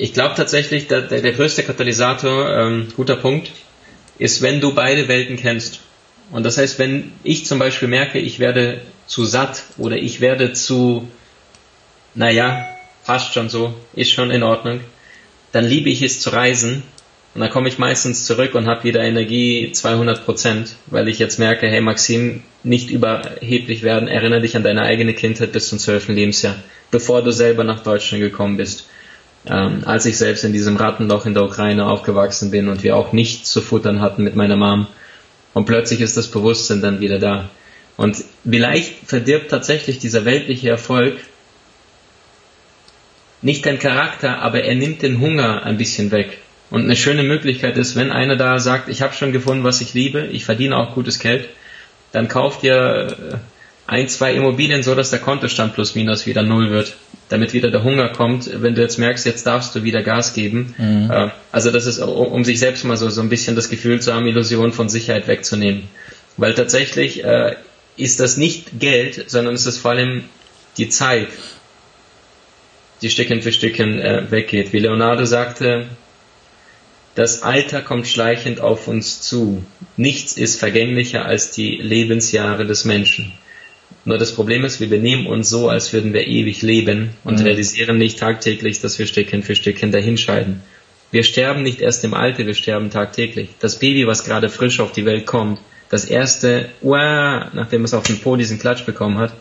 Ich 0.00 0.14
glaube 0.14 0.34
tatsächlich, 0.34 0.86
der, 0.86 1.02
der, 1.02 1.20
der, 1.20 1.32
größte 1.32 1.62
Katalysator, 1.62 2.48
ähm, 2.56 2.88
guter 2.96 3.16
Punkt, 3.16 3.50
ist, 4.18 4.40
wenn 4.40 4.58
du 4.58 4.74
beide 4.74 5.08
Welten 5.08 5.36
kennst. 5.36 5.80
Und 6.30 6.42
das 6.44 6.56
heißt, 6.56 6.78
wenn 6.78 7.12
ich 7.22 7.44
zum 7.44 7.58
Beispiel 7.58 7.86
merke, 7.86 8.18
ich 8.18 8.38
werde 8.38 8.80
zu 9.06 9.26
satt 9.26 9.62
oder 9.76 9.96
ich 9.96 10.22
werde 10.22 10.54
zu, 10.54 11.06
naja, 12.14 12.64
passt 13.04 13.34
schon 13.34 13.50
so, 13.50 13.74
ist 13.92 14.10
schon 14.10 14.30
in 14.30 14.42
Ordnung, 14.42 14.80
dann 15.52 15.66
liebe 15.66 15.90
ich 15.90 16.00
es 16.00 16.20
zu 16.20 16.30
reisen 16.30 16.82
und 17.34 17.42
dann 17.42 17.50
komme 17.50 17.68
ich 17.68 17.76
meistens 17.76 18.24
zurück 18.24 18.54
und 18.54 18.68
habe 18.68 18.84
wieder 18.84 19.02
Energie 19.02 19.70
200 19.70 20.24
Prozent, 20.24 20.76
weil 20.86 21.08
ich 21.08 21.18
jetzt 21.18 21.38
merke, 21.38 21.68
hey 21.68 21.82
Maxim, 21.82 22.42
nicht 22.62 22.88
überheblich 22.88 23.82
werden, 23.82 24.08
erinnere 24.08 24.40
dich 24.40 24.56
an 24.56 24.62
deine 24.62 24.80
eigene 24.80 25.12
Kindheit 25.12 25.52
bis 25.52 25.68
zum 25.68 25.78
12. 25.78 26.08
Lebensjahr, 26.08 26.56
bevor 26.90 27.20
du 27.20 27.32
selber 27.32 27.64
nach 27.64 27.82
Deutschland 27.82 28.22
gekommen 28.22 28.56
bist. 28.56 28.86
Ähm, 29.46 29.82
als 29.86 30.04
ich 30.04 30.18
selbst 30.18 30.44
in 30.44 30.52
diesem 30.52 30.76
Rattenloch 30.76 31.24
in 31.24 31.32
der 31.34 31.44
Ukraine 31.44 31.86
aufgewachsen 31.86 32.50
bin 32.50 32.68
und 32.68 32.82
wir 32.82 32.96
auch 32.96 33.12
nichts 33.12 33.50
zu 33.50 33.62
futtern 33.62 34.00
hatten 34.00 34.22
mit 34.22 34.36
meiner 34.36 34.56
Mom. 34.56 34.86
Und 35.54 35.64
plötzlich 35.64 36.00
ist 36.00 36.16
das 36.16 36.28
Bewusstsein 36.28 36.82
dann 36.82 37.00
wieder 37.00 37.18
da. 37.18 37.48
Und 37.96 38.22
vielleicht 38.48 39.06
verdirbt 39.06 39.50
tatsächlich 39.50 39.98
dieser 39.98 40.24
weltliche 40.24 40.68
Erfolg 40.68 41.18
nicht 43.42 43.64
den 43.64 43.78
Charakter, 43.78 44.40
aber 44.40 44.64
er 44.64 44.74
nimmt 44.74 45.02
den 45.02 45.20
Hunger 45.20 45.62
ein 45.64 45.78
bisschen 45.78 46.10
weg. 46.10 46.38
Und 46.70 46.84
eine 46.84 46.96
schöne 46.96 47.22
Möglichkeit 47.22 47.76
ist, 47.76 47.96
wenn 47.96 48.12
einer 48.12 48.36
da 48.36 48.58
sagt, 48.58 48.88
ich 48.88 49.02
habe 49.02 49.14
schon 49.14 49.32
gefunden, 49.32 49.64
was 49.64 49.80
ich 49.80 49.94
liebe, 49.94 50.26
ich 50.26 50.44
verdiene 50.44 50.76
auch 50.76 50.94
gutes 50.94 51.18
Geld, 51.18 51.48
dann 52.12 52.28
kauft 52.28 52.62
ihr 52.62 53.16
äh, 53.32 53.36
ein, 53.90 54.08
zwei 54.08 54.34
Immobilien 54.34 54.84
so, 54.84 54.94
dass 54.94 55.10
der 55.10 55.18
Kontostand 55.18 55.74
plus 55.74 55.96
minus 55.96 56.24
wieder 56.24 56.44
null 56.44 56.70
wird, 56.70 56.94
damit 57.28 57.52
wieder 57.52 57.72
der 57.72 57.82
Hunger 57.82 58.10
kommt, 58.10 58.48
wenn 58.62 58.76
du 58.76 58.82
jetzt 58.82 58.98
merkst, 58.98 59.26
jetzt 59.26 59.46
darfst 59.46 59.74
du 59.74 59.82
wieder 59.82 60.02
Gas 60.02 60.32
geben. 60.32 60.74
Mhm. 60.78 61.10
Äh, 61.10 61.30
also 61.50 61.72
das 61.72 61.86
ist, 61.86 61.98
um, 61.98 62.44
sich 62.44 62.60
selbst 62.60 62.84
mal 62.84 62.96
so, 62.96 63.10
so 63.10 63.20
ein 63.20 63.28
bisschen 63.28 63.56
das 63.56 63.68
Gefühl 63.68 64.00
zu 64.00 64.14
haben, 64.14 64.28
Illusion 64.28 64.72
von 64.72 64.88
Sicherheit 64.88 65.26
wegzunehmen. 65.26 65.88
Weil 66.36 66.54
tatsächlich 66.54 67.24
äh, 67.24 67.56
ist 67.96 68.20
das 68.20 68.36
nicht 68.36 68.78
Geld, 68.78 69.28
sondern 69.28 69.54
es 69.54 69.66
ist 69.66 69.78
vor 69.78 69.90
allem 69.90 70.22
die 70.78 70.88
Zeit, 70.88 71.28
die 73.02 73.10
Stückchen 73.10 73.42
für 73.42 73.50
Stückchen 73.50 74.00
äh, 74.00 74.30
weggeht. 74.30 74.72
Wie 74.72 74.78
Leonardo 74.78 75.24
sagte, 75.24 75.86
das 77.16 77.42
Alter 77.42 77.82
kommt 77.82 78.06
schleichend 78.06 78.60
auf 78.60 78.86
uns 78.86 79.20
zu. 79.20 79.64
Nichts 79.96 80.34
ist 80.34 80.60
vergänglicher 80.60 81.24
als 81.24 81.50
die 81.50 81.76
Lebensjahre 81.76 82.66
des 82.66 82.84
Menschen. 82.84 83.32
Nur 84.04 84.18
das 84.18 84.32
Problem 84.32 84.64
ist, 84.64 84.80
wir 84.80 84.88
benehmen 84.88 85.26
uns 85.26 85.50
so, 85.50 85.68
als 85.68 85.92
würden 85.92 86.12
wir 86.12 86.26
ewig 86.26 86.62
leben 86.62 87.10
und 87.24 87.38
mhm. 87.38 87.44
realisieren 87.44 87.98
nicht 87.98 88.18
tagtäglich, 88.18 88.80
dass 88.80 88.98
wir 88.98 89.06
Stückchen 89.06 89.42
für 89.42 89.54
Stückchen 89.54 89.92
dahinscheiden. 89.92 90.62
Wir 91.10 91.22
sterben 91.22 91.62
nicht 91.62 91.80
erst 91.80 92.04
im 92.04 92.14
Alter, 92.14 92.46
wir 92.46 92.54
sterben 92.54 92.90
tagtäglich. 92.90 93.50
Das 93.58 93.78
Baby, 93.78 94.06
was 94.06 94.24
gerade 94.24 94.48
frisch 94.48 94.80
auf 94.80 94.92
die 94.92 95.04
Welt 95.04 95.26
kommt, 95.26 95.58
das 95.90 96.04
erste, 96.04 96.68
uah, 96.82 97.50
nachdem 97.52 97.84
es 97.84 97.94
auf 97.94 98.04
dem 98.04 98.20
Po 98.20 98.36
diesen 98.36 98.60
Klatsch 98.60 98.86
bekommen 98.86 99.18
hat, 99.18 99.34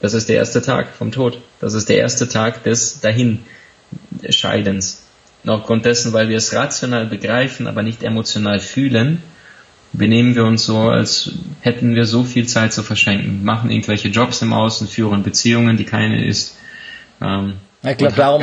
das 0.00 0.14
ist 0.14 0.30
der 0.30 0.36
erste 0.36 0.62
Tag 0.62 0.94
vom 0.96 1.12
Tod. 1.12 1.42
Das 1.60 1.74
ist 1.74 1.90
der 1.90 1.98
erste 1.98 2.26
Tag 2.26 2.64
des 2.64 3.00
Dahinscheidens. 3.00 5.04
Und 5.44 5.50
aufgrund 5.50 5.84
dessen, 5.84 6.14
weil 6.14 6.30
wir 6.30 6.38
es 6.38 6.54
rational 6.54 7.06
begreifen, 7.06 7.66
aber 7.66 7.82
nicht 7.82 8.02
emotional 8.02 8.60
fühlen, 8.60 9.22
benehmen 9.92 10.34
wir 10.34 10.44
uns 10.44 10.64
so, 10.64 10.78
als 10.78 11.32
hätten 11.60 11.94
wir 11.94 12.04
so 12.04 12.24
viel 12.24 12.46
Zeit 12.46 12.72
zu 12.72 12.82
verschenken, 12.82 13.44
machen 13.44 13.70
irgendwelche 13.70 14.08
Jobs 14.08 14.42
im 14.42 14.52
Außen, 14.52 14.86
führen 14.86 15.22
Beziehungen, 15.22 15.76
die 15.76 15.84
keine 15.84 16.24
ist. 16.24 16.56
Ähm, 17.20 17.54
ich 17.82 17.96
glaube 17.96 18.16
darum, 18.16 18.42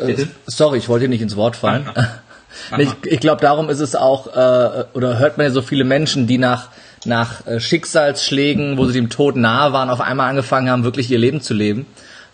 äh, 0.00 0.26
sorry, 0.46 0.78
ich 0.78 0.88
wollte 0.88 1.08
nicht 1.08 1.22
ins 1.22 1.36
Wort 1.36 1.56
fallen. 1.56 1.86
ich, 2.78 2.88
ich 3.04 3.20
glaube 3.20 3.40
darum 3.40 3.68
ist 3.68 3.80
es 3.80 3.96
auch, 3.96 4.28
äh, 4.28 4.84
oder 4.92 5.18
hört 5.18 5.38
man 5.38 5.46
ja 5.46 5.52
so 5.52 5.62
viele 5.62 5.84
Menschen, 5.84 6.26
die 6.26 6.38
nach 6.38 6.68
nach 7.04 7.46
äh, 7.46 7.60
Schicksalsschlägen, 7.60 8.76
wo 8.76 8.86
sie 8.86 8.92
dem 8.92 9.08
Tod 9.08 9.36
nahe 9.36 9.72
waren, 9.72 9.90
auf 9.90 10.00
einmal 10.00 10.28
angefangen 10.28 10.68
haben, 10.68 10.84
wirklich 10.84 11.10
ihr 11.10 11.18
Leben 11.18 11.40
zu 11.40 11.54
leben. 11.54 11.86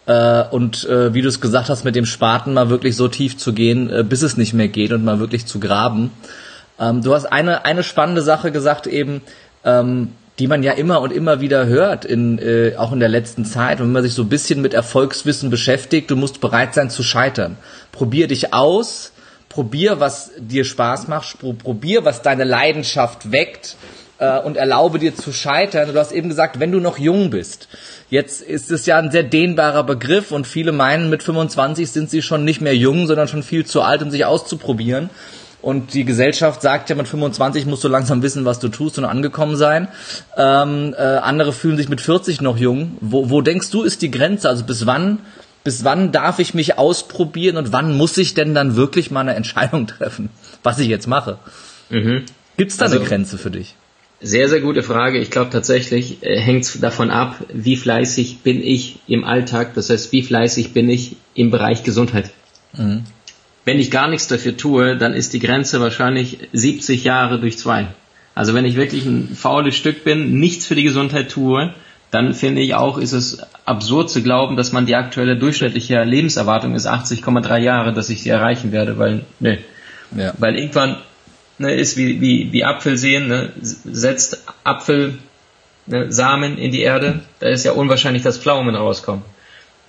Äh, 0.06 0.44
und 0.50 0.84
äh, 0.84 1.14
wie 1.14 1.22
du 1.22 1.28
es 1.28 1.40
gesagt 1.40 1.68
hast, 1.68 1.84
mit 1.84 1.96
dem 1.96 2.06
Spaten 2.06 2.54
mal 2.54 2.70
wirklich 2.70 2.96
so 2.96 3.08
tief 3.08 3.36
zu 3.36 3.52
gehen, 3.52 3.90
äh, 3.90 4.04
bis 4.04 4.22
es 4.22 4.36
nicht 4.36 4.54
mehr 4.54 4.68
geht 4.68 4.92
und 4.92 5.04
mal 5.04 5.18
wirklich 5.18 5.46
zu 5.46 5.60
graben. 5.60 6.10
Ähm, 6.78 7.02
du 7.02 7.14
hast 7.14 7.26
eine, 7.26 7.64
eine 7.64 7.82
spannende 7.82 8.22
Sache 8.22 8.52
gesagt 8.52 8.86
eben, 8.86 9.22
ähm, 9.64 10.12
die 10.38 10.48
man 10.48 10.62
ja 10.62 10.72
immer 10.72 11.00
und 11.00 11.12
immer 11.12 11.40
wieder 11.40 11.66
hört, 11.66 12.04
in, 12.04 12.38
äh, 12.38 12.74
auch 12.76 12.92
in 12.92 13.00
der 13.00 13.08
letzten 13.08 13.44
Zeit. 13.44 13.80
Wenn 13.80 13.92
man 13.92 14.02
sich 14.02 14.12
so 14.14 14.22
ein 14.22 14.28
bisschen 14.28 14.60
mit 14.60 14.74
Erfolgswissen 14.74 15.48
beschäftigt, 15.50 16.10
du 16.10 16.16
musst 16.16 16.40
bereit 16.40 16.74
sein 16.74 16.90
zu 16.90 17.02
scheitern. 17.02 17.56
Probier 17.90 18.28
dich 18.28 18.52
aus, 18.52 19.12
probier, 19.48 20.00
was 20.00 20.32
dir 20.36 20.64
Spaß 20.64 21.08
macht, 21.08 21.38
probier, 21.38 22.04
was 22.04 22.20
deine 22.20 22.44
Leidenschaft 22.44 23.32
weckt 23.32 23.76
äh, 24.18 24.38
und 24.40 24.58
erlaube 24.58 24.98
dir 24.98 25.14
zu 25.14 25.32
scheitern. 25.32 25.90
Du 25.90 25.98
hast 25.98 26.12
eben 26.12 26.28
gesagt, 26.28 26.60
wenn 26.60 26.72
du 26.72 26.80
noch 26.80 26.98
jung 26.98 27.30
bist. 27.30 27.68
Jetzt 28.10 28.42
ist 28.42 28.70
es 28.70 28.84
ja 28.84 28.98
ein 28.98 29.10
sehr 29.10 29.22
dehnbarer 29.22 29.84
Begriff 29.84 30.32
und 30.32 30.46
viele 30.46 30.72
meinen, 30.72 31.08
mit 31.08 31.22
25 31.22 31.90
sind 31.90 32.10
sie 32.10 32.20
schon 32.20 32.44
nicht 32.44 32.60
mehr 32.60 32.76
jung, 32.76 33.06
sondern 33.06 33.28
schon 33.28 33.42
viel 33.42 33.64
zu 33.64 33.80
alt, 33.80 34.02
um 34.02 34.10
sich 34.10 34.26
auszuprobieren. 34.26 35.08
Und 35.62 35.94
die 35.94 36.04
Gesellschaft 36.04 36.62
sagt 36.62 36.90
ja, 36.90 36.96
mit 36.96 37.08
25 37.08 37.66
musst 37.66 37.82
du 37.82 37.88
langsam 37.88 38.22
wissen, 38.22 38.44
was 38.44 38.58
du 38.58 38.68
tust 38.68 38.98
und 38.98 39.04
angekommen 39.04 39.56
sein. 39.56 39.88
Ähm, 40.36 40.94
äh, 40.96 41.02
andere 41.02 41.52
fühlen 41.52 41.76
sich 41.76 41.88
mit 41.88 42.00
40 42.00 42.40
noch 42.40 42.56
jung. 42.56 42.98
Wo, 43.00 43.30
wo 43.30 43.40
denkst 43.40 43.70
du, 43.70 43.82
ist 43.82 44.02
die 44.02 44.10
Grenze? 44.10 44.48
Also 44.48 44.64
bis 44.64 44.86
wann, 44.86 45.18
bis 45.64 45.82
wann 45.82 46.12
darf 46.12 46.38
ich 46.38 46.54
mich 46.54 46.78
ausprobieren 46.78 47.56
und 47.56 47.72
wann 47.72 47.96
muss 47.96 48.16
ich 48.18 48.34
denn 48.34 48.54
dann 48.54 48.76
wirklich 48.76 49.10
mal 49.10 49.22
eine 49.22 49.34
Entscheidung 49.34 49.86
treffen, 49.86 50.30
was 50.62 50.78
ich 50.78 50.88
jetzt 50.88 51.08
mache? 51.08 51.38
Mhm. 51.90 52.24
Gibt 52.56 52.70
es 52.70 52.76
da 52.76 52.86
also, 52.86 52.98
eine 52.98 53.06
Grenze 53.06 53.38
für 53.38 53.50
dich? 53.50 53.74
Sehr, 54.20 54.48
sehr 54.48 54.60
gute 54.60 54.82
Frage. 54.82 55.18
Ich 55.18 55.30
glaube 55.30 55.50
tatsächlich 55.50 56.22
äh, 56.22 56.38
hängt 56.38 56.64
es 56.64 56.80
davon 56.80 57.10
ab, 57.10 57.36
wie 57.52 57.76
fleißig 57.76 58.38
bin 58.38 58.62
ich 58.62 59.00
im 59.06 59.24
Alltag. 59.24 59.74
Das 59.74 59.90
heißt, 59.90 60.12
wie 60.12 60.22
fleißig 60.22 60.72
bin 60.72 60.88
ich 60.88 61.16
im 61.34 61.50
Bereich 61.50 61.82
Gesundheit. 61.82 62.30
Mhm. 62.72 63.04
Wenn 63.66 63.80
ich 63.80 63.90
gar 63.90 64.08
nichts 64.08 64.28
dafür 64.28 64.56
tue, 64.56 64.96
dann 64.96 65.12
ist 65.12 65.34
die 65.34 65.40
Grenze 65.40 65.80
wahrscheinlich 65.80 66.38
70 66.52 67.02
Jahre 67.02 67.40
durch 67.40 67.58
zwei. 67.58 67.88
Also 68.32 68.54
wenn 68.54 68.64
ich 68.64 68.76
wirklich 68.76 69.04
ein 69.04 69.34
faules 69.34 69.74
Stück 69.74 70.04
bin, 70.04 70.38
nichts 70.38 70.66
für 70.66 70.76
die 70.76 70.84
Gesundheit 70.84 71.30
tue, 71.30 71.74
dann 72.12 72.32
finde 72.32 72.62
ich 72.62 72.74
auch, 72.74 72.96
ist 72.96 73.12
es 73.12 73.40
absurd 73.64 74.08
zu 74.08 74.22
glauben, 74.22 74.56
dass 74.56 74.70
man 74.70 74.86
die 74.86 74.94
aktuelle 74.94 75.36
durchschnittliche 75.36 76.04
Lebenserwartung 76.04 76.76
ist 76.76 76.86
80,3 76.86 77.58
Jahre, 77.58 77.92
dass 77.92 78.08
ich 78.08 78.22
sie 78.22 78.28
erreichen 78.28 78.70
werde, 78.70 78.98
weil, 78.98 79.24
ne. 79.40 79.58
Ja. 80.16 80.32
Weil 80.38 80.56
irgendwann 80.56 80.98
ne, 81.58 81.74
ist 81.74 81.96
wie, 81.96 82.20
wie, 82.20 82.52
wie 82.52 82.64
Apfel 82.64 82.96
sehen, 82.96 83.26
ne, 83.26 83.52
setzt 83.60 84.44
Apfelsamen 84.62 85.18
ne, 86.54 86.60
in 86.60 86.70
die 86.70 86.82
Erde, 86.82 87.20
da 87.40 87.48
ist 87.48 87.64
ja 87.64 87.72
unwahrscheinlich, 87.72 88.22
dass 88.22 88.38
Pflaumen 88.38 88.76
rauskommen. 88.76 89.24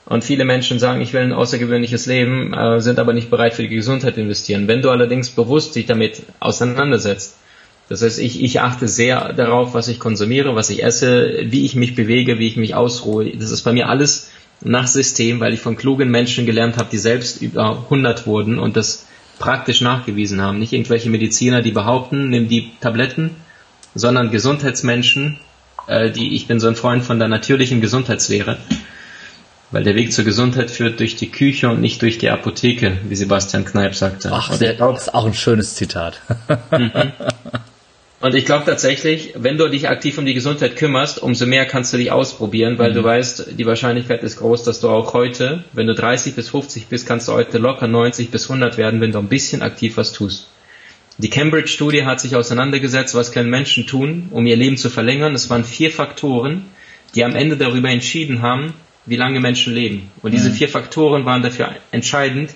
Und 0.09 0.23
viele 0.23 0.45
Menschen 0.45 0.79
sagen, 0.79 1.01
ich 1.01 1.11
will 1.11 1.21
ein 1.21 1.33
außergewöhnliches 1.33 2.05
Leben, 2.05 2.53
äh, 2.53 2.79
sind 2.79 2.97
aber 2.97 3.11
nicht 3.11 3.29
bereit 3.29 3.53
für 3.53 3.63
die 3.63 3.75
Gesundheit 3.75 4.17
investieren. 4.17 4.67
Wenn 4.69 4.81
du 4.81 4.89
allerdings 4.89 5.29
bewusst 5.29 5.75
dich 5.75 5.85
damit 5.85 6.23
auseinandersetzt, 6.39 7.35
das 7.89 8.01
heißt, 8.01 8.19
ich, 8.19 8.41
ich 8.41 8.61
achte 8.61 8.87
sehr 8.87 9.33
darauf, 9.33 9.73
was 9.73 9.89
ich 9.89 9.99
konsumiere, 9.99 10.55
was 10.55 10.69
ich 10.69 10.83
esse, 10.83 11.39
wie 11.45 11.65
ich 11.65 11.75
mich 11.75 11.95
bewege, 11.95 12.39
wie 12.39 12.47
ich 12.47 12.55
mich 12.55 12.73
ausruhe. 12.73 13.29
Das 13.31 13.51
ist 13.51 13.63
bei 13.63 13.73
mir 13.73 13.89
alles 13.89 14.29
nach 14.61 14.87
System, 14.87 15.41
weil 15.41 15.53
ich 15.53 15.59
von 15.59 15.75
klugen 15.75 16.09
Menschen 16.09 16.45
gelernt 16.45 16.77
habe, 16.77 16.89
die 16.89 16.97
selbst 16.97 17.41
über 17.41 17.83
100 17.83 18.25
wurden 18.25 18.59
und 18.59 18.77
das 18.77 19.07
praktisch 19.39 19.81
nachgewiesen 19.81 20.41
haben. 20.41 20.59
Nicht 20.59 20.71
irgendwelche 20.71 21.09
Mediziner, 21.09 21.61
die 21.61 21.71
behaupten, 21.71 22.29
nimm 22.29 22.47
die 22.47 22.71
Tabletten, 22.79 23.31
sondern 23.93 24.31
Gesundheitsmenschen, 24.31 25.39
äh, 25.87 26.11
die, 26.11 26.33
ich 26.33 26.47
bin 26.47 26.61
so 26.61 26.67
ein 26.67 26.75
Freund 26.75 27.03
von 27.03 27.19
der 27.19 27.27
natürlichen 27.27 27.81
Gesundheitslehre. 27.81 28.57
Weil 29.71 29.83
der 29.83 29.95
Weg 29.95 30.13
zur 30.13 30.23
Gesundheit 30.23 30.71
führt 30.71 30.99
durch 30.99 31.17
die 31.17 31.29
Küche 31.29 31.69
und 31.69 31.81
nicht 31.81 32.01
durch 32.01 32.17
die 32.17 32.29
Apotheke, 32.29 32.97
wie 33.07 33.15
Sebastian 33.15 33.65
Kneip 33.65 33.95
sagte. 33.95 34.29
Ach, 34.31 34.57
der, 34.57 34.75
das 34.75 35.03
ist 35.03 35.13
auch 35.13 35.25
ein 35.25 35.33
schönes 35.33 35.75
Zitat. 35.75 36.21
Mhm. 36.71 36.91
Und 38.19 38.33
ich 38.33 38.45
glaube 38.45 38.65
tatsächlich, 38.65 39.33
wenn 39.35 39.57
du 39.57 39.67
dich 39.67 39.89
aktiv 39.89 40.17
um 40.17 40.25
die 40.25 40.33
Gesundheit 40.33 40.75
kümmerst, 40.75 41.21
umso 41.21 41.45
mehr 41.45 41.65
kannst 41.65 41.93
du 41.93 41.97
dich 41.97 42.11
ausprobieren, 42.11 42.79
weil 42.79 42.91
mhm. 42.91 42.95
du 42.95 43.03
weißt, 43.03 43.59
die 43.59 43.65
Wahrscheinlichkeit 43.65 44.23
ist 44.23 44.37
groß, 44.37 44.63
dass 44.63 44.79
du 44.79 44.89
auch 44.89 45.13
heute, 45.13 45.63
wenn 45.73 45.85
du 45.85 45.93
30 45.93 46.33
bis 46.33 46.49
50 46.49 46.87
bist, 46.87 47.05
kannst 47.05 47.27
du 47.27 47.33
heute 47.33 47.59
locker 47.59 47.87
90 47.87 48.31
bis 48.31 48.49
100 48.49 48.77
werden, 48.77 49.01
wenn 49.01 49.11
du 49.11 49.19
ein 49.19 49.27
bisschen 49.27 49.61
aktiv 49.61 49.97
was 49.97 50.13
tust. 50.13 50.47
Die 51.19 51.29
Cambridge-Studie 51.29 52.05
hat 52.05 52.19
sich 52.19 52.35
auseinandergesetzt, 52.35 53.13
was 53.15 53.31
können 53.31 53.49
Menschen 53.49 53.85
tun, 53.85 54.29
um 54.31 54.45
ihr 54.45 54.55
Leben 54.55 54.77
zu 54.77 54.89
verlängern. 54.89 55.35
Es 55.35 55.49
waren 55.49 55.63
vier 55.63 55.91
Faktoren, 55.91 56.65
die 57.15 57.23
am 57.23 57.35
Ende 57.35 57.57
darüber 57.57 57.89
entschieden 57.89 58.41
haben, 58.41 58.73
wie 59.07 59.15
lange 59.15 59.39
Menschen 59.39 59.73
leben. 59.73 60.11
Und 60.21 60.33
diese 60.33 60.49
mhm. 60.49 60.53
vier 60.53 60.69
Faktoren 60.69 61.25
waren 61.25 61.41
dafür 61.41 61.75
entscheidend, 61.91 62.51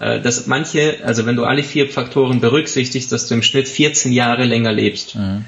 äh, 0.00 0.20
dass 0.20 0.46
manche, 0.46 0.98
also 1.04 1.24
wenn 1.24 1.36
du 1.36 1.44
alle 1.44 1.62
vier 1.62 1.88
Faktoren 1.88 2.40
berücksichtigst, 2.40 3.10
dass 3.10 3.28
du 3.28 3.34
im 3.34 3.42
Schnitt 3.42 3.68
14 3.68 4.12
Jahre 4.12 4.44
länger 4.44 4.72
lebst. 4.72 5.14
Mhm. 5.14 5.44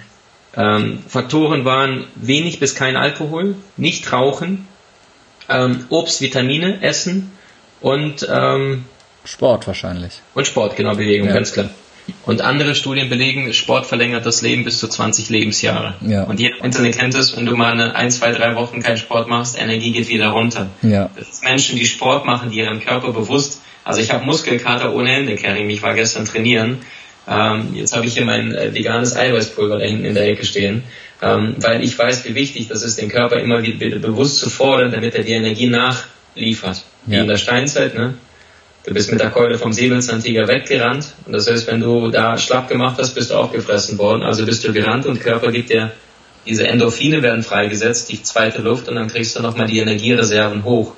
Ähm, 0.55 0.99
Faktoren 1.07 1.65
waren 1.65 2.05
wenig 2.15 2.61
bis 2.61 2.75
kein 2.75 2.97
Alkohol, 2.97 3.57
nicht 3.77 4.13
rauchen, 4.13 4.67
ähm, 5.49 5.87
Obst, 5.89 6.21
Vitamine 6.21 6.83
essen 6.83 7.33
und 7.81 8.27
ähm, 8.31 8.85
Sport 9.25 9.67
wahrscheinlich. 9.67 10.21
Und 10.35 10.47
Sport, 10.47 10.77
genau, 10.77 10.95
Bewegung, 10.95 11.29
ja. 11.29 11.35
ganz 11.35 11.53
klar. 11.53 11.71
Und 12.25 12.41
andere 12.41 12.75
Studien 12.75 13.09
belegen, 13.09 13.53
Sport 13.53 13.87
verlängert 13.87 14.27
das 14.27 14.43
Leben 14.43 14.65
bis 14.65 14.79
zu 14.79 14.89
20 14.89 15.29
Lebensjahre. 15.29 15.95
Ja. 16.01 16.25
Und 16.25 16.41
jeder 16.41 16.63
Internet 16.65 16.99
kennt 16.99 17.15
es, 17.15 17.37
wenn 17.37 17.47
du 17.47 17.57
mal 17.57 17.73
eine 17.73 17.95
ein, 17.95 18.11
zwei, 18.11 18.33
drei 18.33 18.55
Wochen 18.57 18.81
keinen 18.81 18.97
Sport 18.97 19.29
machst, 19.29 19.59
Energie 19.61 19.93
geht 19.93 20.09
wieder 20.09 20.29
runter. 20.29 20.69
Ja. 20.83 21.11
Das 21.17 21.29
ist 21.29 21.45
Menschen, 21.45 21.77
die 21.77 21.87
Sport 21.87 22.25
machen, 22.25 22.51
die 22.51 22.59
ihren 22.59 22.81
Körper 22.81 23.13
bewusst 23.13 23.63
also 23.85 24.01
ich 24.01 24.13
habe 24.13 24.25
Muskelkater 24.25 24.95
ohne 24.95 25.13
Ende, 25.13 25.37
Karim. 25.37 25.69
Ich 25.71 25.83
war 25.83 25.95
gestern 25.95 26.25
trainieren. 26.25 26.79
Ähm, 27.29 27.75
jetzt 27.75 27.95
habe 27.95 28.07
ich 28.07 28.15
hier 28.15 28.25
mein 28.25 28.55
äh, 28.55 28.75
veganes 28.75 29.17
Eiweißpulver 29.17 29.79
da 29.79 29.85
hinten 29.85 30.05
in 30.05 30.15
der 30.15 30.29
Ecke 30.29 30.45
stehen, 30.45 30.83
ähm, 31.21 31.55
weil 31.59 31.83
ich 31.83 31.97
weiß, 31.97 32.25
wie 32.25 32.35
wichtig 32.35 32.69
das 32.69 32.83
ist, 32.83 33.01
den 33.01 33.09
Körper 33.09 33.39
immer 33.39 33.63
wieder 33.63 33.99
bewusst 33.99 34.39
zu 34.39 34.51
fordern, 34.51 34.91
damit 34.91 35.15
er 35.15 35.23
die 35.23 35.33
Energie 35.33 35.69
nachliefert. 35.69 36.83
Wie 37.07 37.15
ja. 37.15 37.23
in 37.23 37.29
der 37.29 37.37
Steinzeit, 37.37 37.95
ne? 37.95 38.15
Du 38.85 38.93
bist 38.93 39.11
mit 39.11 39.21
der 39.21 39.31
Keule 39.31 39.59
vom 39.59 39.73
Säbelzahntiger 39.73 40.49
weggerannt 40.49 41.15
und 41.27 41.33
das 41.33 41.49
heißt, 41.49 41.67
wenn 41.69 41.81
du 41.81 42.11
da 42.11 42.37
schlapp 42.37 42.69
gemacht 42.69 42.97
hast, 42.99 43.15
bist 43.15 43.31
du 43.31 43.35
auch 43.37 43.53
gefressen 43.53 43.97
worden. 43.99 44.23
Also 44.23 44.45
bist 44.45 44.65
du 44.67 44.73
gerannt 44.73 45.07
und 45.07 45.21
Körper 45.21 45.53
gibt 45.53 45.71
dir 45.71 45.93
diese 46.47 46.67
Endorphine 46.67 47.23
werden 47.23 47.43
freigesetzt, 47.45 48.11
die 48.11 48.23
zweite 48.23 48.63
Luft 48.63 48.89
und 48.89 48.97
dann 48.97 49.09
kriegst 49.09 49.37
du 49.37 49.43
nochmal 49.43 49.67
die 49.69 49.79
Energiereserven 49.79 50.65
hoch. 50.65 50.95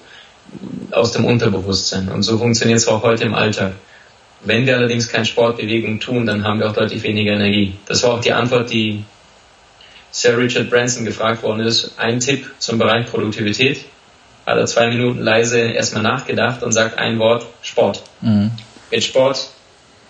aus 0.90 1.12
dem 1.12 1.24
Unterbewusstsein. 1.24 2.08
Und 2.08 2.22
so 2.22 2.38
funktioniert 2.38 2.78
es 2.78 2.86
auch 2.86 3.02
heute 3.02 3.24
im 3.24 3.34
Alltag. 3.34 3.72
Wenn 4.44 4.66
wir 4.66 4.76
allerdings 4.76 5.08
keine 5.08 5.24
Sportbewegung 5.24 6.00
tun, 6.00 6.26
dann 6.26 6.44
haben 6.44 6.60
wir 6.60 6.68
auch 6.68 6.74
deutlich 6.74 7.02
weniger 7.02 7.32
Energie. 7.32 7.74
Das 7.86 8.02
war 8.02 8.12
auch 8.12 8.20
die 8.20 8.32
Antwort, 8.32 8.70
die 8.70 9.04
Sir 10.10 10.38
Richard 10.38 10.70
Branson 10.70 11.04
gefragt 11.04 11.42
worden 11.42 11.60
ist. 11.60 11.94
Ein 11.96 12.20
Tipp 12.20 12.46
zum 12.58 12.78
Bereich 12.78 13.06
Produktivität. 13.06 13.84
Hat 14.46 14.58
er 14.58 14.66
zwei 14.66 14.88
Minuten 14.88 15.20
leise 15.20 15.60
erstmal 15.60 16.02
nachgedacht 16.02 16.62
und 16.62 16.72
sagt 16.72 16.98
ein 16.98 17.18
Wort, 17.18 17.46
Sport. 17.62 18.02
Mhm. 18.20 18.50
Mit 18.90 19.02
Sport 19.02 19.48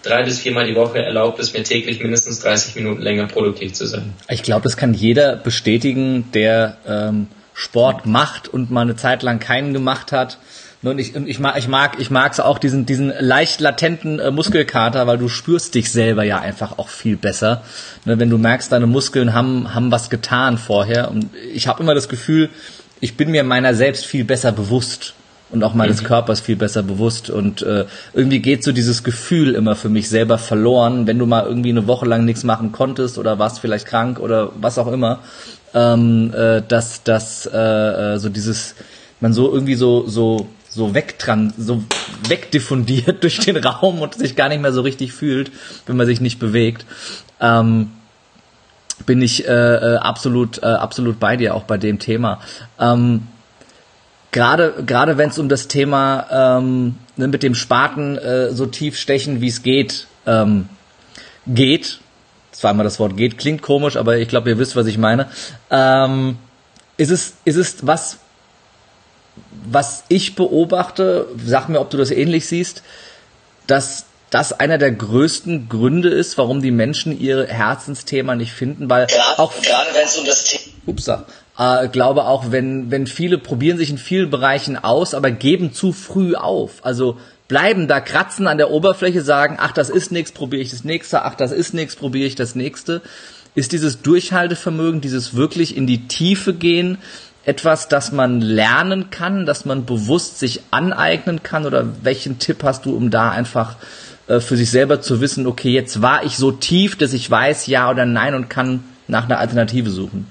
drei 0.04 0.22
bis 0.22 0.38
viermal 0.38 0.66
die 0.66 0.74
Woche 0.74 0.98
erlaubt 0.98 1.38
es 1.38 1.52
mir 1.52 1.62
täglich 1.62 2.00
mindestens 2.00 2.40
30 2.40 2.76
Minuten 2.76 3.02
länger 3.02 3.26
produktiv 3.26 3.72
zu 3.72 3.86
sein. 3.86 4.12
Ich 4.28 4.42
glaube, 4.42 4.62
das 4.62 4.76
kann 4.76 4.94
jeder 4.94 5.36
bestätigen, 5.36 6.30
der 6.32 6.76
ähm, 6.86 7.28
Sport 7.54 8.06
macht 8.06 8.48
und 8.48 8.70
mal 8.70 8.82
eine 8.82 8.96
Zeit 8.96 9.22
lang 9.22 9.38
keinen 9.38 9.72
gemacht 9.72 10.12
hat. 10.12 10.38
Und 10.82 10.98
ich, 10.98 11.16
und 11.16 11.26
ich 11.26 11.38
mag, 11.38 11.56
ich 11.56 11.66
mag, 11.66 11.98
ich 11.98 12.10
mag's 12.10 12.40
auch 12.40 12.58
diesen, 12.58 12.84
diesen 12.84 13.10
leicht 13.18 13.60
latenten 13.60 14.18
äh, 14.18 14.30
Muskelkater, 14.30 15.06
weil 15.06 15.16
du 15.16 15.28
spürst 15.28 15.74
dich 15.74 15.90
selber 15.90 16.24
ja 16.24 16.40
einfach 16.40 16.78
auch 16.78 16.88
viel 16.90 17.16
besser. 17.16 17.62
Ne, 18.04 18.18
wenn 18.18 18.28
du 18.28 18.36
merkst, 18.36 18.70
deine 18.70 18.86
Muskeln 18.86 19.32
haben, 19.32 19.74
haben 19.74 19.90
was 19.90 20.10
getan 20.10 20.58
vorher. 20.58 21.10
Und 21.10 21.30
ich 21.54 21.68
habe 21.68 21.82
immer 21.82 21.94
das 21.94 22.10
Gefühl, 22.10 22.50
ich 23.04 23.18
bin 23.18 23.30
mir 23.30 23.44
meiner 23.44 23.74
selbst 23.74 24.06
viel 24.06 24.24
besser 24.24 24.50
bewusst 24.50 25.12
und 25.50 25.62
auch 25.62 25.74
meines 25.74 26.00
mhm. 26.00 26.06
Körpers 26.06 26.40
viel 26.40 26.56
besser 26.56 26.82
bewusst. 26.82 27.28
Und 27.28 27.60
äh, 27.60 27.84
irgendwie 28.14 28.38
geht 28.38 28.64
so 28.64 28.72
dieses 28.72 29.04
Gefühl 29.04 29.54
immer 29.54 29.76
für 29.76 29.90
mich 29.90 30.08
selber 30.08 30.38
verloren, 30.38 31.06
wenn 31.06 31.18
du 31.18 31.26
mal 31.26 31.44
irgendwie 31.44 31.68
eine 31.68 31.86
Woche 31.86 32.06
lang 32.06 32.24
nichts 32.24 32.44
machen 32.44 32.72
konntest 32.72 33.18
oder 33.18 33.38
warst 33.38 33.60
vielleicht 33.60 33.84
krank 33.84 34.20
oder 34.20 34.52
was 34.58 34.78
auch 34.78 34.90
immer, 34.90 35.18
ähm, 35.74 36.32
äh, 36.32 36.62
dass, 36.66 37.02
dass 37.02 37.44
äh, 37.44 37.58
äh 38.14 38.18
so 38.18 38.30
dieses, 38.30 38.74
man 39.20 39.34
so 39.34 39.52
irgendwie 39.52 39.74
so, 39.74 40.08
so 40.08 40.48
so 40.70 40.94
wegtran, 40.94 41.52
so 41.58 41.84
wegdiffundiert 42.26 43.22
durch 43.22 43.38
den 43.38 43.58
Raum 43.58 44.00
und 44.00 44.14
sich 44.14 44.34
gar 44.34 44.48
nicht 44.48 44.62
mehr 44.62 44.72
so 44.72 44.80
richtig 44.80 45.12
fühlt, 45.12 45.52
wenn 45.84 45.96
man 45.96 46.06
sich 46.06 46.22
nicht 46.22 46.38
bewegt. 46.38 46.86
Ähm, 47.38 47.90
bin 49.06 49.22
ich 49.22 49.46
äh, 49.46 49.52
äh, 49.52 49.96
absolut 49.96 50.62
äh, 50.62 50.66
absolut 50.66 51.20
bei 51.20 51.36
dir 51.36 51.54
auch 51.54 51.64
bei 51.64 51.76
dem 51.78 51.98
Thema. 51.98 52.40
Ähm, 52.78 53.26
gerade 54.30 54.74
gerade 54.86 55.18
wenn 55.18 55.30
es 55.30 55.38
um 55.38 55.48
das 55.48 55.68
Thema 55.68 56.58
ähm, 56.58 56.96
ne, 57.16 57.28
mit 57.28 57.42
dem 57.42 57.54
Spaten 57.54 58.16
äh, 58.18 58.50
so 58.50 58.66
tief 58.66 58.98
stechen 58.98 59.40
wie 59.40 59.48
es 59.48 59.62
geht 59.62 60.06
ähm, 60.26 60.68
geht 61.46 62.00
zweimal 62.50 62.84
das 62.84 62.98
Wort 62.98 63.16
geht 63.16 63.38
klingt 63.38 63.62
komisch 63.62 63.96
aber 63.96 64.16
ich 64.16 64.26
glaube 64.26 64.50
ihr 64.50 64.58
wisst 64.58 64.74
was 64.74 64.86
ich 64.88 64.98
meine 64.98 65.28
ähm, 65.70 66.36
ist 66.96 67.10
es 67.10 67.34
ist 67.44 67.56
es 67.56 67.86
was 67.86 68.18
was 69.64 70.04
ich 70.08 70.34
beobachte, 70.34 71.26
sag 71.44 71.68
mir, 71.68 71.80
ob 71.80 71.90
du 71.90 71.96
das 71.96 72.10
ähnlich 72.10 72.46
siehst, 72.46 72.82
dass 73.66 74.06
das 74.34 74.52
einer 74.52 74.78
der 74.78 74.90
größten 74.90 75.68
Gründe 75.68 76.08
ist, 76.08 76.36
warum 76.38 76.60
die 76.60 76.72
Menschen 76.72 77.16
ihr 77.16 77.46
Herzensthema 77.46 78.34
nicht 78.34 78.52
finden, 78.52 78.90
weil 78.90 79.06
gerade, 79.06 79.38
auch 79.38 79.52
gerade 79.62 79.90
wenn 79.94 80.04
es 80.04 80.18
um 80.18 80.26
das 80.26 80.44
Thema 80.44 80.64
Upsa, 80.86 81.26
äh, 81.56 81.86
glaube 81.86 82.24
auch, 82.24 82.50
wenn 82.50 82.90
wenn 82.90 83.06
viele 83.06 83.38
probieren 83.38 83.78
sich 83.78 83.90
in 83.90 83.98
vielen 83.98 84.30
Bereichen 84.30 84.76
aus, 84.76 85.14
aber 85.14 85.30
geben 85.30 85.72
zu 85.72 85.92
früh 85.92 86.34
auf. 86.34 86.84
Also 86.84 87.16
bleiben 87.46 87.86
da 87.86 88.00
kratzen 88.00 88.48
an 88.48 88.58
der 88.58 88.72
Oberfläche, 88.72 89.22
sagen, 89.22 89.56
ach 89.60 89.70
das 89.70 89.88
ist 89.88 90.10
nichts, 90.10 90.32
probiere 90.32 90.62
ich 90.62 90.70
das 90.70 90.82
nächste, 90.82 91.22
ach 91.22 91.36
das 91.36 91.52
ist 91.52 91.72
nichts, 91.72 91.94
probiere 91.94 92.26
ich 92.26 92.34
das 92.34 92.56
nächste. 92.56 93.02
Ist 93.54 93.70
dieses 93.70 94.02
Durchhaltevermögen, 94.02 95.00
dieses 95.00 95.36
wirklich 95.36 95.76
in 95.76 95.86
die 95.86 96.08
Tiefe 96.08 96.54
gehen, 96.54 96.98
etwas, 97.44 97.86
das 97.86 98.10
man 98.10 98.40
lernen 98.40 99.10
kann, 99.10 99.46
das 99.46 99.64
man 99.64 99.84
bewusst 99.84 100.40
sich 100.40 100.62
aneignen 100.72 101.44
kann? 101.44 101.66
Oder 101.66 101.86
welchen 102.02 102.40
Tipp 102.40 102.64
hast 102.64 102.84
du, 102.84 102.96
um 102.96 103.12
da 103.12 103.30
einfach 103.30 103.76
äh, 104.26 104.40
für 104.40 104.56
sich 104.56 104.70
selber 104.70 105.00
zu 105.00 105.20
wissen, 105.20 105.46
okay, 105.46 105.70
jetzt 105.70 106.00
war 106.00 106.24
ich 106.24 106.36
so 106.36 106.50
tief, 106.50 106.96
dass 106.96 107.12
ich 107.12 107.30
weiß, 107.30 107.66
ja 107.66 107.90
oder 107.90 108.06
nein 108.06 108.34
und 108.34 108.48
kann 108.48 108.84
nach 109.06 109.24
einer 109.24 109.38
Alternative 109.38 109.90
suchen? 109.90 110.26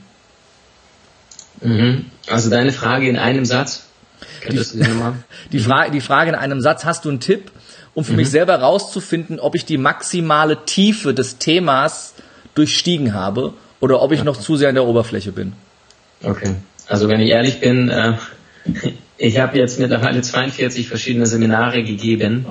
Mhm. 1.61 2.05
Also 2.27 2.49
deine 2.49 2.71
Frage 2.71 3.07
in 3.07 3.17
einem 3.17 3.45
Satz. 3.45 3.85
Die, 4.49 4.57
die, 5.51 5.59
Frage, 5.59 5.91
die 5.91 6.01
Frage 6.01 6.29
in 6.29 6.35
einem 6.35 6.61
Satz, 6.61 6.85
hast 6.85 7.05
du 7.05 7.09
einen 7.09 7.19
Tipp, 7.19 7.51
um 7.93 8.03
für 8.03 8.13
mhm. 8.13 8.17
mich 8.17 8.29
selber 8.29 8.55
rauszufinden, 8.55 9.39
ob 9.39 9.55
ich 9.55 9.65
die 9.65 9.77
maximale 9.77 10.65
Tiefe 10.65 11.13
des 11.13 11.37
Themas 11.37 12.15
durchstiegen 12.55 13.13
habe 13.13 13.53
oder 13.79 14.01
ob 14.01 14.11
ich 14.11 14.19
okay. 14.19 14.25
noch 14.25 14.37
zu 14.37 14.55
sehr 14.55 14.69
an 14.69 14.75
der 14.75 14.85
Oberfläche 14.85 15.31
bin? 15.31 15.53
Okay. 16.23 16.55
Also 16.87 17.09
wenn 17.09 17.21
ich 17.21 17.29
ehrlich 17.29 17.59
bin, 17.59 17.89
äh, 17.89 18.13
ich 19.17 19.39
habe 19.39 19.57
jetzt 19.57 19.79
mittlerweile 19.79 20.21
42 20.21 20.87
verschiedene 20.87 21.27
Seminare 21.27 21.83
gegeben 21.83 22.47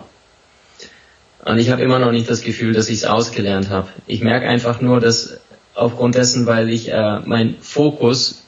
und 1.44 1.58
ich 1.58 1.70
habe 1.70 1.82
immer 1.82 1.98
noch 1.98 2.12
nicht 2.12 2.30
das 2.30 2.42
Gefühl, 2.42 2.72
dass 2.72 2.88
ich 2.88 2.98
es 2.98 3.04
ausgelernt 3.04 3.70
habe. 3.70 3.88
Ich 4.06 4.22
merke 4.22 4.48
einfach 4.48 4.80
nur, 4.80 5.00
dass 5.00 5.40
aufgrund 5.74 6.14
dessen, 6.14 6.46
weil 6.46 6.70
ich 6.70 6.92
äh, 6.92 7.20
mein 7.24 7.56
Fokus, 7.60 8.44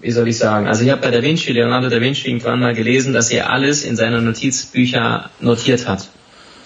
wie 0.00 0.10
soll 0.10 0.28
ich 0.28 0.38
sagen, 0.38 0.68
also 0.68 0.84
ich 0.84 0.90
habe 0.90 1.00
bei 1.00 1.10
Da 1.10 1.22
Vinci, 1.22 1.52
Leonardo 1.52 1.88
da 1.88 2.00
Vinci 2.00 2.28
irgendwann 2.28 2.60
mal 2.60 2.74
gelesen, 2.74 3.12
dass 3.12 3.30
er 3.30 3.50
alles 3.50 3.84
in 3.84 3.96
seiner 3.96 4.20
Notizbücher 4.20 5.30
notiert 5.40 5.88
hat. 5.88 6.08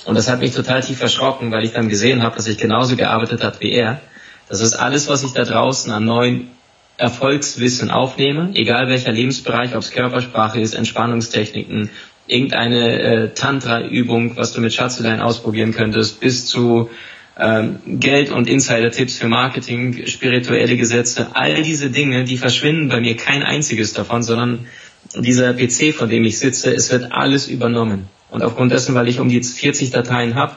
Und 0.05 0.17
das 0.17 0.29
hat 0.29 0.41
mich 0.41 0.53
total 0.53 0.83
tief 0.83 1.01
erschrocken, 1.01 1.53
weil 1.53 1.65
ich 1.65 1.73
dann 1.73 1.89
gesehen 1.89 2.23
habe, 2.23 2.37
dass 2.37 2.47
ich 2.47 2.59
genauso 2.59 2.97
gearbeitet 2.97 3.45
hat 3.45 3.61
wie 3.61 3.73
er. 3.73 4.01
Das 4.49 4.61
ist 4.61 4.75
alles, 4.75 5.09
was 5.09 5.23
ich 5.23 5.33
da 5.33 5.45
draußen 5.45 5.93
an 5.93 6.05
neuen 6.05 6.51
Erfolgswissen 6.97 7.91
aufnehme, 7.91 8.51
egal 8.55 8.89
welcher 8.89 9.13
Lebensbereich, 9.13 9.75
ob 9.75 9.83
es 9.83 9.91
Körpersprache 9.91 10.61
ist, 10.61 10.75
Entspannungstechniken, 10.75 11.89
irgendeine 12.31 13.01
äh, 13.01 13.29
Tantra-Übung, 13.35 14.37
was 14.37 14.53
du 14.53 14.61
mit 14.61 14.73
Schatzelein 14.73 15.21
ausprobieren 15.21 15.73
könntest, 15.73 16.21
bis 16.21 16.47
zu 16.47 16.91
ähm, 17.39 17.79
Geld- 17.87 18.31
und 18.31 18.49
Insider-Tipps 18.49 19.19
für 19.19 19.29
Marketing, 19.29 20.07
spirituelle 20.07 20.77
Gesetze, 20.77 21.29
all 21.35 21.63
diese 21.63 21.91
Dinge, 21.91 22.25
die 22.25 22.37
verschwinden 22.37 22.89
bei 22.89 23.01
mir 23.01 23.17
kein 23.17 23.43
einziges 23.43 23.93
davon, 23.93 24.23
sondern 24.23 24.67
dieser 25.15 25.55
PC, 25.55 25.95
von 25.95 26.09
dem 26.09 26.25
ich 26.25 26.39
sitze, 26.39 26.75
es 26.75 26.91
wird 26.93 27.13
alles 27.13 27.49
übernommen. 27.49 28.09
Und 28.31 28.43
aufgrund 28.43 28.73
dessen, 28.73 28.95
weil 28.95 29.09
ich 29.09 29.19
um 29.19 29.29
die 29.29 29.43
40 29.43 29.91
Dateien 29.91 30.35
habe, 30.35 30.57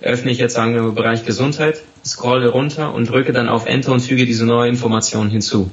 öffne 0.00 0.30
ich 0.30 0.38
jetzt, 0.38 0.54
sagen 0.54 0.74
wir 0.74 0.82
mal, 0.82 0.92
Bereich 0.92 1.24
Gesundheit, 1.24 1.80
scrolle 2.04 2.48
runter 2.48 2.92
und 2.92 3.08
drücke 3.08 3.32
dann 3.32 3.48
auf 3.48 3.66
Enter 3.66 3.92
und 3.92 4.00
füge 4.00 4.26
diese 4.26 4.44
neue 4.44 4.68
Information 4.68 5.30
hinzu. 5.30 5.70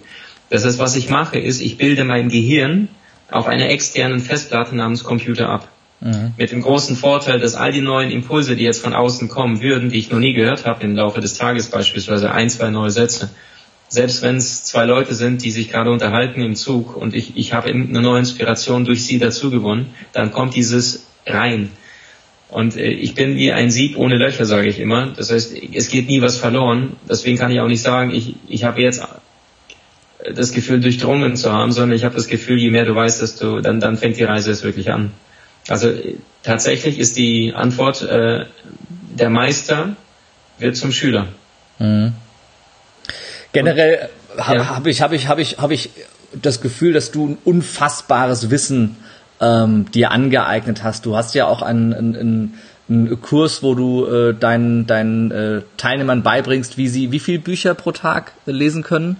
Das 0.49 0.65
heißt, 0.65 0.79
was 0.79 0.95
ich 0.95 1.09
mache, 1.09 1.39
ist, 1.39 1.61
ich 1.61 1.77
bilde 1.77 2.03
mein 2.03 2.29
Gehirn 2.29 2.87
auf 3.31 3.47
einer 3.47 3.69
externen 3.69 4.19
Festplatte 4.19 4.75
namens 4.75 5.03
Computer 5.03 5.49
ab. 5.49 5.67
Mhm. 6.01 6.33
Mit 6.37 6.51
dem 6.51 6.61
großen 6.61 6.95
Vorteil, 6.95 7.39
dass 7.39 7.55
all 7.55 7.71
die 7.71 7.81
neuen 7.81 8.11
Impulse, 8.11 8.55
die 8.55 8.63
jetzt 8.63 8.81
von 8.81 8.93
außen 8.93 9.29
kommen 9.29 9.61
würden, 9.61 9.89
die 9.89 9.99
ich 9.99 10.11
noch 10.11 10.19
nie 10.19 10.33
gehört 10.33 10.65
habe 10.65 10.83
im 10.83 10.95
Laufe 10.95 11.21
des 11.21 11.35
Tages, 11.35 11.69
beispielsweise 11.69 12.31
ein, 12.31 12.49
zwei 12.49 12.69
neue 12.69 12.91
Sätze, 12.91 13.29
selbst 13.87 14.21
wenn 14.21 14.37
es 14.37 14.63
zwei 14.63 14.85
Leute 14.85 15.13
sind, 15.13 15.43
die 15.43 15.51
sich 15.51 15.69
gerade 15.69 15.91
unterhalten 15.91 16.41
im 16.41 16.55
Zug 16.55 16.95
und 16.95 17.13
ich, 17.13 17.35
ich 17.35 17.53
habe 17.53 17.69
eine 17.69 18.01
neue 18.01 18.19
Inspiration 18.19 18.85
durch 18.85 19.05
sie 19.05 19.19
dazu 19.19 19.51
gewonnen, 19.51 19.93
dann 20.13 20.31
kommt 20.31 20.55
dieses 20.55 21.07
rein. 21.25 21.71
Und 22.49 22.77
äh, 22.77 22.89
ich 22.89 23.15
bin 23.15 23.35
wie 23.35 23.51
ein 23.51 23.69
Sieb 23.69 23.97
ohne 23.97 24.17
Löcher, 24.17 24.45
sage 24.45 24.67
ich 24.67 24.79
immer. 24.79 25.07
Das 25.07 25.31
heißt, 25.31 25.53
es 25.73 25.89
geht 25.89 26.07
nie 26.07 26.21
was 26.21 26.37
verloren. 26.37 26.95
Deswegen 27.09 27.37
kann 27.37 27.51
ich 27.51 27.59
auch 27.59 27.67
nicht 27.67 27.81
sagen, 27.81 28.11
ich, 28.11 28.35
ich 28.47 28.63
habe 28.63 28.81
jetzt 28.81 29.01
das 30.33 30.51
Gefühl 30.51 30.79
durchdrungen 30.79 31.35
zu 31.35 31.51
haben, 31.51 31.71
sondern 31.71 31.95
ich 31.95 32.03
habe 32.03 32.15
das 32.15 32.27
Gefühl, 32.27 32.57
je 32.57 32.69
mehr 32.69 32.85
du 32.85 32.95
weißt, 32.95 33.21
desto 33.21 33.61
dann, 33.61 33.79
dann 33.79 33.97
fängt 33.97 34.17
die 34.17 34.23
Reise 34.23 34.51
es 34.51 34.63
wirklich 34.63 34.91
an. 34.91 35.11
Also 35.67 35.91
tatsächlich 36.43 36.99
ist 36.99 37.17
die 37.17 37.53
Antwort, 37.55 38.01
äh, 38.01 38.45
der 39.11 39.29
Meister 39.29 39.95
wird 40.57 40.75
zum 40.75 40.91
Schüler. 40.91 41.27
Mhm. 41.79 42.13
Generell 43.51 44.09
habe 44.37 44.57
ja. 44.57 44.75
hab 44.75 44.87
ich, 44.87 45.01
hab 45.01 45.11
ich, 45.11 45.27
hab 45.27 45.39
ich, 45.39 45.57
hab 45.57 45.71
ich 45.71 45.89
das 46.33 46.61
Gefühl, 46.61 46.93
dass 46.93 47.11
du 47.11 47.27
ein 47.27 47.37
unfassbares 47.43 48.49
Wissen 48.49 48.97
ähm, 49.39 49.91
dir 49.91 50.11
angeeignet 50.11 50.83
hast. 50.83 51.05
Du 51.05 51.15
hast 51.15 51.35
ja 51.35 51.47
auch 51.47 51.61
einen, 51.61 51.93
einen, 51.93 52.53
einen 52.87 53.21
Kurs, 53.21 53.61
wo 53.61 53.75
du 53.75 54.05
äh, 54.05 54.33
deinen, 54.33 54.87
deinen 54.87 55.31
äh, 55.31 55.61
Teilnehmern 55.77 56.23
beibringst, 56.23 56.77
wie 56.77 56.87
sie 56.87 57.11
wie 57.11 57.19
viel 57.19 57.39
Bücher 57.39 57.73
pro 57.73 57.91
Tag 57.91 58.31
lesen 58.45 58.83
können 58.83 59.17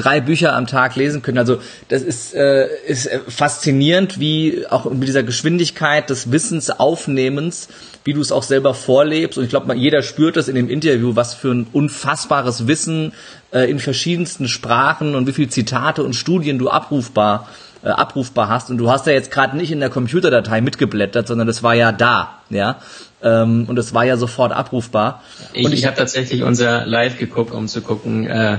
drei 0.00 0.20
Bücher 0.20 0.54
am 0.54 0.66
Tag 0.66 0.96
lesen 0.96 1.22
können. 1.22 1.38
Also 1.38 1.58
das 1.88 2.02
ist, 2.02 2.34
äh, 2.34 2.68
ist 2.86 3.06
äh, 3.06 3.20
faszinierend, 3.28 4.18
wie 4.20 4.66
auch 4.68 4.90
mit 4.90 5.08
dieser 5.08 5.22
Geschwindigkeit 5.22 6.10
des 6.10 6.32
Wissensaufnehmens, 6.32 7.68
wie 8.04 8.12
du 8.12 8.20
es 8.20 8.32
auch 8.32 8.42
selber 8.42 8.74
vorlebst. 8.74 9.38
Und 9.38 9.44
ich 9.44 9.50
glaube, 9.50 9.74
jeder 9.74 10.02
spürt 10.02 10.36
das 10.36 10.48
in 10.48 10.54
dem 10.54 10.68
Interview, 10.68 11.16
was 11.16 11.34
für 11.34 11.52
ein 11.52 11.66
unfassbares 11.72 12.66
Wissen 12.66 13.12
äh, 13.52 13.70
in 13.70 13.78
verschiedensten 13.78 14.48
Sprachen 14.48 15.14
und 15.14 15.26
wie 15.26 15.32
viele 15.32 15.48
Zitate 15.48 16.02
und 16.02 16.14
Studien 16.14 16.58
du 16.58 16.70
abrufbar 16.70 17.48
äh, 17.82 17.88
abrufbar 17.88 18.48
hast. 18.48 18.70
Und 18.70 18.78
du 18.78 18.90
hast 18.90 19.06
ja 19.06 19.12
jetzt 19.12 19.30
gerade 19.30 19.56
nicht 19.56 19.72
in 19.72 19.80
der 19.80 19.90
Computerdatei 19.90 20.60
mitgeblättert, 20.60 21.26
sondern 21.26 21.46
das 21.46 21.62
war 21.62 21.74
ja 21.74 21.92
da, 21.92 22.40
ja. 22.50 22.78
Ähm, 23.22 23.66
und 23.68 23.78
es 23.78 23.92
war 23.94 24.04
ja 24.04 24.16
sofort 24.16 24.52
abrufbar. 24.52 25.22
Ich, 25.52 25.66
ich, 25.66 25.72
ich 25.72 25.86
habe 25.86 25.96
tatsächlich 25.96 26.42
unser 26.42 26.86
Live 26.86 27.18
geguckt, 27.18 27.52
um 27.52 27.68
zu 27.68 27.82
gucken, 27.82 28.26
äh, 28.26 28.58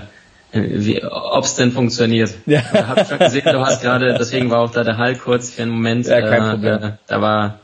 ob 0.54 1.46
es 1.46 1.56
denn 1.56 1.72
funktioniert. 1.72 2.34
Ja. 2.46 2.62
Da 2.74 2.88
hab 2.88 3.02
ich 3.02 3.08
schon 3.08 3.20
gesehen, 3.20 3.46
du 3.46 3.60
hast 3.62 3.82
gerade, 3.82 4.16
deswegen 4.18 4.50
war 4.50 4.60
auch 4.60 4.72
da 4.72 4.84
der 4.84 4.98
Hall 4.98 5.16
kurz 5.16 5.52
für 5.52 5.62
einen 5.62 5.72
Moment. 5.72 6.08
Ja, 6.08 6.22
kein 6.22 6.44
äh, 6.44 6.52
Problem. 6.52 6.84
Äh, 6.84 6.92
da 7.08 7.22
war, 7.22 7.60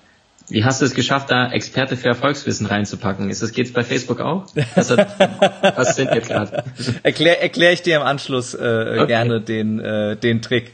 wie 0.49 0.63
hast 0.63 0.81
du 0.81 0.85
es 0.85 0.93
geschafft, 0.93 1.29
da 1.29 1.51
Experte 1.51 1.97
für 1.97 2.07
Erfolgswissen 2.07 2.65
reinzupacken? 2.65 3.29
Ist 3.29 3.41
das 3.41 3.51
geht's 3.51 3.73
bei 3.73 3.83
Facebook 3.83 4.21
auch? 4.21 4.45
Das 4.75 4.89
hat, 4.91 5.75
was 5.75 5.95
sind 5.95 6.13
jetzt 6.13 6.29
gerade? 6.29 6.63
Erklär, 7.03 7.41
erklär 7.41 7.73
ich 7.73 7.81
dir 7.81 7.97
im 7.97 8.03
Anschluss 8.03 8.53
äh, 8.53 8.57
okay. 8.57 9.07
gerne 9.07 9.41
den 9.41 9.79
äh, 9.79 10.15
den 10.15 10.41
Trick 10.41 10.71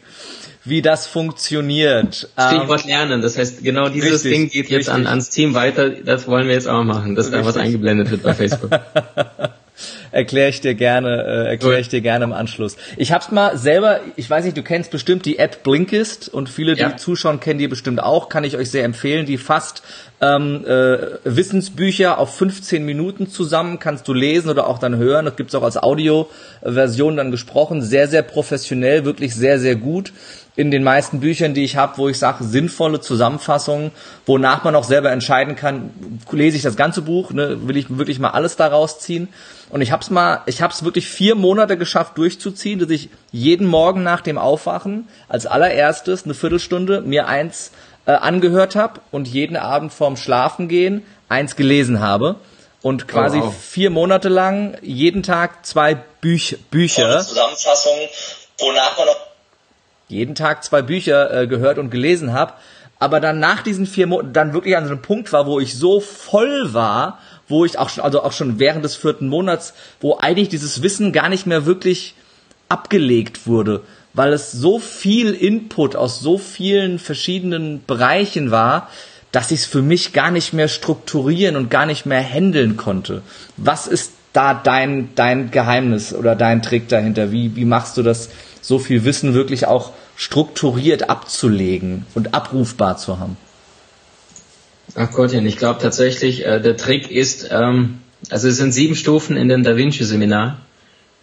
wie 0.66 0.82
das 0.82 1.08
funktioniert. 1.08 2.30
Stichwort 2.40 2.84
ähm, 2.84 2.88
lernen. 2.88 3.22
Das 3.22 3.38
heißt, 3.38 3.64
genau 3.64 3.90
dieses 3.90 4.24
richtig, 4.24 4.32
Ding 4.32 4.50
geht 4.50 4.70
jetzt 4.70 4.90
an, 4.90 5.08
ans 5.08 5.30
Team 5.30 5.54
weiter. 5.56 5.90
Das 5.90 6.28
wollen 6.28 6.48
wir 6.48 6.54
jetzt 6.54 6.70
auch 6.70 6.84
machen, 6.84 7.16
dass 7.16 7.26
richtig. 7.26 7.42
da 7.42 7.48
was 7.48 7.58
eingeblendet 7.58 8.12
wird 8.12 8.24
bei 8.24 8.34
Facebook. 8.34 8.72
erkläre 10.14 10.50
ich 10.50 10.62
dir 10.62 10.76
gerne, 10.76 11.24
äh, 11.24 11.50
erkläre 11.50 11.80
ich 11.80 11.90
dir 11.90 12.02
gerne 12.02 12.26
im 12.26 12.34
Anschluss. 12.34 12.78
Ich 12.98 13.12
hab's 13.12 13.32
mal 13.32 13.58
selber, 13.58 14.00
ich 14.16 14.30
weiß 14.30 14.46
nicht, 14.46 14.56
du 14.56 14.64
kennst 14.64 14.92
bestimmt 14.92 15.26
die 15.26 15.40
App 15.40 15.64
Blinkist 15.64 16.30
und 16.30 16.50
viele, 16.50 16.76
die 16.76 16.82
ja. 16.82 16.96
zuschauen, 16.96 17.40
kennen 17.40 17.60
die 17.60 17.68
bestimmt 17.68 18.02
auch, 18.02 18.30
kann 18.30 18.44
ich 18.44 18.56
euch 18.56 18.70
sehr 18.70 18.86
empfehlen. 18.86 19.26
Die 19.26 19.38
fasst 19.38 19.84
ähm, 20.22 20.64
äh, 20.66 20.98
Wissensbücher 21.24 22.18
auf 22.20 22.38
15 22.38 22.86
Minuten 22.86 23.28
zusammen, 23.28 23.80
kannst 23.80 24.08
du 24.08 24.14
lesen 24.14 24.50
oder 24.50 24.68
auch 24.68 24.80
dann 24.80 24.98
hören. 24.98 25.26
Das 25.26 25.36
gibt's 25.36 25.56
auch 25.56 25.64
als 25.64 25.78
Audioversion 25.78 27.18
dann 27.18 27.32
gesprochen. 27.32 27.82
Sehr, 27.82 28.08
sehr 28.08 28.22
professionell, 28.22 29.06
wirklich 29.06 29.36
sehr, 29.36 29.60
sehr 29.60 29.76
gut 29.76 30.14
in 30.56 30.70
den 30.70 30.84
meisten 30.84 31.20
Büchern, 31.20 31.54
die 31.54 31.64
ich 31.64 31.78
habe, 31.78 31.98
wo 31.98 32.10
ich 32.10 32.20
sage, 32.20 32.44
sinnvolle 32.44 33.02
Zusammenfassungen, 33.02 33.92
wonach 34.26 34.64
man 34.64 34.76
auch 34.76 34.84
selber 34.84 35.12
entscheiden 35.12 35.56
kann, 35.56 35.92
lese 36.32 36.58
ich 36.58 36.64
das 36.64 36.76
ganze 36.76 37.02
Buch, 37.02 37.32
ne, 37.32 37.68
will 37.68 37.76
ich 37.76 37.98
wirklich 37.98 38.20
mal 38.20 38.30
alles 38.30 38.56
daraus 38.56 39.00
ziehen. 39.00 39.30
Und 39.70 39.82
ich 39.82 39.92
habe 39.92 40.04
es 40.04 40.12
mal, 40.12 40.42
ich 40.46 40.62
habe 40.62 40.72
es 40.72 40.84
wirklich 40.84 41.08
vier 41.08 41.34
Monate 41.34 41.76
geschafft 41.76 42.18
durchzuziehen, 42.20 42.78
dass 42.78 42.92
ich 42.92 43.10
jeden 43.32 43.66
Morgen 43.66 44.04
nach 44.04 44.22
dem 44.22 44.38
Aufwachen 44.38 45.08
als 45.28 45.48
allererstes 45.48 46.26
eine 46.26 46.36
Viertelstunde 46.36 47.02
mir 47.02 47.28
eins 47.28 47.72
äh, 48.06 48.12
angehört 48.12 48.76
habe 48.76 49.02
und 49.10 49.28
jeden 49.28 49.58
Abend 49.58 49.92
vorm 49.92 50.18
Schlafengehen 50.18 51.04
eins 51.30 51.56
gelesen 51.56 52.00
habe 52.00 52.36
und 52.84 53.08
quasi 53.08 53.40
oh, 53.40 53.46
wow. 53.46 53.56
vier 53.56 53.90
Monate 53.90 54.30
lang 54.30 54.78
jeden 54.84 55.24
Tag 55.24 55.66
zwei 55.66 55.96
Büch 55.96 56.60
Bücher. 56.70 57.22
Zusammenfassungen, 57.22 58.08
wonach 58.60 58.98
man 58.98 59.08
jeden 60.14 60.36
Tag 60.36 60.64
zwei 60.64 60.82
Bücher 60.82 61.42
äh, 61.42 61.48
gehört 61.48 61.78
und 61.78 61.90
gelesen 61.90 62.34
habe, 62.34 62.54
aber 63.00 63.20
dann 63.20 63.40
nach 63.40 63.64
diesen 63.64 63.86
vier 63.86 64.08
Monaten 64.08 64.34
dann 64.34 64.54
wirklich 64.54 64.78
an 64.78 64.86
so 64.86 64.92
einem 64.92 65.02
Punkt 65.02 65.34
war, 65.34 65.46
wo 65.46 65.60
ich 65.60 65.76
so 65.76 66.00
voll 66.00 66.74
war 66.74 67.20
wo 67.48 67.66
ich 67.66 67.78
auch 67.78 67.90
schon, 67.90 68.04
also 68.04 68.24
auch 68.24 68.32
schon 68.32 68.60
während 68.60 68.84
des 68.86 68.96
vierten 68.96 69.28
Monats, 69.28 69.74
wo 70.02 70.18
eigentlich 70.20 70.50
dieses 70.50 70.82
Wissen 70.82 71.12
gar 71.12 71.30
nicht 71.30 71.46
mehr 71.46 71.66
wirklich 71.66 72.16
abgelegt 72.70 73.46
wurde, 73.48 73.82
weil 74.14 74.34
es 74.34 74.52
so 74.52 74.80
viel 74.80 75.34
Input 75.34 75.96
aus 75.96 76.20
so 76.20 76.38
vielen 76.38 77.00
verschiedenen 77.00 77.84
Bereichen 77.86 78.52
war, 78.52 78.90
dass 79.32 79.52
ich 79.52 79.62
es 79.62 79.66
für 79.66 79.82
mich 79.82 80.14
gar 80.14 80.32
nicht 80.32 80.54
mehr 80.54 80.68
strukturieren 80.68 81.56
und 81.56 81.70
gar 81.70 81.86
nicht 81.86 82.06
mehr 82.06 82.24
handeln 82.24 82.78
konnte. 82.78 83.24
Was 83.58 83.88
ist 83.88 84.14
da 84.32 84.54
dein, 84.54 85.10
dein 85.16 85.52
Geheimnis 85.52 86.14
oder 86.14 86.36
dein 86.36 86.62
Trick 86.62 86.88
dahinter? 86.88 87.32
Wie, 87.32 87.56
wie 87.56 87.66
machst 87.66 87.98
du 87.98 88.04
das, 88.04 88.30
so 88.62 88.80
viel 88.80 89.04
Wissen 89.04 89.34
wirklich 89.34 89.68
auch 89.68 89.92
strukturiert 90.16 91.10
abzulegen 91.10 92.06
und 92.16 92.34
abrufbar 92.34 92.98
zu 92.98 93.20
haben? 93.20 93.38
Ach 94.96 95.12
Gottchen, 95.12 95.46
ich 95.46 95.58
glaube 95.58 95.80
tatsächlich, 95.82 96.46
äh, 96.46 96.60
der 96.62 96.78
Trick 96.78 97.10
ist, 97.10 97.50
ähm, 97.52 98.00
also 98.30 98.48
es 98.48 98.58
sind 98.58 98.72
sieben 98.74 98.96
Stufen 98.96 99.36
in 99.38 99.50
dem 99.50 99.64
Da 99.64 99.76
Vinci 99.76 100.04
Seminar, 100.04 100.60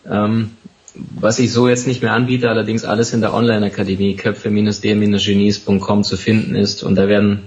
ähm, 0.08 0.50
was 0.94 1.38
ich 1.38 1.52
so 1.52 1.68
jetzt 1.68 1.86
nicht 1.86 2.02
mehr 2.02 2.12
anbiete, 2.12 2.48
allerdings 2.48 2.84
alles 2.84 3.12
in 3.12 3.20
der 3.20 3.32
Online-Akademie 3.32 4.16
köpfe-der-genies.com 4.16 6.02
zu 6.04 6.16
finden 6.16 6.56
ist 6.56 6.82
und 6.82 6.96
da 6.96 7.06
werden 7.06 7.42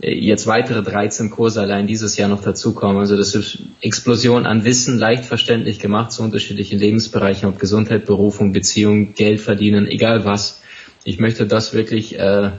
äh, 0.00 0.14
jetzt 0.14 0.46
weitere 0.46 0.82
13 0.82 1.28
Kurse 1.30 1.60
allein 1.60 1.86
dieses 1.86 2.16
Jahr 2.16 2.30
noch 2.30 2.42
dazukommen. 2.42 2.96
Also 2.98 3.18
das 3.18 3.34
ist 3.34 3.58
Explosion 3.80 4.46
an 4.46 4.64
Wissen, 4.64 4.98
leicht 4.98 5.26
verständlich 5.26 5.80
gemacht 5.80 6.12
zu 6.12 6.22
unterschiedlichen 6.22 6.78
Lebensbereichen, 6.78 7.46
ob 7.48 7.58
Gesundheit, 7.58 8.06
Berufung, 8.06 8.52
Beziehung, 8.52 9.12
Geld 9.14 9.40
verdienen, 9.40 9.86
egal 9.86 10.24
was. 10.24 10.62
Ich 11.08 11.18
möchte 11.18 11.46
das 11.46 11.72
wirklich 11.72 12.18
äh, 12.18 12.50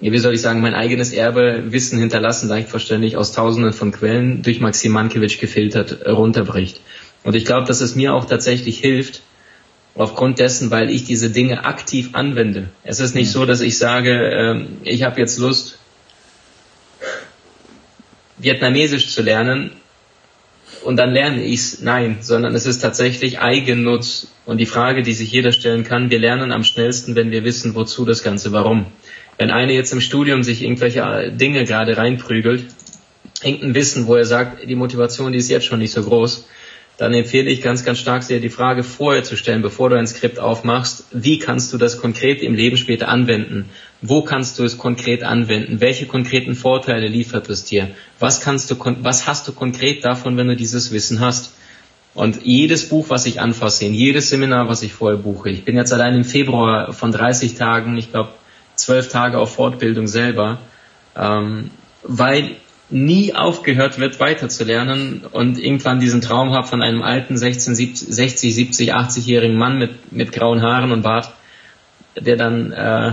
wie 0.00 0.18
soll 0.18 0.34
ich 0.34 0.40
sagen, 0.40 0.60
mein 0.60 0.74
eigenes 0.74 1.12
Erbe, 1.12 1.64
Wissen 1.72 1.98
hinterlassen, 1.98 2.48
leicht 2.48 2.68
verständlich 2.68 3.16
aus 3.16 3.32
tausenden 3.32 3.72
von 3.72 3.92
Quellen 3.92 4.42
durch 4.42 4.60
Maxim 4.60 4.92
Mankiewicz 4.92 5.38
gefiltert 5.38 6.02
äh, 6.02 6.10
runterbricht. 6.10 6.80
Und 7.22 7.36
ich 7.36 7.44
glaube, 7.44 7.66
dass 7.66 7.82
es 7.82 7.94
mir 7.94 8.14
auch 8.14 8.24
tatsächlich 8.24 8.78
hilft, 8.78 9.20
aufgrund 9.94 10.38
dessen, 10.38 10.70
weil 10.70 10.88
ich 10.88 11.04
diese 11.04 11.30
Dinge 11.30 11.64
aktiv 11.64 12.10
anwende. 12.12 12.70
Es 12.84 13.00
ist 13.00 13.14
nicht 13.14 13.28
mhm. 13.28 13.32
so, 13.32 13.46
dass 13.46 13.60
ich 13.60 13.76
sage, 13.76 14.10
äh, 14.10 14.64
ich 14.84 15.02
habe 15.02 15.20
jetzt 15.20 15.38
Lust, 15.38 15.78
Vietnamesisch 18.38 19.10
zu 19.10 19.20
lernen 19.20 19.72
und 20.84 20.96
dann 20.96 21.10
lerne 21.10 21.44
ich's. 21.44 21.80
Nein, 21.80 22.18
sondern 22.20 22.54
es 22.54 22.66
ist 22.66 22.80
tatsächlich 22.80 23.40
Eigennutz. 23.40 24.28
Und 24.46 24.58
die 24.58 24.66
Frage, 24.66 25.02
die 25.02 25.12
sich 25.12 25.30
jeder 25.30 25.52
stellen 25.52 25.84
kann, 25.84 26.10
wir 26.10 26.18
lernen 26.18 26.52
am 26.52 26.64
schnellsten, 26.64 27.14
wenn 27.14 27.30
wir 27.30 27.44
wissen, 27.44 27.74
wozu 27.74 28.04
das 28.04 28.22
Ganze, 28.22 28.52
warum. 28.52 28.86
Wenn 29.38 29.50
einer 29.50 29.72
jetzt 29.72 29.92
im 29.92 30.00
Studium 30.00 30.42
sich 30.42 30.62
irgendwelche 30.62 31.00
äh, 31.00 31.32
Dinge 31.32 31.64
gerade 31.64 31.96
reinprügelt, 31.96 32.64
irgendein 33.42 33.74
Wissen, 33.74 34.06
wo 34.06 34.16
er 34.16 34.24
sagt, 34.24 34.68
die 34.68 34.74
Motivation, 34.74 35.32
die 35.32 35.38
ist 35.38 35.50
jetzt 35.50 35.66
schon 35.66 35.78
nicht 35.78 35.92
so 35.92 36.02
groß, 36.02 36.46
dann 37.00 37.14
empfehle 37.14 37.50
ich 37.50 37.62
ganz, 37.62 37.82
ganz 37.82 37.98
stark 37.98 38.22
sehr 38.22 38.40
die 38.40 38.50
Frage 38.50 38.82
vorher 38.82 39.24
zu 39.24 39.34
stellen, 39.34 39.62
bevor 39.62 39.88
du 39.88 39.96
ein 39.96 40.06
Skript 40.06 40.38
aufmachst, 40.38 41.06
wie 41.12 41.38
kannst 41.38 41.72
du 41.72 41.78
das 41.78 41.96
konkret 41.96 42.42
im 42.42 42.54
Leben 42.54 42.76
später 42.76 43.08
anwenden? 43.08 43.70
Wo 44.02 44.20
kannst 44.20 44.58
du 44.58 44.64
es 44.64 44.76
konkret 44.76 45.22
anwenden? 45.22 45.80
Welche 45.80 46.04
konkreten 46.04 46.54
Vorteile 46.54 47.06
liefert 47.06 47.48
es 47.48 47.64
dir? 47.64 47.88
Was 48.18 48.42
kannst 48.42 48.70
du, 48.70 48.76
was 49.00 49.26
hast 49.26 49.48
du 49.48 49.52
konkret 49.52 50.04
davon, 50.04 50.36
wenn 50.36 50.48
du 50.48 50.56
dieses 50.56 50.92
Wissen 50.92 51.20
hast? 51.20 51.54
Und 52.12 52.44
jedes 52.44 52.90
Buch, 52.90 53.06
was 53.08 53.24
ich 53.24 53.40
anfasse, 53.40 53.86
jedes 53.86 54.28
Seminar, 54.28 54.68
was 54.68 54.82
ich 54.82 54.92
vorher 54.92 55.16
buche, 55.16 55.48
ich 55.48 55.64
bin 55.64 55.76
jetzt 55.76 55.94
allein 55.94 56.14
im 56.14 56.24
Februar 56.24 56.92
von 56.92 57.12
30 57.12 57.54
Tagen, 57.54 57.96
ich 57.96 58.10
glaube, 58.10 58.34
zwölf 58.74 59.08
Tage 59.08 59.38
auf 59.38 59.54
Fortbildung 59.54 60.06
selber, 60.06 60.58
ähm, 61.16 61.70
weil 62.02 62.56
nie 62.90 63.34
aufgehört 63.34 63.98
wird, 63.98 64.20
weiterzulernen 64.20 65.22
und 65.30 65.58
irgendwann 65.58 66.00
diesen 66.00 66.20
Traum 66.20 66.52
habe 66.52 66.66
von 66.66 66.82
einem 66.82 67.02
alten 67.02 67.36
16, 67.36 67.74
70, 67.74 68.08
60, 68.08 68.54
70, 68.54 68.94
80-jährigen 68.94 69.56
Mann 69.56 69.78
mit, 69.78 70.12
mit 70.12 70.32
grauen 70.32 70.62
Haaren 70.62 70.92
und 70.92 71.02
Bart, 71.02 71.32
der 72.16 72.36
dann 72.36 72.72
äh, 72.72 73.12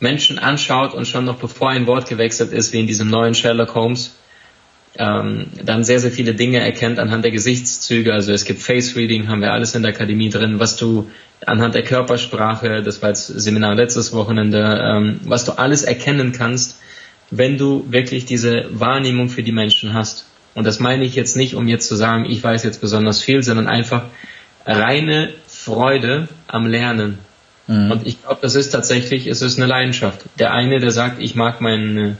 Menschen 0.00 0.38
anschaut 0.38 0.94
und 0.94 1.06
schon 1.06 1.24
noch 1.24 1.36
bevor 1.36 1.70
ein 1.70 1.86
Wort 1.86 2.08
gewechselt 2.08 2.52
ist, 2.52 2.72
wie 2.72 2.80
in 2.80 2.86
diesem 2.86 3.08
neuen 3.08 3.34
Sherlock 3.34 3.74
Holmes, 3.74 4.16
ähm, 4.96 5.46
dann 5.64 5.84
sehr, 5.84 6.00
sehr 6.00 6.10
viele 6.10 6.34
Dinge 6.34 6.60
erkennt 6.60 6.98
anhand 6.98 7.24
der 7.24 7.30
Gesichtszüge. 7.30 8.12
Also 8.12 8.32
es 8.32 8.44
gibt 8.44 8.60
Face 8.60 8.96
Reading, 8.96 9.28
haben 9.28 9.40
wir 9.40 9.52
alles 9.52 9.74
in 9.74 9.82
der 9.82 9.92
Akademie 9.92 10.28
drin, 10.28 10.58
was 10.58 10.76
du 10.76 11.10
anhand 11.46 11.74
der 11.74 11.82
Körpersprache, 11.82 12.82
das 12.82 13.02
war 13.02 13.10
jetzt 13.10 13.26
Seminar 13.26 13.74
letztes 13.74 14.12
Wochenende, 14.12 14.80
ähm, 14.82 15.20
was 15.24 15.44
du 15.44 15.52
alles 15.52 15.82
erkennen 15.82 16.32
kannst, 16.32 16.78
wenn 17.32 17.56
du 17.56 17.86
wirklich 17.88 18.26
diese 18.26 18.66
Wahrnehmung 18.70 19.30
für 19.30 19.42
die 19.42 19.52
Menschen 19.52 19.94
hast. 19.94 20.26
Und 20.54 20.66
das 20.66 20.80
meine 20.80 21.04
ich 21.04 21.14
jetzt 21.14 21.34
nicht, 21.34 21.54
um 21.54 21.66
jetzt 21.66 21.88
zu 21.88 21.96
sagen, 21.96 22.26
ich 22.28 22.44
weiß 22.44 22.62
jetzt 22.62 22.82
besonders 22.82 23.22
viel, 23.22 23.42
sondern 23.42 23.66
einfach 23.66 24.04
reine 24.66 25.32
Freude 25.48 26.28
am 26.46 26.66
Lernen. 26.66 27.18
Mhm. 27.66 27.90
Und 27.90 28.06
ich 28.06 28.20
glaube, 28.20 28.40
das 28.42 28.54
ist 28.54 28.68
tatsächlich, 28.68 29.26
es 29.26 29.40
ist 29.40 29.56
eine 29.56 29.66
Leidenschaft. 29.66 30.20
Der 30.38 30.52
eine, 30.52 30.78
der 30.78 30.90
sagt, 30.90 31.22
ich 31.22 31.34
mag 31.34 31.62
meine 31.62 32.18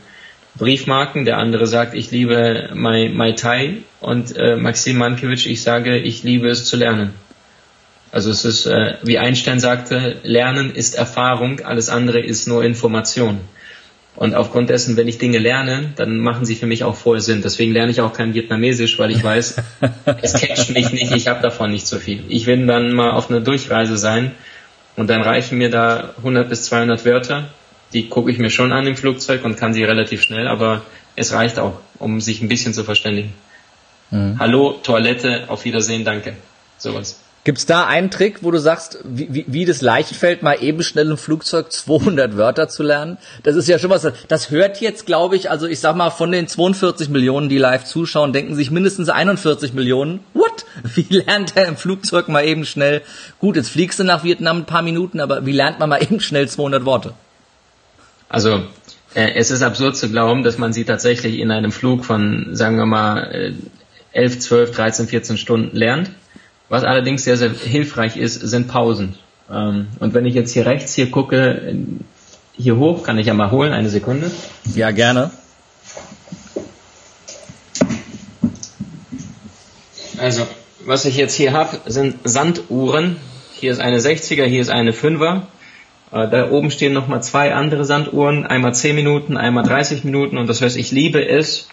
Briefmarken, 0.55 1.27
der 1.27 1.37
andere 1.37 1.67
sagt, 1.67 1.93
ich 1.93 2.11
liebe 2.11 2.71
Mai, 2.73 3.11
Mai 3.13 3.33
Tai 3.33 3.83
und 4.01 4.35
äh, 4.35 4.57
Maxim 4.57 4.97
Mankiewicz, 4.97 5.45
ich 5.45 5.63
sage, 5.63 5.99
ich 5.99 6.23
liebe 6.23 6.49
es 6.49 6.65
zu 6.65 6.77
lernen. 6.77 7.13
Also 8.13 8.31
es 8.31 8.47
ist, 8.47 8.65
äh, 8.65 8.95
wie 9.03 9.19
Einstein 9.19 9.61
sagte, 9.61 10.17
Lernen 10.23 10.75
ist 10.75 10.95
Erfahrung, 10.95 11.61
alles 11.61 11.91
andere 11.91 12.21
ist 12.21 12.49
nur 12.49 12.65
Information. 12.65 13.41
Und 14.15 14.35
aufgrund 14.35 14.69
dessen, 14.69 14.97
wenn 14.97 15.09
ich 15.09 15.19
Dinge 15.19 15.39
lerne, 15.39 15.93
dann 15.97 16.19
machen 16.19 16.45
sie 16.45 16.55
für 16.55 16.67
mich 16.67 16.85
auch 16.85 16.97
voll 16.97 17.21
Sinn. 17.21 17.41
Deswegen 17.43 17.73
lerne 17.73 17.91
ich 17.91 18.03
auch 18.03 18.13
kein 18.13 18.35
Vietnamesisch, 18.35 18.99
weil 18.99 19.11
ich 19.11 19.25
weiß, 19.25 19.57
es 20.21 20.35
catcht 20.35 20.71
mich 20.71 20.93
nicht, 20.93 21.13
ich 21.13 21.29
habe 21.29 21.41
davon 21.41 21.71
nicht 21.71 21.87
so 21.87 21.99
viel. 21.99 22.23
Ich 22.29 22.47
will 22.47 22.67
dann 22.67 22.93
mal 22.93 23.13
auf 23.13 23.31
einer 23.31 23.41
Durchreise 23.41 23.97
sein 23.97 24.33
und 24.97 25.09
dann 25.09 25.23
reichen 25.23 25.59
mir 25.59 25.71
da 25.71 26.15
100 26.19 26.49
bis 26.49 26.65
200 26.65 27.05
Wörter. 27.05 27.49
Die 27.95 28.09
gucke 28.09 28.31
ich 28.31 28.39
mir 28.39 28.51
schon 28.51 28.73
an 28.73 28.87
im 28.87 28.97
Flugzeug 28.97 29.45
und 29.45 29.57
kann 29.57 29.75
sie 29.75 29.85
relativ 29.85 30.23
schnell, 30.23 30.47
aber 30.47 30.83
es 31.17 31.33
reicht 31.33 31.59
auch, 31.59 31.81
um 31.99 32.21
sich 32.21 32.43
ein 32.43 32.49
bisschen 32.49 32.75
zu 32.75 32.85
verständigen. 32.85 33.33
Mhm. 34.11 34.39
Hallo, 34.39 34.79
Toilette, 34.83 35.45
auf 35.49 35.65
Wiedersehen, 35.65 36.05
danke. 36.05 36.35
Sowas. 36.79 37.22
Gibt's 37.45 37.67
da 37.67 37.87
einen 37.87 38.13
Trick, 38.13 38.45
wo 38.45 38.53
du 38.53 38.59
sagst, 38.59 39.01
wie, 39.03 39.35
wie, 39.35 39.45
wie 39.49 39.65
das 39.65 39.81
leicht 39.81 40.15
fällt, 40.15 40.45
mal 40.45 40.63
eben 40.63 40.85
schnell 40.85 41.11
im 41.11 41.17
Flugzeug 41.17 41.73
200 41.73 42.37
Wörter 42.37 42.69
zu 42.69 42.85
lernen? 42.85 43.19
Das 43.43 43.57
ist 43.57 43.67
ja 43.67 43.81
schon 43.81 43.91
was, 43.91 44.07
das 44.29 44.51
hört 44.51 44.81
jetzt, 44.81 45.07
glaube 45.07 45.35
ich, 45.35 45.51
also 45.51 45.67
ich 45.67 45.81
sag 45.81 45.97
mal, 45.97 46.11
von 46.11 46.31
den 46.31 46.47
42 46.47 47.09
Millionen, 47.09 47.49
die 47.49 47.59
live 47.59 47.85
zuschauen, 47.85 48.33
denken 48.33 48.55
sich 48.55 48.71
mindestens 48.71 49.09
41 49.09 49.73
Millionen, 49.73 50.21
what? 50.35 50.65
Wie 50.95 51.07
lernt 51.13 51.57
er 51.57 51.67
im 51.67 51.77
Flugzeug 51.77 52.29
mal 52.29 52.45
eben 52.45 52.65
schnell? 52.65 53.03
Gut, 53.41 53.57
jetzt 53.57 53.71
fliegst 53.71 53.99
du 53.99 54.05
nach 54.05 54.23
Vietnam 54.23 54.59
ein 54.59 54.67
paar 54.67 54.83
Minuten, 54.83 55.19
aber 55.19 55.45
wie 55.45 55.53
lernt 55.53 55.81
man 55.81 55.89
mal 55.89 56.01
eben 56.01 56.21
schnell 56.21 56.49
200 56.49 56.85
Worte? 56.85 57.13
Also, 58.29 58.63
äh, 59.15 59.33
es 59.35 59.51
ist 59.51 59.63
absurd 59.63 59.97
zu 59.97 60.09
glauben, 60.09 60.45
dass 60.45 60.59
man 60.59 60.73
sie 60.73 60.85
tatsächlich 60.85 61.41
in 61.41 61.51
einem 61.51 61.73
Flug 61.73 62.05
von, 62.05 62.51
sagen 62.53 62.77
wir 62.77 62.87
mal, 62.87 63.53
11, 64.13 64.39
12, 64.39 64.71
13, 64.71 65.09
14 65.09 65.39
Stunden 65.39 65.77
lernt 65.77 66.13
was 66.73 66.85
allerdings 66.85 67.25
sehr, 67.25 67.37
sehr 67.37 67.51
hilfreich 67.51 68.17
ist, 68.17 68.41
sind 68.41 68.67
Pausen. 68.67 69.15
Ähm, 69.53 69.89
und 70.01 70.15
wenn 70.15 70.25
ich 70.25 70.33
jetzt 70.35 70.53
hier 70.53 70.65
rechts 70.65 70.95
hier 70.95 71.11
gucke, 71.11 71.77
hier 72.57 72.77
hoch, 72.79 73.03
kann 73.03 73.19
ich 73.19 73.27
ja 73.27 73.35
mal 73.35 73.51
holen, 73.51 73.75
eine 73.75 73.91
Sekunde. 73.91 74.31
Ja, 74.75 74.91
gerne. 74.91 75.31
Also, 80.17 80.47
was 80.87 81.05
ich 81.05 81.19
jetzt 81.19 81.35
hier 81.35 81.53
habe, 81.53 81.79
sind 81.85 82.17
Sanduhren. 82.25 83.19
Hier 83.53 83.71
ist 83.71 83.81
eine 83.81 83.99
60er, 83.99 84.45
hier 84.45 84.63
ist 84.63 84.71
eine 84.71 84.93
5er. 84.93 85.43
Äh, 86.11 86.31
da 86.31 86.51
oben 86.51 86.71
stehen 86.71 86.95
nochmal 86.95 87.23
zwei 87.23 87.53
andere 87.53 87.85
Sanduhren, 87.85 88.47
einmal 88.47 88.75
10 88.75 88.97
Minuten, 88.97 89.37
einmal 89.37 89.65
30 89.65 90.05
Minuten. 90.05 90.39
Und 90.39 90.47
das 90.47 90.63
heißt, 90.63 90.79
ich 90.79 90.91
liebe 90.91 91.23
es, 91.23 91.69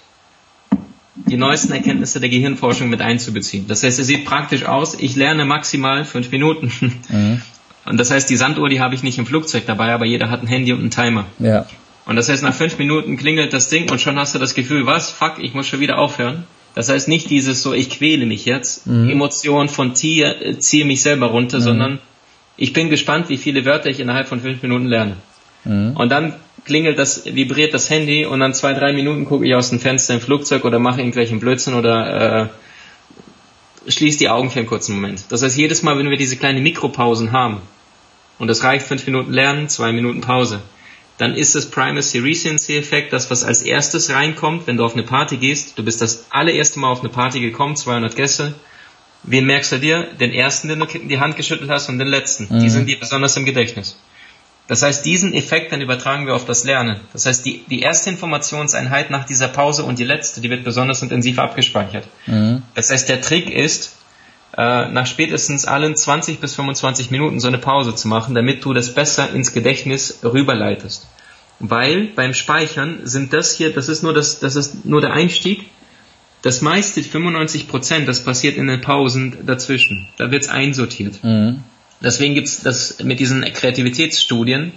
die 1.27 1.37
neuesten 1.37 1.73
Erkenntnisse 1.73 2.19
der 2.19 2.29
Gehirnforschung 2.29 2.89
mit 2.89 3.01
einzubeziehen. 3.01 3.67
Das 3.67 3.83
heißt, 3.83 3.99
es 3.99 4.07
sieht 4.07 4.25
praktisch 4.25 4.65
aus, 4.65 4.95
ich 4.99 5.15
lerne 5.15 5.45
maximal 5.45 6.05
fünf 6.05 6.31
Minuten. 6.31 6.71
Mhm. 7.09 7.41
Und 7.85 7.99
das 7.99 8.11
heißt, 8.11 8.29
die 8.29 8.35
Sanduhr, 8.35 8.69
die 8.69 8.79
habe 8.79 8.93
ich 8.93 9.03
nicht 9.03 9.17
im 9.17 9.25
Flugzeug 9.25 9.65
dabei, 9.65 9.93
aber 9.93 10.05
jeder 10.05 10.29
hat 10.29 10.43
ein 10.43 10.47
Handy 10.47 10.73
und 10.73 10.79
einen 10.79 10.91
Timer. 10.91 11.25
Ja. 11.39 11.65
Und 12.05 12.15
das 12.15 12.29
heißt, 12.29 12.43
nach 12.43 12.53
fünf 12.53 12.77
Minuten 12.77 13.17
klingelt 13.17 13.53
das 13.53 13.69
Ding 13.69 13.89
und 13.91 13.99
schon 13.99 14.17
hast 14.17 14.35
du 14.35 14.39
das 14.39 14.53
Gefühl, 14.53 14.85
was, 14.85 15.11
fuck, 15.11 15.35
ich 15.39 15.53
muss 15.53 15.67
schon 15.67 15.79
wieder 15.79 15.97
aufhören. 15.97 16.45
Das 16.75 16.89
heißt 16.89 17.07
nicht 17.07 17.29
dieses 17.29 17.61
so, 17.61 17.73
ich 17.73 17.89
quäle 17.89 18.25
mich 18.25 18.45
jetzt, 18.45 18.87
mhm. 18.87 19.09
Emotion 19.09 19.69
von 19.69 19.93
Tier, 19.93 20.59
ziehe 20.59 20.85
mich 20.85 21.01
selber 21.01 21.27
runter, 21.27 21.57
mhm. 21.57 21.63
sondern 21.63 21.99
ich 22.57 22.73
bin 22.73 22.89
gespannt, 22.89 23.29
wie 23.29 23.37
viele 23.37 23.65
Wörter 23.65 23.89
ich 23.89 23.99
innerhalb 23.99 24.27
von 24.27 24.39
fünf 24.39 24.61
Minuten 24.61 24.85
lerne. 24.85 25.17
Mhm. 25.65 25.95
Und 25.95 26.09
dann 26.09 26.33
klingelt 26.65 26.97
das, 26.99 27.25
vibriert 27.25 27.73
das 27.73 27.89
Handy 27.89 28.25
und 28.25 28.39
dann 28.39 28.53
zwei, 28.53 28.73
drei 28.73 28.93
Minuten 28.93 29.25
gucke 29.25 29.45
ich 29.45 29.55
aus 29.55 29.69
dem 29.69 29.79
Fenster 29.79 30.13
im 30.15 30.21
Flugzeug 30.21 30.65
oder 30.65 30.79
mache 30.79 30.99
irgendwelchen 30.99 31.39
Blödsinn 31.39 31.73
oder 31.73 32.49
äh, 33.85 33.91
schließe 33.91 34.19
die 34.19 34.29
Augen 34.29 34.49
für 34.49 34.59
einen 34.59 34.67
kurzen 34.67 34.95
Moment. 34.95 35.25
Das 35.29 35.43
heißt, 35.43 35.57
jedes 35.57 35.83
Mal, 35.83 35.97
wenn 35.97 36.09
wir 36.09 36.17
diese 36.17 36.37
kleinen 36.37 36.63
Mikropausen 36.63 37.31
haben, 37.31 37.61
und 38.37 38.47
das 38.47 38.63
reicht 38.63 38.85
fünf 38.85 39.05
Minuten 39.05 39.33
Lernen, 39.33 39.69
zwei 39.69 39.91
Minuten 39.91 40.21
Pause, 40.21 40.61
dann 41.17 41.35
ist 41.35 41.53
das 41.53 41.65
Primacy 41.69 42.19
Recency 42.19 42.77
Effekt 42.77 43.11
das, 43.11 43.29
was 43.29 43.43
als 43.43 43.61
erstes 43.61 44.09
reinkommt, 44.09 44.67
wenn 44.67 44.77
du 44.77 44.85
auf 44.85 44.93
eine 44.93 45.03
Party 45.03 45.35
gehst. 45.35 45.77
Du 45.77 45.83
bist 45.83 46.01
das 46.01 46.27
allererste 46.29 46.79
Mal 46.79 46.89
auf 46.89 47.01
eine 47.01 47.09
Party 47.09 47.41
gekommen, 47.41 47.75
200 47.75 48.15
Gäste. 48.15 48.55
Wen 49.23 49.45
merkst 49.45 49.73
du 49.73 49.79
dir? 49.79 50.07
Den 50.17 50.31
ersten, 50.31 50.69
den 50.69 50.79
du 50.79 50.85
in 50.85 51.09
die 51.09 51.19
Hand 51.19 51.35
geschüttelt 51.35 51.69
hast 51.69 51.89
und 51.89 51.99
den 51.99 52.07
letzten. 52.07 52.47
Mhm. 52.49 52.61
Die 52.61 52.69
sind 52.69 52.87
dir 52.87 52.97
besonders 52.97 53.35
im 53.35 53.43
Gedächtnis. 53.43 53.99
Das 54.69 54.83
heißt, 54.83 55.03
diesen 55.03 55.33
Effekt 55.33 55.71
dann 55.71 55.81
übertragen 55.81 56.27
wir 56.27 56.35
auf 56.35 56.45
das 56.45 56.63
Lernen. 56.63 56.99
Das 57.11 57.25
heißt, 57.25 57.43
die, 57.43 57.65
die 57.71 57.81
erste 57.81 58.11
Informationseinheit 58.11 59.09
nach 59.09 59.25
dieser 59.25 59.47
Pause 59.47 59.83
und 59.83 59.97
die 59.97 60.03
letzte, 60.03 60.41
die 60.41 60.49
wird 60.51 60.63
besonders 60.63 61.01
intensiv 61.01 61.39
abgespeichert. 61.39 62.07
Mhm. 62.27 62.61
Das 62.75 62.91
heißt, 62.91 63.09
der 63.09 63.19
Trick 63.19 63.49
ist, 63.49 63.97
äh, 64.55 64.87
nach 64.89 65.07
spätestens 65.07 65.65
allen 65.65 65.95
20 65.95 66.39
bis 66.39 66.53
25 66.53 67.09
Minuten 67.09 67.39
so 67.39 67.47
eine 67.47 67.57
Pause 67.57 67.95
zu 67.95 68.07
machen, 68.07 68.35
damit 68.35 68.63
du 68.63 68.73
das 68.73 68.93
besser 68.93 69.33
ins 69.33 69.53
Gedächtnis 69.53 70.19
rüberleitest. 70.23 71.07
Weil 71.59 72.09
beim 72.15 72.35
Speichern 72.35 72.99
sind 73.05 73.33
das 73.33 73.55
hier, 73.55 73.73
das 73.73 73.89
ist 73.89 74.03
nur 74.03 74.13
das, 74.13 74.39
das 74.39 74.55
ist 74.55 74.85
nur 74.85 75.01
der 75.01 75.13
Einstieg. 75.13 75.71
Das 76.43 76.61
meiste, 76.61 77.01
95 77.01 77.67
Prozent, 77.67 78.07
das 78.07 78.23
passiert 78.23 78.55
in 78.55 78.67
den 78.67 78.81
Pausen 78.81 79.47
dazwischen. 79.47 80.07
Da 80.17 80.29
wird's 80.29 80.47
einsortiert. 80.47 81.23
Mhm. 81.23 81.63
Deswegen 82.01 82.35
gibt's 82.35 82.61
das 82.61 83.03
mit 83.03 83.19
diesen 83.19 83.43
Kreativitätsstudien. 83.43 84.71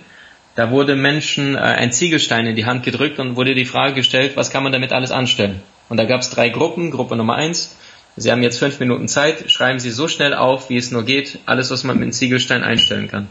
Da 0.55 0.71
wurde 0.71 0.97
Menschen 0.97 1.55
äh, 1.55 1.59
ein 1.59 1.93
Ziegelstein 1.93 2.47
in 2.47 2.57
die 2.57 2.67
Hand 2.67 2.83
gedrückt 2.83 3.19
und 3.19 3.37
wurde 3.37 3.55
die 3.55 3.65
Frage 3.65 3.95
gestellt, 3.95 4.33
was 4.37 4.51
kann 4.51 4.63
man 4.63 4.73
damit 4.73 4.93
alles 4.93 5.11
anstellen? 5.11 5.63
Und 5.89 5.97
da 5.97 6.05
gab's 6.05 6.31
drei 6.31 6.49
Gruppen. 6.49 6.91
Gruppe 6.91 7.17
Nummer 7.17 7.37
eins, 7.37 7.77
Sie 8.17 8.31
haben 8.31 8.43
jetzt 8.43 8.59
fünf 8.59 8.79
Minuten 8.79 9.09
Zeit, 9.09 9.51
schreiben 9.51 9.79
Sie 9.79 9.91
so 9.91 10.07
schnell 10.07 10.35
auf, 10.35 10.69
wie 10.69 10.77
es 10.77 10.91
nur 10.91 11.05
geht, 11.05 11.39
alles, 11.47 11.71
was 11.71 11.85
man 11.85 11.97
mit 11.97 12.03
einem 12.03 12.13
Ziegelstein 12.13 12.63
einstellen 12.63 13.09
kann. 13.09 13.29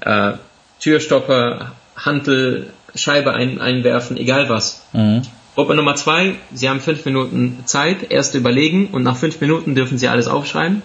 Äh, 0.00 0.36
Türstopper, 0.80 1.72
Hantel, 1.96 2.72
Scheibe 2.94 3.32
ein, 3.34 3.60
einwerfen, 3.60 4.16
egal 4.16 4.48
was. 4.48 4.84
Mhm. 4.92 5.22
Gruppe 5.54 5.74
Nummer 5.74 5.96
zwei, 5.96 6.36
Sie 6.52 6.68
haben 6.68 6.80
fünf 6.80 7.04
Minuten 7.04 7.62
Zeit, 7.66 8.10
erst 8.10 8.34
überlegen 8.34 8.88
und 8.92 9.02
nach 9.02 9.16
fünf 9.16 9.40
Minuten 9.40 9.74
dürfen 9.74 9.98
Sie 9.98 10.08
alles 10.08 10.28
aufschreiben. 10.28 10.82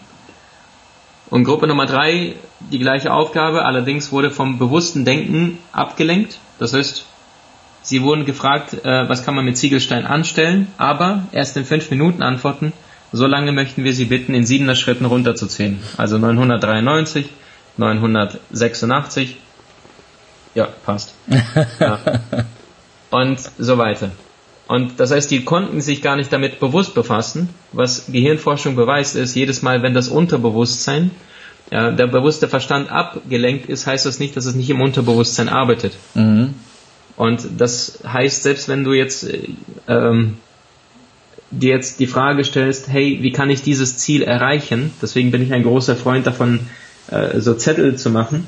Und 1.30 1.44
Gruppe 1.44 1.68
Nummer 1.68 1.86
drei, 1.86 2.36
die 2.60 2.80
gleiche 2.80 3.14
Aufgabe, 3.14 3.66
allerdings 3.66 4.12
wurde 4.12 4.32
vom 4.32 4.60
bewussten 4.60 5.04
Denken 5.04 5.58
abgelenkt. 5.72 6.40
Das 6.58 6.74
heißt, 6.74 7.06
sie 7.82 8.02
wurden 8.02 8.26
gefragt, 8.26 8.74
äh, 8.86 9.10
was 9.10 9.26
kann 9.26 9.36
man 9.36 9.46
mit 9.46 9.58
Ziegelstein 9.58 10.06
anstellen, 10.06 10.68
aber 10.78 11.24
erst 11.32 11.58
in 11.58 11.66
fünf 11.66 11.90
Minuten 11.92 12.22
antworten, 12.22 12.74
so 13.12 13.26
lange 13.26 13.52
möchten 13.52 13.84
wir 13.84 13.94
sie 13.94 14.06
bitten, 14.06 14.34
in 14.34 14.46
siebener 14.46 14.76
Schritten 14.76 15.06
runterzuzählen. 15.06 15.80
Also 15.98 16.18
993, 16.18 17.30
986, 17.78 19.38
ja, 20.56 20.68
passt. 20.86 21.14
Ja. 21.80 22.00
Und 23.10 23.40
so 23.58 23.78
weiter. 23.78 24.12
Und 24.68 25.00
das 25.00 25.12
heißt, 25.12 25.32
die 25.32 25.46
konnten 25.46 25.80
sich 25.80 26.02
gar 26.02 26.16
nicht 26.18 26.32
damit 26.32 26.60
bewusst 26.60 26.94
befassen. 26.94 27.50
Was 27.72 28.08
Gehirnforschung 28.12 28.76
beweist, 28.76 29.16
ist, 29.16 29.34
jedes 29.36 29.62
Mal, 29.62 29.82
wenn 29.82 29.94
das 29.94 30.10
Unterbewusstsein, 30.10 31.12
ja, 31.72 31.92
der 31.92 32.08
bewusste 32.08 32.48
Verstand 32.48 32.90
abgelenkt 32.90 33.70
ist, 33.70 33.88
heißt 33.88 34.06
das 34.06 34.20
nicht, 34.20 34.36
dass 34.36 34.46
es 34.46 34.56
nicht 34.56 34.70
im 34.70 34.82
Unterbewusstsein 34.82 35.50
arbeitet. 35.50 35.94
Mhm. 36.16 36.54
Und 37.16 37.48
das 37.58 38.00
heißt, 38.06 38.44
selbst 38.44 38.70
wenn 38.70 38.84
du 38.84 38.94
jetzt 38.94 39.28
ähm, 39.88 40.38
dir 41.52 41.74
jetzt 41.74 42.00
die 42.00 42.08
Frage 42.08 42.44
stellst, 42.44 42.90
hey, 42.90 43.20
wie 43.22 43.32
kann 43.32 43.50
ich 43.50 43.64
dieses 43.64 43.98
Ziel 43.98 44.22
erreichen? 44.22 44.92
Deswegen 45.02 45.32
bin 45.32 45.42
ich 45.42 45.54
ein 45.54 45.64
großer 45.64 45.96
Freund 45.96 46.28
davon, 46.28 46.60
äh, 47.10 47.40
so 47.40 47.54
Zettel 47.54 47.96
zu 47.96 48.10
machen. 48.10 48.46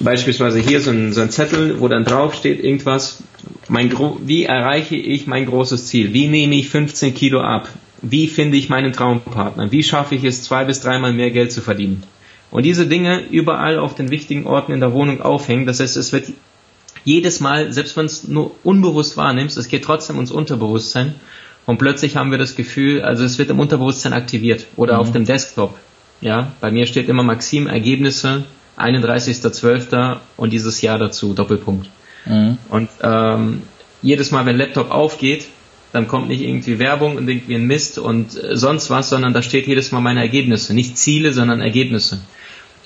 Beispielsweise 0.00 0.58
hier 0.58 0.80
so 0.80 0.90
ein, 0.90 1.12
so 1.12 1.20
ein 1.20 1.30
Zettel, 1.30 1.80
wo 1.80 1.88
dann 1.88 2.04
drauf 2.04 2.34
steht 2.34 2.62
irgendwas, 2.62 3.22
mein 3.68 3.92
wie 4.26 4.44
erreiche 4.44 4.96
ich 4.96 5.26
mein 5.26 5.46
großes 5.46 5.86
Ziel? 5.86 6.12
Wie 6.12 6.28
nehme 6.28 6.54
ich 6.54 6.68
15 6.68 7.14
Kilo 7.14 7.40
ab? 7.40 7.68
Wie 8.02 8.28
finde 8.28 8.56
ich 8.56 8.68
meinen 8.68 8.92
Traumpartner? 8.92 9.72
Wie 9.72 9.82
schaffe 9.82 10.14
ich 10.14 10.24
es, 10.24 10.42
zwei 10.42 10.64
bis 10.64 10.80
dreimal 10.80 11.12
mehr 11.12 11.30
Geld 11.30 11.52
zu 11.52 11.60
verdienen? 11.60 12.02
Und 12.50 12.64
diese 12.64 12.86
Dinge 12.86 13.22
überall 13.30 13.78
auf 13.78 13.94
den 13.94 14.10
wichtigen 14.10 14.46
Orten 14.46 14.72
in 14.72 14.80
der 14.80 14.92
Wohnung 14.92 15.20
aufhängen. 15.20 15.66
Das 15.66 15.80
heißt, 15.80 15.96
es 15.96 16.12
wird 16.12 16.26
jedes 17.04 17.40
Mal, 17.40 17.72
selbst 17.72 17.96
wenn 17.96 18.06
es 18.06 18.28
nur 18.28 18.52
unbewusst 18.62 19.16
wahrnimmst, 19.16 19.56
es 19.56 19.68
geht 19.68 19.84
trotzdem 19.84 20.18
ins 20.18 20.30
Unterbewusstsein. 20.30 21.14
Und 21.64 21.78
plötzlich 21.78 22.16
haben 22.16 22.30
wir 22.30 22.38
das 22.38 22.54
Gefühl, 22.54 23.02
also 23.02 23.24
es 23.24 23.38
wird 23.38 23.50
im 23.50 23.58
Unterbewusstsein 23.58 24.12
aktiviert 24.12 24.66
oder 24.76 24.94
mhm. 24.94 25.00
auf 25.00 25.12
dem 25.12 25.24
Desktop. 25.24 25.76
Ja, 26.20 26.52
bei 26.60 26.70
mir 26.70 26.86
steht 26.86 27.08
immer 27.08 27.22
Maxim 27.22 27.66
Ergebnisse 27.66 28.44
31.12. 28.78 30.18
und 30.36 30.52
dieses 30.52 30.80
Jahr 30.80 30.98
dazu 30.98 31.34
Doppelpunkt. 31.34 31.88
Mhm. 32.26 32.58
Und 32.68 32.88
ähm, 33.02 33.62
jedes 34.02 34.30
Mal, 34.30 34.46
wenn 34.46 34.56
Laptop 34.56 34.90
aufgeht, 34.90 35.46
dann 35.92 36.08
kommt 36.08 36.28
nicht 36.28 36.42
irgendwie 36.42 36.78
Werbung 36.78 37.16
und 37.16 37.28
irgendwie 37.28 37.54
ein 37.54 37.66
Mist 37.66 37.98
und 37.98 38.42
äh, 38.42 38.56
sonst 38.56 38.90
was, 38.90 39.08
sondern 39.08 39.32
da 39.32 39.42
steht 39.42 39.66
jedes 39.66 39.92
Mal 39.92 40.00
meine 40.00 40.20
Ergebnisse. 40.20 40.74
Nicht 40.74 40.98
Ziele, 40.98 41.32
sondern 41.32 41.60
Ergebnisse. 41.60 42.18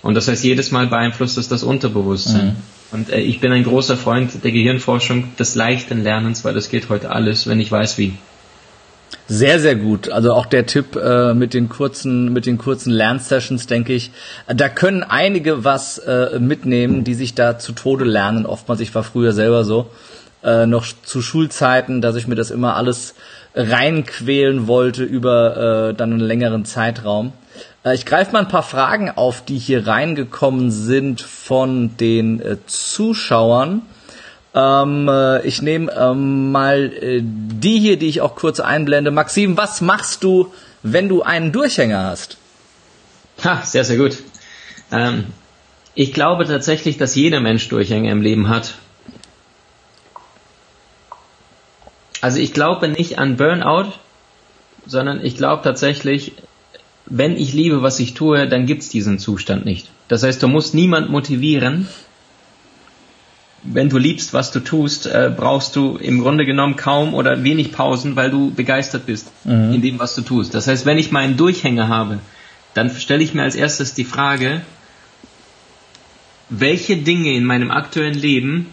Und 0.02 0.14
das 0.14 0.28
heißt, 0.28 0.44
jedes 0.44 0.70
Mal 0.70 0.86
beeinflusst 0.86 1.36
es 1.36 1.48
das 1.48 1.62
Unterbewusstsein. 1.62 2.46
Mhm. 2.46 2.56
Und 2.92 3.10
äh, 3.10 3.20
ich 3.20 3.40
bin 3.40 3.52
ein 3.52 3.64
großer 3.64 3.96
Freund 3.96 4.44
der 4.44 4.52
Gehirnforschung, 4.52 5.36
des 5.38 5.54
leichten 5.54 6.02
Lernens, 6.02 6.44
weil 6.44 6.54
das 6.54 6.68
geht 6.68 6.88
heute 6.88 7.10
alles, 7.10 7.46
wenn 7.46 7.60
ich 7.60 7.70
weiß 7.70 7.98
wie. 7.98 8.14
Sehr, 9.26 9.60
sehr 9.60 9.76
gut. 9.76 10.10
Also 10.10 10.32
auch 10.32 10.46
der 10.46 10.66
Tipp 10.66 10.96
äh, 10.96 11.34
mit 11.34 11.54
den 11.54 11.68
kurzen, 11.68 12.32
mit 12.32 12.46
den 12.46 12.58
kurzen 12.58 12.90
Lernsessions, 12.90 13.66
denke 13.66 13.92
ich, 13.92 14.10
da 14.48 14.68
können 14.68 15.04
einige 15.04 15.64
was 15.64 15.98
äh, 15.98 16.38
mitnehmen, 16.40 17.04
die 17.04 17.14
sich 17.14 17.34
da 17.34 17.58
zu 17.58 17.72
Tode 17.72 18.04
lernen. 18.04 18.46
Oftmals, 18.46 18.80
ich 18.80 18.94
war 18.94 19.04
früher 19.04 19.32
selber 19.32 19.64
so, 19.64 19.90
äh, 20.42 20.66
noch 20.66 20.84
zu 21.04 21.22
Schulzeiten, 21.22 22.00
dass 22.00 22.16
ich 22.16 22.26
mir 22.26 22.34
das 22.34 22.50
immer 22.50 22.76
alles 22.76 23.14
reinquälen 23.54 24.66
wollte 24.66 25.04
über 25.04 25.90
äh, 25.90 25.94
dann 25.94 26.12
einen 26.12 26.20
längeren 26.20 26.64
Zeitraum. 26.64 27.32
Äh, 27.84 27.94
ich 27.94 28.06
greife 28.06 28.32
mal 28.32 28.40
ein 28.40 28.48
paar 28.48 28.62
Fragen 28.62 29.10
auf, 29.10 29.44
die 29.44 29.58
hier 29.58 29.86
reingekommen 29.86 30.70
sind 30.70 31.20
von 31.20 31.96
den 31.96 32.40
äh, 32.40 32.56
Zuschauern. 32.66 33.82
Ähm, 34.54 35.08
äh, 35.08 35.46
ich 35.46 35.62
nehme 35.62 35.92
ähm, 35.92 36.50
mal 36.50 36.92
äh, 36.92 37.20
die 37.22 37.78
hier, 37.78 37.96
die 37.98 38.08
ich 38.08 38.20
auch 38.20 38.34
kurz 38.34 38.58
einblende. 38.58 39.10
Maxim, 39.10 39.56
was 39.56 39.80
machst 39.80 40.24
du, 40.24 40.52
wenn 40.82 41.08
du 41.08 41.22
einen 41.22 41.52
Durchhänger 41.52 42.04
hast? 42.04 42.36
Ha, 43.44 43.62
sehr, 43.64 43.84
sehr 43.84 43.96
gut. 43.96 44.18
Ähm, 44.90 45.26
ich 45.94 46.12
glaube 46.12 46.46
tatsächlich, 46.46 46.98
dass 46.98 47.14
jeder 47.14 47.40
Mensch 47.40 47.68
Durchhänge 47.68 48.10
im 48.10 48.22
Leben 48.22 48.48
hat. 48.48 48.74
Also 52.20 52.38
ich 52.38 52.52
glaube 52.52 52.88
nicht 52.88 53.18
an 53.18 53.36
Burnout, 53.36 53.92
sondern 54.86 55.24
ich 55.24 55.36
glaube 55.36 55.62
tatsächlich, 55.62 56.32
wenn 57.06 57.36
ich 57.36 57.52
liebe, 57.52 57.82
was 57.82 57.98
ich 57.98 58.14
tue, 58.14 58.46
dann 58.46 58.66
gibt's 58.66 58.88
diesen 58.88 59.18
Zustand 59.18 59.64
nicht. 59.64 59.88
Das 60.08 60.22
heißt, 60.22 60.42
du 60.42 60.48
musst 60.48 60.74
niemand 60.74 61.10
motivieren. 61.10 61.88
Wenn 63.62 63.90
du 63.90 63.98
liebst, 63.98 64.32
was 64.32 64.52
du 64.52 64.60
tust, 64.60 65.06
äh, 65.06 65.30
brauchst 65.34 65.76
du 65.76 65.96
im 65.96 66.22
Grunde 66.22 66.46
genommen 66.46 66.76
kaum 66.76 67.12
oder 67.12 67.44
wenig 67.44 67.72
Pausen, 67.72 68.16
weil 68.16 68.30
du 68.30 68.50
begeistert 68.52 69.06
bist 69.06 69.30
mhm. 69.44 69.74
in 69.74 69.82
dem, 69.82 69.98
was 69.98 70.14
du 70.14 70.22
tust. 70.22 70.54
Das 70.54 70.66
heißt, 70.66 70.86
wenn 70.86 70.96
ich 70.98 71.12
meinen 71.12 71.36
Durchhänger 71.36 71.88
habe, 71.88 72.20
dann 72.74 72.90
stelle 72.90 73.22
ich 73.22 73.34
mir 73.34 73.42
als 73.42 73.56
erstes 73.56 73.94
die 73.94 74.04
Frage, 74.04 74.62
welche 76.48 76.96
Dinge 76.96 77.34
in 77.34 77.44
meinem 77.44 77.70
aktuellen 77.70 78.14
Leben 78.14 78.66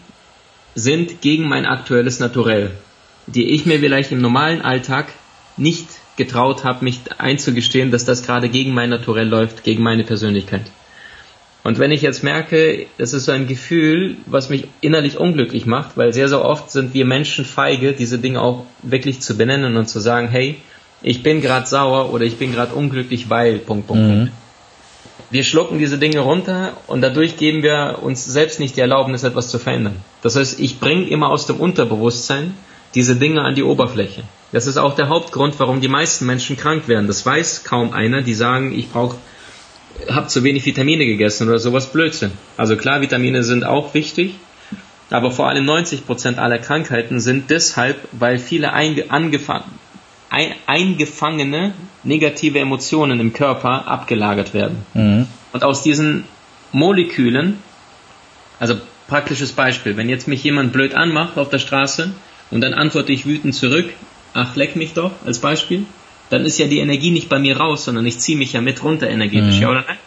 sind 0.74 1.22
gegen 1.22 1.48
mein 1.48 1.66
aktuelles 1.66 2.20
Naturell, 2.20 2.72
die 3.28 3.50
ich 3.50 3.66
mir 3.66 3.80
vielleicht 3.80 4.12
im 4.12 4.22
normalen 4.22 4.62
Alltag 4.62 5.08
nicht 5.58 5.88
getraut 6.18 6.64
habe, 6.64 6.84
mich 6.84 7.00
einzugestehen, 7.18 7.92
dass 7.92 8.06
das 8.06 8.24
gerade 8.24 8.50
gegen 8.50 8.74
mein 8.74 8.90
Naturell 8.90 9.28
läuft, 9.28 9.64
gegen 9.64 9.84
meine 9.84 10.04
Persönlichkeit. 10.04 10.64
Und 11.68 11.80
wenn 11.80 11.92
ich 11.92 12.02
jetzt 12.02 12.24
merke, 12.24 12.86
das 12.98 13.12
ist 13.12 13.26
so 13.26 13.34
ein 13.34 13.46
Gefühl, 13.46 14.16
was 14.26 14.48
mich 14.48 14.70
innerlich 14.80 15.18
unglücklich 15.18 15.66
macht, 15.66 15.98
weil 15.98 16.14
sehr, 16.14 16.30
sehr 16.30 16.46
oft 16.46 16.72
sind 16.72 16.94
wir 16.94 17.04
Menschen 17.04 17.44
feige, 17.44 17.92
diese 17.92 18.20
Dinge 18.20 18.42
auch 18.42 18.64
wirklich 18.84 19.20
zu 19.20 19.36
benennen 19.36 19.76
und 19.76 19.90
zu 19.90 20.00
sagen, 20.00 20.30
hey, 20.30 20.56
ich 21.02 21.24
bin 21.24 21.42
gerade 21.42 21.68
sauer 21.68 22.14
oder 22.14 22.24
ich 22.24 22.38
bin 22.38 22.54
gerade 22.54 22.74
unglücklich, 22.74 23.30
weil, 23.30 23.60
Punkt, 23.60 23.88
Punkt, 23.88 24.02
mhm. 24.02 24.10
Punkt. 24.10 24.32
Wir 25.30 25.44
schlucken 25.44 25.78
diese 25.78 25.98
Dinge 25.98 26.20
runter 26.20 26.72
und 26.88 27.02
dadurch 27.02 27.36
geben 27.36 27.64
wir 27.64 28.00
uns 28.02 28.24
selbst 28.24 28.62
nicht 28.62 28.78
die 28.78 28.82
Erlaubnis, 28.82 29.24
etwas 29.24 29.50
zu 29.50 29.60
verändern. 29.60 29.98
Das 30.22 30.38
heißt, 30.38 30.62
ich 30.62 30.80
bringe 30.80 31.10
immer 31.10 31.30
aus 31.30 31.48
dem 31.48 31.58
Unterbewusstsein 31.58 32.54
diese 32.96 33.18
Dinge 33.18 33.42
an 33.42 33.56
die 33.56 33.64
Oberfläche. 33.64 34.24
Das 34.54 34.68
ist 34.68 34.78
auch 34.78 34.96
der 34.96 35.10
Hauptgrund, 35.10 35.56
warum 35.58 35.82
die 35.82 35.90
meisten 35.90 36.28
Menschen 36.28 36.56
krank 36.56 36.88
werden. 36.88 37.08
Das 37.08 37.26
weiß 37.26 37.66
kaum 37.66 37.92
einer, 37.92 38.22
die 38.22 38.36
sagen, 38.36 38.74
ich 38.74 38.90
brauche 38.90 39.18
habe 40.10 40.28
zu 40.28 40.44
wenig 40.44 40.66
Vitamine 40.66 41.06
gegessen 41.06 41.48
oder 41.48 41.60
sowas 41.60 41.92
Blödsinn. 41.92 42.32
Also 42.56 42.78
klar, 42.78 43.02
Vitamine 43.02 43.44
sind 43.44 43.64
auch 43.64 43.94
wichtig, 43.94 44.36
aber 45.10 45.32
vor 45.32 45.48
allem 45.48 45.66
90 45.66 46.06
Prozent 46.06 46.38
aller 46.40 46.60
Krankheiten 46.60 47.20
sind 47.20 47.50
deshalb, 47.50 47.98
weil 48.12 48.38
viele 48.38 48.74
eingefangene 48.74 49.64
negative 52.04 52.60
Emotionen 52.60 53.20
im 53.20 53.34
Körper 53.34 53.88
abgelagert 53.88 54.54
werden. 54.54 54.86
Mhm. 54.94 55.28
Und 55.54 55.64
aus 55.64 55.82
diesen 55.82 56.26
Molekülen, 56.72 57.58
also 58.60 58.76
praktisches 59.08 59.54
Beispiel, 59.54 59.98
wenn 59.98 60.10
jetzt 60.10 60.28
mich 60.28 60.44
jemand 60.44 60.74
blöd 60.74 60.94
anmacht 60.94 61.38
auf 61.38 61.50
der 61.50 61.60
Straße 61.60 62.12
und 62.52 62.62
dann 62.62 62.74
antworte 62.74 63.14
ich 63.14 63.26
wütend 63.26 63.56
zurück, 63.56 63.90
ach 64.34 64.56
leck 64.56 64.76
mich 64.76 64.94
doch 64.94 65.12
als 65.26 65.40
Beispiel, 65.40 65.86
dann 66.30 66.46
ist 66.46 66.58
ja 66.58 66.68
die 66.68 66.80
Energie 66.80 67.12
nicht 67.12 67.30
bei 67.30 67.40
mir 67.40 67.58
raus, 67.58 67.86
sondern 67.86 68.06
ich 68.06 68.20
ziehe 68.20 68.38
mich 68.38 68.54
ja 68.54 68.62
mit 68.62 68.84
runter 68.84 69.10
energetisch, 69.10 69.56
mhm. 69.56 69.62
ja 69.62 69.70
oder 69.70 69.84
nein? 69.88 69.98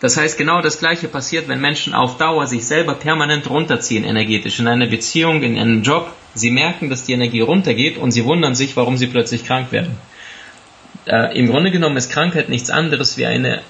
Das 0.00 0.16
heißt, 0.16 0.38
genau 0.38 0.62
das 0.62 0.78
Gleiche 0.78 1.08
passiert, 1.08 1.46
wenn 1.48 1.60
Menschen 1.60 1.92
auf 1.92 2.16
Dauer 2.16 2.46
sich 2.46 2.64
selber 2.64 2.94
permanent 2.94 3.50
runterziehen 3.50 4.04
energetisch 4.04 4.58
in 4.58 4.66
einer 4.66 4.86
Beziehung, 4.86 5.42
in 5.42 5.58
einem 5.58 5.82
Job. 5.82 6.10
Sie 6.34 6.50
merken, 6.50 6.88
dass 6.88 7.04
die 7.04 7.12
Energie 7.12 7.40
runtergeht 7.40 7.98
und 7.98 8.12
sie 8.12 8.24
wundern 8.24 8.54
sich, 8.54 8.76
warum 8.76 8.96
sie 8.96 9.08
plötzlich 9.08 9.44
krank 9.44 9.72
werden. 9.72 9.98
Äh, 11.04 11.38
Im 11.38 11.48
Grunde 11.48 11.70
genommen 11.70 11.98
ist 11.98 12.10
Krankheit 12.10 12.48
nichts 12.48 12.70
anderes 12.70 13.18
wie 13.18 13.26
eine 13.26 13.60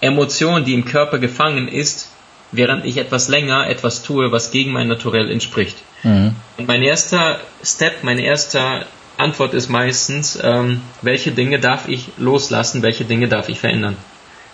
Emotion, 0.00 0.64
die 0.64 0.74
im 0.74 0.84
Körper 0.84 1.18
gefangen 1.18 1.66
ist, 1.66 2.10
während 2.52 2.84
ich 2.84 2.96
etwas 2.96 3.28
länger 3.28 3.68
etwas 3.68 4.02
tue, 4.02 4.30
was 4.30 4.52
gegen 4.52 4.70
mein 4.70 4.88
Naturell 4.88 5.30
entspricht. 5.30 5.76
Mhm. 6.04 6.36
Und 6.58 6.68
mein 6.68 6.82
erster 6.82 7.40
Step, 7.64 8.04
meine 8.04 8.22
erste 8.22 8.86
Antwort 9.22 9.54
ist 9.54 9.68
meistens, 9.68 10.38
ähm, 10.42 10.82
welche 11.00 11.32
Dinge 11.32 11.58
darf 11.58 11.88
ich 11.88 12.08
loslassen, 12.18 12.82
welche 12.82 13.04
Dinge 13.04 13.28
darf 13.28 13.48
ich 13.48 13.58
verändern. 13.58 13.96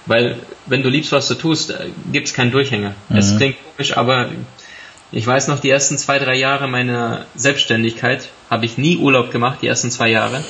Weil 0.07 0.39
wenn 0.67 0.83
du 0.83 0.89
liebst, 0.89 1.13
was 1.13 1.29
du 1.29 1.35
tust, 1.35 1.71
äh, 1.71 1.91
gibt 2.13 2.29
es 2.29 2.35
keinen 2.35 2.51
Durchhänger. 2.51 2.95
Mhm. 3.09 3.17
Es 3.17 3.37
klingt 3.37 3.57
komisch, 3.77 3.97
aber 3.97 4.31
ich 5.11 5.27
weiß 5.27 5.49
noch, 5.49 5.59
die 5.59 5.71
ersten 5.71 5.99
zwei, 5.99 6.19
drei 6.19 6.37
Jahre 6.37 6.69
meiner 6.69 7.25
Selbstständigkeit 7.35 8.29
habe 8.51 8.67
ich 8.67 8.79
nie 8.79 8.97
Urlaub 8.97 9.31
gemacht, 9.31 9.59
die 9.63 9.67
ersten 9.67 9.91
zwei 9.91 10.09
Jahre. 10.09 10.45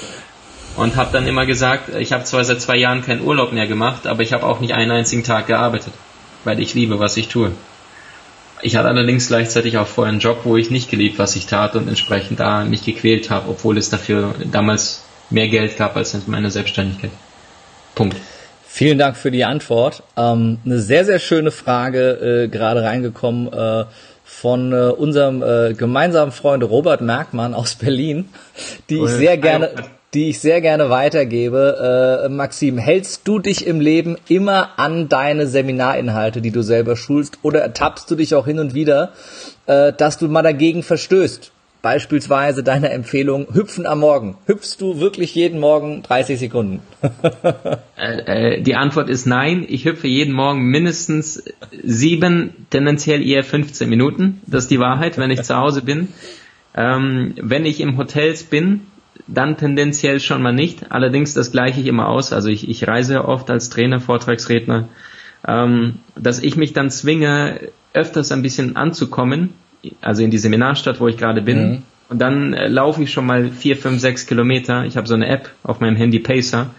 Und 0.76 0.94
habe 0.94 1.10
dann 1.12 1.26
immer 1.26 1.44
gesagt, 1.44 1.94
ich 1.96 2.12
habe 2.12 2.22
zwar 2.22 2.44
seit 2.44 2.60
zwei 2.60 2.76
Jahren 2.76 3.04
keinen 3.04 3.22
Urlaub 3.22 3.52
mehr 3.52 3.66
gemacht, 3.66 4.06
aber 4.06 4.22
ich 4.22 4.32
habe 4.32 4.46
auch 4.46 4.60
nicht 4.60 4.74
einen 4.74 4.92
einzigen 4.92 5.24
Tag 5.24 5.48
gearbeitet, 5.48 5.92
weil 6.44 6.60
ich 6.60 6.74
liebe, 6.74 7.00
was 7.00 7.16
ich 7.16 7.26
tue. 7.26 7.50
Ich 8.62 8.76
hatte 8.76 8.88
allerdings 8.88 9.28
gleichzeitig 9.28 9.78
auch 9.78 9.86
vorher 9.86 10.10
einen 10.10 10.20
Job, 10.20 10.40
wo 10.44 10.56
ich 10.56 10.70
nicht 10.70 10.90
geliebt, 10.90 11.18
was 11.18 11.36
ich 11.36 11.46
tat 11.46 11.76
und 11.76 11.88
entsprechend 11.88 12.40
da 12.40 12.64
mich 12.64 12.84
gequält 12.84 13.30
habe, 13.30 13.48
obwohl 13.50 13.78
es 13.78 13.90
dafür 13.90 14.34
damals 14.50 15.04
mehr 15.30 15.48
Geld 15.48 15.76
gab 15.76 15.96
als 15.96 16.14
in 16.14 16.22
meiner 16.26 16.50
Selbstständigkeit. 16.50 17.10
Punkt. 17.94 18.16
Vielen 18.66 18.98
Dank 18.98 19.16
für 19.16 19.30
die 19.30 19.44
Antwort. 19.44 20.02
Ähm, 20.16 20.58
eine 20.64 20.78
sehr, 20.78 21.04
sehr 21.04 21.18
schöne 21.18 21.50
Frage 21.50 22.44
äh, 22.44 22.48
gerade 22.48 22.82
reingekommen 22.82 23.52
äh, 23.52 23.84
von 24.24 24.72
äh, 24.72 24.90
unserem 24.90 25.42
äh, 25.42 25.74
gemeinsamen 25.74 26.32
Freund 26.32 26.62
Robert 26.62 27.00
Merkmann 27.00 27.54
aus 27.54 27.74
Berlin, 27.74 28.28
die 28.88 28.98
ich 28.98 29.08
sehr 29.08 29.38
gerne, 29.38 29.70
die 30.14 30.30
ich 30.30 30.40
sehr 30.40 30.60
gerne 30.60 30.90
weitergebe. 30.90 32.24
Äh, 32.24 32.28
Maxim, 32.28 32.78
hältst 32.78 33.28
du 33.28 33.38
dich 33.38 33.66
im 33.66 33.80
Leben 33.80 34.16
immer 34.28 34.78
an 34.78 35.08
deine 35.08 35.46
Seminarinhalte, 35.46 36.40
die 36.40 36.50
du 36.50 36.62
selber 36.62 36.96
schulst, 36.96 37.38
oder 37.42 37.60
ertappst 37.60 38.10
du 38.10 38.14
dich 38.14 38.34
auch 38.34 38.46
hin 38.46 38.58
und 38.58 38.74
wieder, 38.74 39.12
äh, 39.66 39.92
dass 39.92 40.18
du 40.18 40.28
mal 40.28 40.42
dagegen 40.42 40.82
verstößt? 40.82 41.52
Beispielsweise 41.80 42.64
deine 42.64 42.90
Empfehlung, 42.90 43.46
hüpfen 43.52 43.86
am 43.86 44.00
Morgen. 44.00 44.36
Hüpfst 44.46 44.78
du 44.80 44.98
wirklich 44.98 45.34
jeden 45.36 45.60
Morgen 45.60 46.02
30 46.02 46.38
Sekunden? 46.38 46.80
äh, 47.96 48.56
äh, 48.56 48.62
die 48.62 48.74
Antwort 48.74 49.08
ist 49.08 49.26
nein. 49.26 49.64
Ich 49.68 49.84
hüpfe 49.84 50.08
jeden 50.08 50.34
Morgen 50.34 50.64
mindestens 50.64 51.44
sieben, 51.84 52.66
tendenziell 52.70 53.24
eher 53.24 53.44
15 53.44 53.88
Minuten. 53.88 54.40
Das 54.46 54.64
ist 54.64 54.72
die 54.72 54.80
Wahrheit, 54.80 55.18
wenn 55.18 55.30
ich 55.30 55.42
zu 55.42 55.56
Hause 55.56 55.82
bin. 55.82 56.08
Ähm, 56.74 57.34
wenn 57.40 57.64
ich 57.64 57.80
im 57.80 57.96
Hotels 57.96 58.42
bin, 58.42 58.80
dann 59.26 59.56
tendenziell 59.56 60.20
schon 60.20 60.42
mal 60.42 60.52
nicht. 60.52 60.90
Allerdings, 60.90 61.34
das 61.34 61.52
gleiche 61.52 61.80
ich 61.80 61.86
immer 61.86 62.08
aus. 62.08 62.32
Also 62.32 62.48
ich, 62.48 62.68
ich 62.68 62.86
reise 62.86 63.24
oft 63.24 63.50
als 63.50 63.68
Trainer, 63.68 64.00
Vortragsredner, 64.00 64.88
ähm, 65.46 65.96
dass 66.16 66.40
ich 66.40 66.56
mich 66.56 66.72
dann 66.72 66.90
zwinge, 66.90 67.60
öfters 67.92 68.32
ein 68.32 68.42
bisschen 68.42 68.76
anzukommen 68.76 69.54
also 70.00 70.22
in 70.22 70.30
die 70.30 70.38
Seminarstadt, 70.38 71.00
wo 71.00 71.08
ich 71.08 71.16
gerade 71.16 71.42
bin. 71.42 71.68
Mhm. 71.68 71.82
Und 72.08 72.20
dann 72.20 72.54
äh, 72.54 72.68
laufe 72.68 73.02
ich 73.02 73.12
schon 73.12 73.26
mal 73.26 73.50
vier, 73.50 73.76
fünf, 73.76 74.00
sechs 74.00 74.26
Kilometer. 74.26 74.84
Ich 74.84 74.96
habe 74.96 75.06
so 75.06 75.14
eine 75.14 75.28
App 75.28 75.50
auf 75.62 75.80
meinem 75.80 75.96
Handy 75.96 76.18
Pacer, 76.18 76.70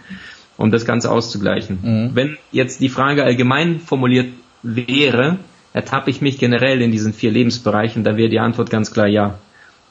um 0.56 0.70
das 0.70 0.84
Ganze 0.84 1.10
auszugleichen. 1.10 1.78
Mhm. 1.82 2.10
Wenn 2.14 2.36
jetzt 2.50 2.80
die 2.80 2.88
Frage 2.88 3.24
allgemein 3.24 3.80
formuliert 3.80 4.28
wäre, 4.62 5.38
ertappe 5.72 6.10
ich 6.10 6.20
mich 6.20 6.38
generell 6.38 6.82
in 6.82 6.90
diesen 6.90 7.12
vier 7.12 7.30
Lebensbereichen, 7.30 8.02
da 8.02 8.16
wäre 8.16 8.28
die 8.28 8.40
Antwort 8.40 8.70
ganz 8.70 8.92
klar 8.92 9.06
ja. 9.06 9.38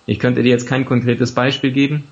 Ich 0.06 0.20
könnte 0.20 0.44
dir 0.44 0.50
jetzt 0.50 0.68
kein 0.68 0.86
konkretes 0.86 1.34
Beispiel 1.34 1.72
geben. 1.72 2.04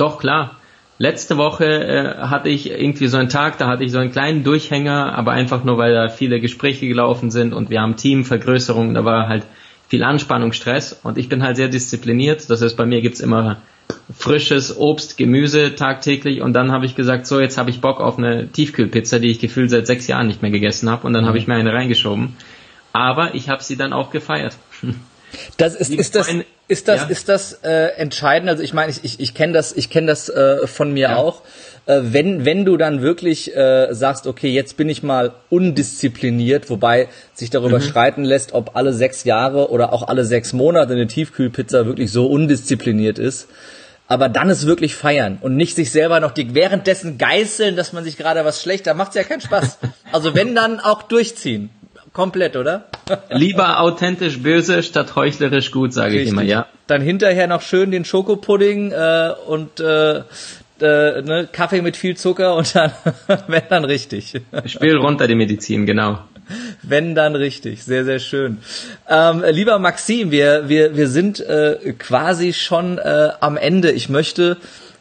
Doch 0.00 0.18
klar. 0.18 0.56
Letzte 0.96 1.36
Woche 1.36 1.64
äh, 1.64 2.16
hatte 2.26 2.48
ich 2.48 2.70
irgendwie 2.70 3.06
so 3.06 3.18
einen 3.18 3.28
Tag, 3.28 3.58
da 3.58 3.68
hatte 3.68 3.84
ich 3.84 3.92
so 3.92 3.98
einen 3.98 4.12
kleinen 4.12 4.44
Durchhänger, 4.44 5.14
aber 5.14 5.32
einfach 5.32 5.62
nur, 5.62 5.76
weil 5.76 5.92
da 5.92 6.08
viele 6.08 6.40
Gespräche 6.40 6.88
gelaufen 6.88 7.30
sind 7.30 7.52
und 7.52 7.68
wir 7.68 7.82
haben 7.82 7.96
Teamvergrößerung, 7.96 8.94
da 8.94 9.04
war 9.04 9.28
halt 9.28 9.44
viel 9.88 10.02
Anspannung, 10.02 10.52
Stress 10.52 10.98
und 11.02 11.18
ich 11.18 11.28
bin 11.28 11.42
halt 11.42 11.56
sehr 11.56 11.68
diszipliniert. 11.68 12.48
Das 12.48 12.62
heißt, 12.62 12.78
bei 12.78 12.86
mir 12.86 13.02
gibt's 13.02 13.20
immer 13.20 13.58
frisches 14.16 14.78
Obst, 14.78 15.18
Gemüse 15.18 15.74
tagtäglich 15.74 16.40
und 16.40 16.54
dann 16.54 16.72
habe 16.72 16.86
ich 16.86 16.94
gesagt, 16.94 17.26
so 17.26 17.40
jetzt 17.40 17.58
habe 17.58 17.68
ich 17.68 17.82
Bock 17.82 18.00
auf 18.00 18.16
eine 18.16 18.48
Tiefkühlpizza, 18.48 19.18
die 19.18 19.30
ich 19.30 19.38
gefühlt 19.38 19.68
seit 19.68 19.86
sechs 19.86 20.06
Jahren 20.06 20.28
nicht 20.28 20.40
mehr 20.40 20.50
gegessen 20.50 20.88
habe 20.88 21.06
und 21.06 21.12
dann 21.12 21.24
mhm. 21.24 21.28
habe 21.28 21.38
ich 21.38 21.46
mir 21.46 21.56
eine 21.56 21.74
reingeschoben. 21.74 22.36
Aber 22.92 23.34
ich 23.34 23.50
habe 23.50 23.62
sie 23.62 23.76
dann 23.76 23.92
auch 23.92 24.10
gefeiert. 24.10 24.56
Das 25.56 25.74
ist, 25.74 25.92
ist 25.92 26.14
das 26.14 26.28
ist 26.68 26.88
das 26.88 27.02
ja. 27.02 27.06
ist 27.08 27.28
das 27.28 27.52
äh, 27.62 27.96
entscheidend? 27.96 28.48
Also 28.48 28.62
ich 28.62 28.72
meine, 28.72 28.90
ich, 28.90 29.04
ich, 29.04 29.20
ich 29.20 29.34
kenne 29.34 29.52
das 29.52 29.72
ich 29.72 29.90
kenne 29.90 30.06
das 30.06 30.28
äh, 30.28 30.66
von 30.66 30.92
mir 30.92 31.10
ja. 31.10 31.16
auch. 31.16 31.42
Äh, 31.86 32.00
wenn 32.02 32.44
wenn 32.44 32.64
du 32.64 32.76
dann 32.76 33.02
wirklich 33.02 33.54
äh, 33.56 33.88
sagst, 33.92 34.26
okay, 34.26 34.50
jetzt 34.50 34.76
bin 34.76 34.88
ich 34.88 35.02
mal 35.02 35.32
undiszipliniert, 35.48 36.70
wobei 36.70 37.08
sich 37.34 37.50
darüber 37.50 37.78
mhm. 37.78 37.82
streiten 37.82 38.24
lässt, 38.24 38.52
ob 38.52 38.76
alle 38.76 38.92
sechs 38.92 39.24
Jahre 39.24 39.70
oder 39.70 39.92
auch 39.92 40.08
alle 40.08 40.24
sechs 40.24 40.52
Monate 40.52 40.92
eine 40.92 41.06
Tiefkühlpizza 41.06 41.86
wirklich 41.86 42.12
so 42.12 42.26
undiszipliniert 42.26 43.18
ist. 43.18 43.48
Aber 44.10 44.28
dann 44.28 44.50
ist 44.50 44.66
wirklich 44.66 44.96
feiern 44.96 45.38
und 45.40 45.54
nicht 45.54 45.76
sich 45.76 45.92
selber 45.92 46.18
noch 46.18 46.32
die 46.32 46.52
währenddessen 46.52 47.16
geißeln, 47.16 47.76
dass 47.76 47.92
man 47.92 48.02
sich 48.02 48.16
gerade 48.16 48.44
was 48.44 48.60
schlecht, 48.60 48.88
da 48.88 48.94
macht's 48.94 49.14
ja 49.14 49.22
keinen 49.22 49.40
Spaß. 49.40 49.78
Also 50.12 50.34
wenn 50.34 50.56
dann 50.56 50.80
auch 50.80 51.04
durchziehen. 51.04 51.70
Komplett, 52.12 52.56
oder? 52.56 52.89
Lieber 53.30 53.80
authentisch 53.80 54.42
böse 54.42 54.82
statt 54.82 55.16
heuchlerisch 55.16 55.70
gut, 55.70 55.92
sage 55.92 56.20
ich 56.20 56.28
immer, 56.28 56.42
ja. 56.42 56.66
Dann 56.86 57.02
hinterher 57.02 57.46
noch 57.46 57.62
schön 57.62 57.90
den 57.90 58.04
Schokopudding 58.04 58.92
äh, 58.92 59.30
und 59.46 59.80
äh, 59.80 60.18
äh, 60.18 60.22
ne, 61.22 61.48
Kaffee 61.50 61.82
mit 61.82 61.96
viel 61.96 62.16
Zucker 62.16 62.56
und 62.56 62.74
dann, 62.74 62.92
wenn 63.46 63.62
dann 63.68 63.84
richtig. 63.84 64.40
Spiel 64.66 64.96
runter 64.96 65.26
die 65.26 65.34
Medizin, 65.34 65.86
genau. 65.86 66.18
Wenn 66.82 67.14
dann 67.14 67.36
richtig, 67.36 67.84
sehr, 67.84 68.04
sehr 68.04 68.18
schön. 68.18 68.58
Ähm, 69.08 69.44
lieber 69.50 69.78
Maxim, 69.78 70.30
wir, 70.30 70.68
wir, 70.68 70.96
wir 70.96 71.08
sind 71.08 71.38
äh, 71.40 71.94
quasi 71.98 72.52
schon 72.52 72.98
äh, 72.98 73.28
am 73.40 73.56
Ende. 73.56 73.92
Ich 73.92 74.08
möchte 74.08 74.56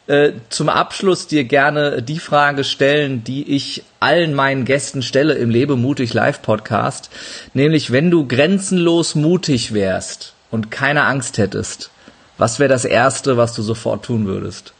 äh, 0.10 0.34
zum 0.49 0.70
Abschluss 0.70 1.28
dir 1.28 1.43
gerne 1.43 2.01
die 2.01 2.18
Frage 2.18 2.64
stellen, 2.64 3.24
die 3.24 3.55
ich 3.55 3.84
allen 3.99 4.34
meinen 4.34 4.66
Gästen 4.66 5.03
stelle 5.03 5.36
im 5.36 5.51
Lebe 5.51 5.76
mutig 5.76 6.16
Live 6.16 6.41
Podcast, 6.41 7.12
nämlich 7.53 7.91
wenn 7.91 8.10
du 8.10 8.28
grenzenlos 8.28 9.14
mutig 9.14 9.72
wärst 9.74 10.34
und 10.49 10.72
keine 10.72 11.03
Angst 11.03 11.38
hättest, 11.38 11.91
was 12.39 12.57
wäre 12.57 12.70
das 12.70 12.86
erste, 12.86 13.38
was 13.38 13.53
du 13.53 13.62
sofort 13.62 14.03
tun 14.03 14.26
würdest? 14.26 14.74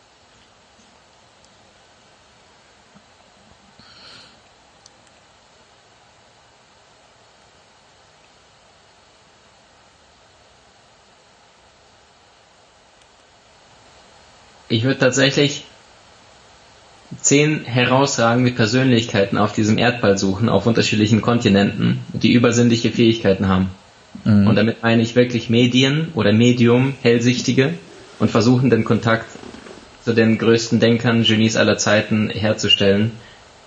Ich 14.70 14.84
würde 14.84 15.00
tatsächlich 15.00 15.66
zehn 17.20 17.66
herausragende 17.66 18.52
Persönlichkeiten 18.52 19.38
auf 19.38 19.52
diesem 19.52 19.80
Erdball 19.80 20.18
suchen, 20.18 20.48
auf 20.48 20.68
unterschiedlichen 20.68 21.22
Kontinenten, 21.22 22.00
die 22.14 22.34
übersinnliche 22.34 22.92
Fähigkeiten 22.92 23.48
haben. 23.48 23.72
Mhm. 24.24 24.48
Und 24.48 24.56
damit 24.56 24.84
meine 24.84 25.02
ich 25.02 25.16
wirklich 25.16 25.50
Medien 25.50 26.10
oder 26.14 26.32
Medium, 26.34 26.94
Hellsichtige 27.02 27.74
und 28.20 28.30
versuchen 28.30 28.70
den 28.70 28.84
Kontakt 28.84 29.26
zu 30.06 30.14
den 30.14 30.38
größten 30.38 30.80
Denkern, 30.80 31.24
Genies 31.24 31.56
aller 31.58 31.78
Zeiten 31.78 32.30
herzustellen, 32.30 33.12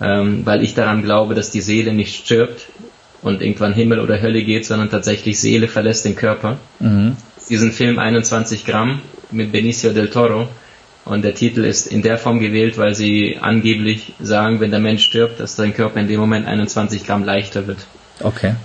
ähm, 0.01 0.45
weil 0.45 0.63
ich 0.63 0.73
daran 0.73 1.03
glaube, 1.03 1.35
dass 1.35 1.51
die 1.51 1.61
Seele 1.61 1.93
nicht 1.93 2.25
stirbt 2.25 2.67
und 3.21 3.41
irgendwann 3.41 3.73
Himmel 3.73 3.99
oder 3.99 4.21
Hölle 4.21 4.43
geht, 4.43 4.65
sondern 4.65 4.89
tatsächlich 4.89 5.39
Seele 5.39 5.67
verlässt 5.67 6.05
den 6.05 6.15
Körper. 6.15 6.57
Mhm. 6.79 7.17
Diesen 7.49 7.73
Film 7.73 7.99
21 7.99 8.65
Gramm 8.65 9.01
mit 9.31 9.51
Benicio 9.51 9.91
del 9.91 10.09
Toro 10.09 10.47
und 11.05 11.23
der 11.23 11.35
Titel 11.35 11.65
ist 11.65 11.87
in 11.87 12.01
der 12.01 12.17
Form 12.17 12.39
gewählt, 12.39 12.77
weil 12.77 12.95
sie 12.95 13.37
angeblich 13.41 14.13
sagen, 14.21 14.59
wenn 14.61 14.71
der 14.71 14.79
Mensch 14.79 15.03
stirbt, 15.03 15.39
dass 15.39 15.55
sein 15.55 15.73
Körper 15.73 15.99
in 15.99 16.07
dem 16.07 16.19
Moment 16.19 16.47
21 16.47 17.05
Gramm 17.05 17.25
leichter 17.25 17.67
wird. 17.67 17.79
Okay. 18.21 18.55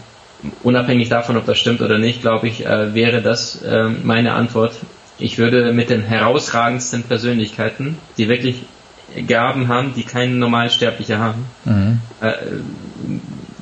Unabhängig 0.62 1.08
davon, 1.08 1.36
ob 1.36 1.46
das 1.46 1.58
stimmt 1.58 1.82
oder 1.82 1.98
nicht, 1.98 2.20
glaube 2.20 2.46
ich, 2.46 2.64
äh, 2.64 2.94
wäre 2.94 3.22
das 3.22 3.60
äh, 3.62 3.88
meine 3.88 4.34
Antwort. 4.34 4.72
Ich 5.18 5.38
würde 5.38 5.72
mit 5.72 5.90
den 5.90 6.02
herausragendsten 6.02 7.02
Persönlichkeiten, 7.02 7.98
die 8.18 8.28
wirklich 8.28 8.62
Gaben 9.26 9.66
haben, 9.66 9.94
die 9.96 10.04
kein 10.04 10.38
Normalsterblicher 10.38 11.18
haben, 11.18 11.44
mhm. 11.64 12.00
äh, 12.20 12.34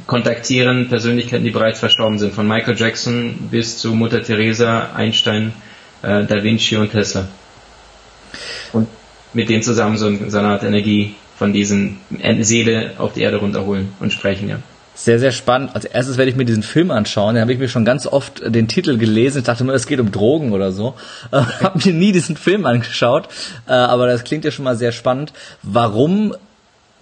kontaktieren, 0.06 0.88
Persönlichkeiten, 0.88 1.44
die 1.44 1.50
bereits 1.50 1.80
verstorben 1.80 2.18
sind, 2.18 2.34
von 2.34 2.46
Michael 2.46 2.76
Jackson 2.76 3.48
bis 3.50 3.78
zu 3.78 3.94
Mutter 3.94 4.22
Teresa, 4.22 4.90
Einstein, 4.94 5.52
äh, 6.02 6.24
Da 6.24 6.42
Vinci 6.42 6.76
und 6.76 6.92
Tesla 6.92 7.26
mit 9.36 9.48
denen 9.48 9.62
zusammen 9.62 9.96
so, 9.98 10.10
so 10.28 10.38
eine 10.38 10.48
Art 10.48 10.64
Energie 10.64 11.14
von 11.38 11.52
diesen 11.52 11.98
Seele 12.40 12.92
auf 12.98 13.12
die 13.12 13.20
Erde 13.20 13.36
runterholen 13.36 13.88
und 14.00 14.12
sprechen, 14.12 14.48
ja. 14.48 14.58
Sehr, 14.94 15.18
sehr 15.18 15.30
spannend. 15.30 15.74
Als 15.74 15.84
erstes 15.84 16.16
werde 16.16 16.30
ich 16.30 16.38
mir 16.38 16.46
diesen 16.46 16.62
Film 16.62 16.90
anschauen. 16.90 17.34
Da 17.34 17.42
habe 17.42 17.52
ich 17.52 17.58
mir 17.58 17.68
schon 17.68 17.84
ganz 17.84 18.06
oft 18.06 18.42
den 18.42 18.66
Titel 18.66 18.96
gelesen. 18.96 19.38
Ich 19.38 19.44
dachte 19.44 19.62
nur, 19.62 19.74
es 19.74 19.86
geht 19.86 20.00
um 20.00 20.10
Drogen 20.10 20.52
oder 20.52 20.72
so. 20.72 20.94
Äh, 21.32 21.42
habe 21.62 21.80
mir 21.84 21.92
nie 21.92 22.12
diesen 22.12 22.36
Film 22.36 22.64
angeschaut. 22.64 23.28
Äh, 23.68 23.72
aber 23.72 24.06
das 24.06 24.24
klingt 24.24 24.46
ja 24.46 24.50
schon 24.50 24.64
mal 24.64 24.76
sehr 24.76 24.92
spannend. 24.92 25.34
Warum 25.62 26.34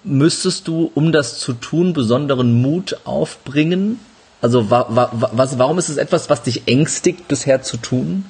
müsstest 0.02 0.66
du, 0.66 0.90
um 0.94 1.12
das 1.12 1.38
zu 1.38 1.52
tun, 1.52 1.92
besonderen 1.92 2.60
Mut 2.60 2.96
aufbringen? 3.04 4.00
Also 4.42 4.70
wa 4.70 4.86
wa 4.88 5.30
was, 5.32 5.58
warum 5.60 5.78
ist 5.78 5.88
es 5.88 5.96
etwas, 5.96 6.28
was 6.28 6.42
dich 6.42 6.66
ängstigt, 6.66 7.28
bisher 7.28 7.62
zu 7.62 7.76
tun? 7.76 8.24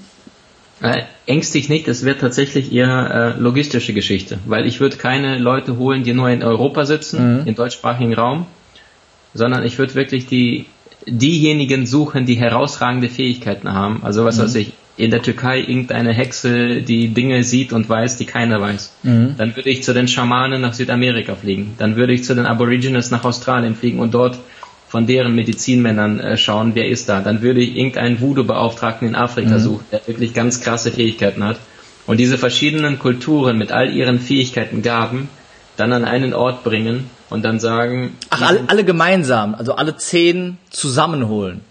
Äh, 0.84 1.04
ängstigt 1.26 1.70
nicht, 1.70 1.88
es 1.88 2.04
wird 2.04 2.20
tatsächlich 2.20 2.72
eher 2.72 3.34
äh, 3.36 3.40
logistische 3.40 3.94
Geschichte, 3.94 4.38
weil 4.46 4.66
ich 4.66 4.80
würde 4.80 4.96
keine 4.96 5.38
Leute 5.38 5.78
holen, 5.78 6.04
die 6.04 6.12
nur 6.12 6.28
in 6.28 6.42
Europa 6.42 6.84
sitzen, 6.84 7.40
mhm. 7.40 7.46
im 7.46 7.54
deutschsprachigen 7.54 8.14
Raum, 8.14 8.46
sondern 9.32 9.64
ich 9.64 9.78
würde 9.78 9.94
wirklich 9.94 10.26
die 10.26 10.66
diejenigen 11.06 11.86
suchen, 11.86 12.26
die 12.26 12.36
herausragende 12.36 13.08
Fähigkeiten 13.08 13.72
haben. 13.72 14.02
Also 14.04 14.24
was 14.24 14.38
mhm. 14.38 14.42
weiß 14.42 14.54
ich, 14.56 14.72
in 14.96 15.10
der 15.10 15.22
Türkei 15.22 15.60
irgendeine 15.60 16.12
Hexe, 16.12 16.82
die 16.82 17.08
Dinge 17.08 17.42
sieht 17.42 17.72
und 17.72 17.88
weiß, 17.88 18.16
die 18.16 18.26
keiner 18.26 18.60
weiß. 18.60 18.92
Mhm. 19.02 19.34
Dann 19.36 19.56
würde 19.56 19.70
ich 19.70 19.82
zu 19.82 19.92
den 19.92 20.06
Schamanen 20.06 20.60
nach 20.60 20.74
Südamerika 20.74 21.34
fliegen. 21.34 21.74
Dann 21.78 21.96
würde 21.96 22.12
ich 22.12 22.24
zu 22.24 22.34
den 22.34 22.46
Aborigines 22.46 23.10
nach 23.10 23.24
Australien 23.24 23.74
fliegen 23.74 23.98
und 23.98 24.14
dort 24.14 24.38
von 24.88 25.06
deren 25.06 25.34
Medizinmännern 25.34 26.20
äh, 26.20 26.36
schauen, 26.36 26.74
wer 26.74 26.88
ist 26.88 27.08
da. 27.08 27.20
Dann 27.20 27.42
würde 27.42 27.60
ich 27.60 27.76
irgendeinen 27.76 28.20
Voodoo-Beauftragten 28.20 29.08
in 29.08 29.14
Afrika 29.14 29.56
mhm. 29.56 29.60
suchen, 29.60 29.84
der 29.90 30.06
wirklich 30.06 30.34
ganz 30.34 30.60
krasse 30.60 30.92
Fähigkeiten 30.92 31.44
hat. 31.44 31.58
Und 32.06 32.18
diese 32.18 32.38
verschiedenen 32.38 32.98
Kulturen 32.98 33.58
mit 33.58 33.72
all 33.72 33.90
ihren 33.90 34.20
Fähigkeiten, 34.20 34.82
Gaben, 34.82 35.28
dann 35.76 35.92
an 35.92 36.04
einen 36.04 36.34
Ort 36.34 36.64
bringen 36.64 37.10
und 37.30 37.44
dann 37.44 37.58
sagen. 37.58 38.16
Ach, 38.30 38.42
alle, 38.42 38.60
alle 38.66 38.84
gemeinsam, 38.84 39.54
also 39.54 39.74
alle 39.74 39.96
zehn 39.96 40.58
zusammenholen. 40.70 41.62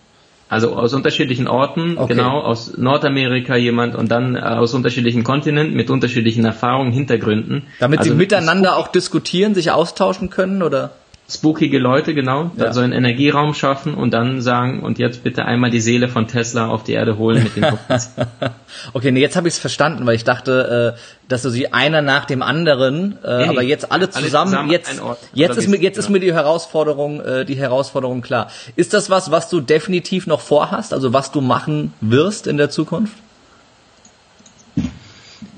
Also 0.49 0.75
aus 0.75 0.93
unterschiedlichen 0.93 1.47
Orten, 1.47 1.97
okay. 1.97 2.13
genau, 2.13 2.41
aus 2.41 2.77
Nordamerika 2.77 3.55
jemand 3.55 3.95
und 3.95 4.11
dann 4.11 4.35
äh, 4.35 4.39
aus 4.39 4.73
unterschiedlichen 4.75 5.23
Kontinenten 5.23 5.75
mit 5.75 5.89
unterschiedlichen 5.89 6.45
Erfahrungen, 6.45 6.91
Hintergründen. 6.91 7.63
Damit 7.79 7.99
also 7.99 8.11
sie 8.11 8.17
miteinander 8.17 8.77
auch 8.77 8.89
diskutieren, 8.89 9.55
sich 9.55 9.71
austauschen 9.71 10.29
können, 10.29 10.61
oder? 10.61 10.91
Spookige 11.29 11.79
Leute, 11.79 12.13
genau, 12.13 12.51
ja. 12.57 12.73
so 12.73 12.81
einen 12.81 12.91
Energieraum 12.91 13.53
schaffen 13.53 13.93
und 13.93 14.11
dann 14.11 14.41
sagen, 14.41 14.81
und 14.81 14.99
jetzt 14.99 15.23
bitte 15.23 15.45
einmal 15.45 15.71
die 15.71 15.79
Seele 15.79 16.09
von 16.09 16.27
Tesla 16.27 16.67
auf 16.67 16.83
die 16.83 16.93
Erde 16.93 17.17
holen 17.17 17.43
mit 17.43 17.55
den 17.55 17.65
Okay, 18.93 19.11
nee, 19.11 19.21
jetzt 19.21 19.35
habe 19.35 19.47
ich 19.47 19.53
es 19.53 19.59
verstanden, 19.59 20.05
weil 20.05 20.15
ich 20.15 20.25
dachte, 20.25 20.95
äh, 20.97 20.99
dass 21.29 21.41
du 21.41 21.49
sie 21.49 21.71
einer 21.71 22.01
nach 22.01 22.25
dem 22.25 22.41
anderen, 22.41 23.17
äh, 23.23 23.37
nee, 23.37 23.47
aber 23.47 23.63
jetzt 23.63 23.91
alle 23.91 24.09
zusammen, 24.09 24.53
alle 24.53 24.81
zusammen 24.81 24.99
jetzt, 25.01 25.01
jetzt 25.33 25.57
ist 25.57 25.67
mir, 25.69 25.77
jetzt 25.77 25.97
ist 25.97 26.09
mir 26.09 26.19
die 26.19 26.33
Herausforderung, 26.33 27.21
äh, 27.21 27.45
die 27.45 27.55
Herausforderung 27.55 28.21
klar. 28.21 28.49
Ist 28.75 28.93
das 28.93 29.09
was, 29.09 29.31
was 29.31 29.49
du 29.49 29.61
definitiv 29.61 30.27
noch 30.27 30.41
vorhast, 30.41 30.93
also 30.93 31.13
was 31.13 31.31
du 31.31 31.39
machen 31.39 31.93
wirst 32.01 32.47
in 32.47 32.57
der 32.57 32.69
Zukunft? 32.69 33.15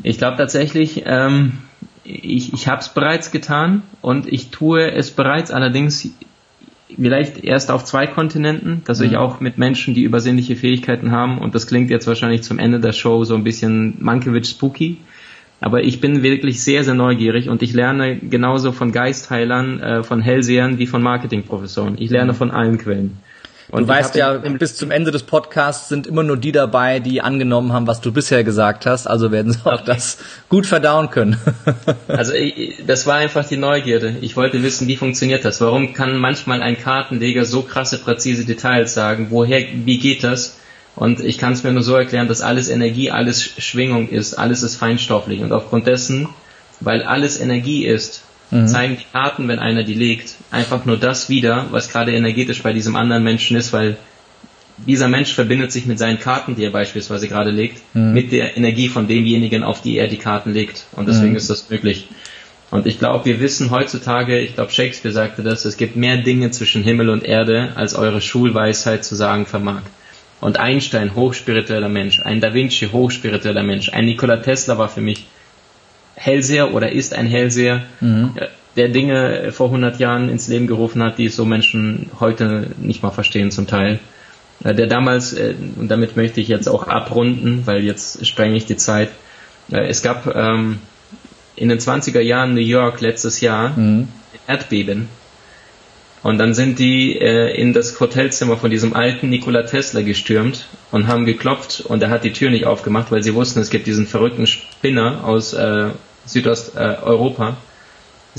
Ich 0.03 0.19
glaube 0.19 0.37
tatsächlich, 0.37 1.03
ähm, 1.07 1.57
ich, 2.05 2.53
ich 2.53 2.67
habe 2.67 2.81
es 2.81 2.89
bereits 2.89 3.31
getan 3.31 3.81
und 4.01 4.31
ich 4.31 4.49
tue 4.49 4.91
es 4.91 5.11
bereits 5.11 5.51
allerdings 5.51 6.09
vielleicht 6.95 7.43
erst 7.43 7.71
auf 7.71 7.83
zwei 7.83 8.05
Kontinenten, 8.05 8.83
dass 8.85 8.99
mhm. 8.99 9.07
ich 9.07 9.17
auch 9.17 9.39
mit 9.39 9.57
Menschen, 9.57 9.95
die 9.95 10.03
übersinnliche 10.03 10.55
Fähigkeiten 10.55 11.11
haben 11.11 11.39
und 11.39 11.55
das 11.55 11.67
klingt 11.67 11.89
jetzt 11.89 12.07
wahrscheinlich 12.07 12.43
zum 12.43 12.59
Ende 12.59 12.79
der 12.79 12.93
Show 12.93 13.23
so 13.23 13.35
ein 13.35 13.43
bisschen 13.43 13.95
Mankiewicz 13.99 14.51
spooky, 14.51 14.97
aber 15.59 15.83
ich 15.83 15.99
bin 15.99 16.21
wirklich 16.21 16.63
sehr, 16.63 16.83
sehr 16.83 16.93
neugierig 16.93 17.49
und 17.49 17.63
ich 17.63 17.73
lerne 17.73 18.17
genauso 18.17 18.71
von 18.71 18.91
Geistheilern, 18.91 19.79
äh, 19.79 20.03
von 20.03 20.21
Hellsehern 20.21 20.77
wie 20.77 20.85
von 20.85 21.01
Marketingprofessoren. 21.01 21.95
Ich 21.97 22.11
lerne 22.11 22.33
mhm. 22.33 22.37
von 22.37 22.51
allen 22.51 22.77
Quellen. 22.77 23.17
Und 23.69 23.83
du 23.83 23.87
weißt 23.87 24.15
ja, 24.15 24.33
bis 24.33 24.75
zum 24.75 24.91
Ende 24.91 25.11
des 25.11 25.23
Podcasts 25.23 25.89
sind 25.89 26.05
immer 26.05 26.23
nur 26.23 26.37
die 26.37 26.51
dabei, 26.51 26.99
die 26.99 27.21
angenommen 27.21 27.73
haben, 27.73 27.87
was 27.87 27.99
du 27.99 28.11
bisher 28.11 28.43
gesagt 28.43 28.85
hast. 28.85 29.07
Also 29.07 29.31
werden 29.31 29.53
sie 29.53 29.59
auch 29.65 29.73
okay. 29.73 29.83
das 29.87 30.19
gut 30.49 30.67
verdauen 30.67 31.09
können. 31.09 31.37
also 32.07 32.33
das 32.85 33.07
war 33.07 33.15
einfach 33.15 33.47
die 33.47 33.57
Neugierde. 33.57 34.17
Ich 34.21 34.35
wollte 34.35 34.61
wissen, 34.61 34.87
wie 34.87 34.97
funktioniert 34.97 35.45
das? 35.45 35.61
Warum 35.61 35.93
kann 35.93 36.17
manchmal 36.17 36.61
ein 36.61 36.77
Kartenleger 36.77 37.45
so 37.45 37.63
krasse, 37.63 37.97
präzise 37.97 38.45
Details 38.45 38.93
sagen? 38.93 39.27
Woher, 39.31 39.65
wie 39.85 39.97
geht 39.97 40.23
das? 40.23 40.57
Und 40.95 41.19
ich 41.19 41.37
kann 41.37 41.53
es 41.53 41.63
mir 41.63 41.71
nur 41.71 41.83
so 41.83 41.95
erklären, 41.95 42.27
dass 42.27 42.41
alles 42.41 42.69
Energie, 42.69 43.11
alles 43.11 43.43
Schwingung 43.43 44.09
ist, 44.09 44.35
alles 44.35 44.63
ist 44.63 44.75
feinstofflich. 44.75 45.41
Und 45.41 45.51
aufgrund 45.51 45.87
dessen, 45.87 46.29
weil 46.79 47.03
alles 47.03 47.39
Energie 47.39 47.85
ist, 47.85 48.24
mhm. 48.51 48.67
zeigen 48.67 48.97
die 48.97 49.05
Karten, 49.11 49.47
wenn 49.47 49.59
einer 49.59 49.83
die 49.83 49.93
legt, 49.93 50.35
einfach 50.51 50.85
nur 50.85 50.97
das 50.97 51.29
wieder, 51.29 51.67
was 51.71 51.89
gerade 51.89 52.13
energetisch 52.13 52.61
bei 52.63 52.73
diesem 52.73 52.95
anderen 52.95 53.23
Menschen 53.23 53.57
ist, 53.57 53.73
weil 53.73 53.97
dieser 54.77 55.07
Mensch 55.07 55.33
verbindet 55.33 55.71
sich 55.71 55.85
mit 55.85 55.99
seinen 55.99 56.19
Karten, 56.19 56.55
die 56.55 56.63
er 56.63 56.71
beispielsweise 56.71 57.27
gerade 57.27 57.51
legt, 57.51 57.81
mhm. 57.93 58.13
mit 58.13 58.31
der 58.31 58.57
Energie 58.57 58.89
von 58.89 59.07
demjenigen, 59.07 59.63
auf 59.63 59.81
die 59.81 59.97
er 59.97 60.07
die 60.07 60.17
Karten 60.17 60.53
legt. 60.53 60.85
Und 60.93 61.07
deswegen 61.07 61.31
mhm. 61.31 61.37
ist 61.37 61.49
das 61.49 61.69
möglich. 61.69 62.07
Und 62.71 62.87
ich 62.87 62.99
glaube, 62.99 63.25
wir 63.25 63.39
wissen 63.39 63.71
heutzutage, 63.71 64.39
ich 64.39 64.55
glaube, 64.55 64.71
Shakespeare 64.71 65.13
sagte 65.13 65.43
das, 65.43 65.65
es 65.65 65.77
gibt 65.77 65.95
mehr 65.95 66.17
Dinge 66.17 66.51
zwischen 66.51 66.83
Himmel 66.83 67.09
und 67.09 67.23
Erde, 67.23 67.71
als 67.75 67.95
eure 67.95 68.21
Schulweisheit 68.21 69.05
zu 69.05 69.15
sagen 69.15 69.45
vermag. 69.45 69.83
Und 70.41 70.59
Einstein, 70.59 71.15
hochspiritueller 71.15 71.87
Mensch, 71.89 72.19
ein 72.19 72.41
Da 72.41 72.53
Vinci, 72.53 72.87
hochspiritueller 72.87 73.63
Mensch, 73.63 73.89
ein 73.93 74.05
Nikola 74.05 74.37
Tesla 74.37 74.77
war 74.77 74.89
für 74.89 75.01
mich 75.01 75.25
Hellseher 76.15 76.73
oder 76.73 76.91
ist 76.91 77.13
ein 77.13 77.27
Hellseher, 77.27 77.83
mhm. 77.99 78.31
der 78.75 78.89
Dinge 78.89 79.51
vor 79.51 79.67
100 79.67 79.99
Jahren 79.99 80.29
ins 80.29 80.47
Leben 80.47 80.67
gerufen 80.67 81.03
hat, 81.03 81.17
die 81.17 81.29
so 81.29 81.45
Menschen 81.45 82.09
heute 82.19 82.71
nicht 82.77 83.03
mal 83.03 83.11
verstehen 83.11 83.51
zum 83.51 83.67
Teil. 83.67 83.99
Äh, 84.63 84.73
der 84.73 84.87
damals, 84.87 85.33
äh, 85.33 85.55
und 85.77 85.89
damit 85.89 86.15
möchte 86.15 86.41
ich 86.41 86.47
jetzt 86.47 86.67
auch 86.67 86.87
abrunden, 86.87 87.63
weil 87.65 87.83
jetzt 87.83 88.25
sprenge 88.25 88.55
ich 88.55 88.65
die 88.65 88.77
Zeit, 88.77 89.09
äh, 89.71 89.87
es 89.87 90.01
gab 90.01 90.33
ähm, 90.33 90.79
in 91.55 91.69
den 91.69 91.79
20er 91.79 92.21
Jahren 92.21 92.53
New 92.53 92.61
York 92.61 93.01
letztes 93.01 93.41
Jahr, 93.41 93.77
mhm. 93.77 94.07
Erdbeben. 94.47 95.07
Und 96.25 96.39
dann 96.39 96.55
sind 96.55 96.79
die 96.79 97.19
äh, 97.19 97.55
in 97.55 97.73
das 97.73 97.99
Hotelzimmer 97.99 98.57
von 98.57 98.71
diesem 98.71 98.95
alten 98.95 99.29
Nikola 99.29 99.61
Tesla 99.61 100.01
gestürmt 100.01 100.65
und 100.91 101.07
haben 101.07 101.25
geklopft 101.25 101.81
und 101.81 102.01
er 102.01 102.09
hat 102.09 102.23
die 102.23 102.33
Tür 102.33 102.49
nicht 102.49 102.65
aufgemacht, 102.65 103.11
weil 103.11 103.21
sie 103.21 103.35
wussten, 103.35 103.59
es 103.59 103.69
gibt 103.69 103.85
diesen 103.85 104.07
verrückten 104.07 104.47
Spinner 104.47 105.23
aus 105.23 105.53
äh, 105.53 105.89
Südosteuropa, 106.25 107.49
äh, 107.49 107.53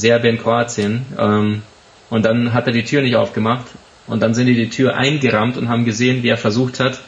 Serbien, 0.01 0.39
Kroatien. 0.39 1.07
Ähm, 1.19 1.63
und 2.11 2.25
dann 2.25 2.53
hat 2.53 2.67
er 2.67 2.73
die 2.73 2.85
Tür 2.85 3.03
nicht 3.03 3.17
aufgemacht 3.17 3.67
und 4.07 4.21
dann 4.21 4.35
sind 4.35 4.47
die 4.47 4.55
die 4.55 4.71
Tür 4.71 4.97
eingerammt 4.97 5.57
und 5.57 5.69
haben 5.69 5.85
gesehen, 5.85 6.23
wie 6.23 6.29
er 6.29 6.37
versucht 6.37 6.81
hat, 6.81 7.01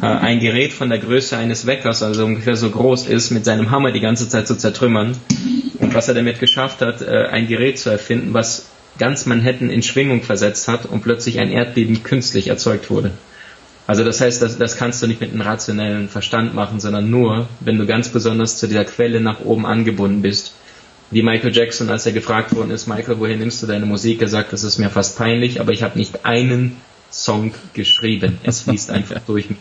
äh, 0.00 0.06
ein 0.06 0.40
Gerät 0.40 0.72
von 0.72 0.88
der 0.88 0.98
Größe 0.98 1.36
eines 1.36 1.66
Weckers, 1.66 2.02
also 2.02 2.24
ungefähr 2.24 2.56
so 2.56 2.70
groß 2.70 3.06
ist, 3.06 3.30
mit 3.30 3.44
seinem 3.44 3.70
Hammer 3.70 3.92
die 3.92 4.00
ganze 4.00 4.28
Zeit 4.28 4.46
zu 4.46 4.56
zertrümmern. 4.56 5.16
Und 5.78 5.94
was 5.94 6.08
er 6.08 6.14
damit 6.14 6.38
geschafft 6.38 6.80
hat, 6.80 7.02
äh, 7.02 7.26
ein 7.30 7.48
Gerät 7.48 7.78
zu 7.78 7.90
erfinden, 7.90 8.34
was 8.34 8.66
ganz 8.98 9.26
Manhattan 9.26 9.70
in 9.70 9.82
Schwingung 9.82 10.22
versetzt 10.22 10.68
hat 10.68 10.86
und 10.86 11.02
plötzlich 11.02 11.38
ein 11.38 11.50
Erdbeben 11.50 12.02
künstlich 12.02 12.48
erzeugt 12.48 12.90
wurde. 12.90 13.12
Also 13.86 14.02
das 14.02 14.20
heißt, 14.20 14.42
das, 14.42 14.58
das 14.58 14.76
kannst 14.76 15.02
du 15.02 15.06
nicht 15.06 15.20
mit 15.20 15.32
einem 15.32 15.42
rationellen 15.42 16.08
Verstand 16.08 16.54
machen, 16.54 16.80
sondern 16.80 17.08
nur, 17.08 17.48
wenn 17.60 17.78
du 17.78 17.86
ganz 17.86 18.08
besonders 18.08 18.58
zu 18.58 18.66
dieser 18.66 18.84
Quelle 18.84 19.20
nach 19.20 19.40
oben 19.40 19.64
angebunden 19.64 20.22
bist. 20.22 20.54
Wie 21.12 21.22
Michael 21.22 21.54
Jackson, 21.54 21.88
als 21.88 22.04
er 22.04 22.12
gefragt 22.12 22.54
worden 22.54 22.72
ist, 22.72 22.88
Michael, 22.88 23.20
woher 23.20 23.36
nimmst 23.36 23.62
du 23.62 23.68
deine 23.68 23.86
Musik? 23.86 24.22
Er 24.22 24.28
sagt, 24.28 24.52
das 24.52 24.64
ist 24.64 24.78
mir 24.78 24.90
fast 24.90 25.16
peinlich, 25.16 25.60
aber 25.60 25.70
ich 25.70 25.84
habe 25.84 25.96
nicht 25.98 26.24
einen 26.24 26.78
Song 27.12 27.54
geschrieben. 27.74 28.38
Es 28.42 28.62
fließt 28.62 28.90
einfach 28.90 29.20
durch 29.26 29.50
mich. 29.50 29.58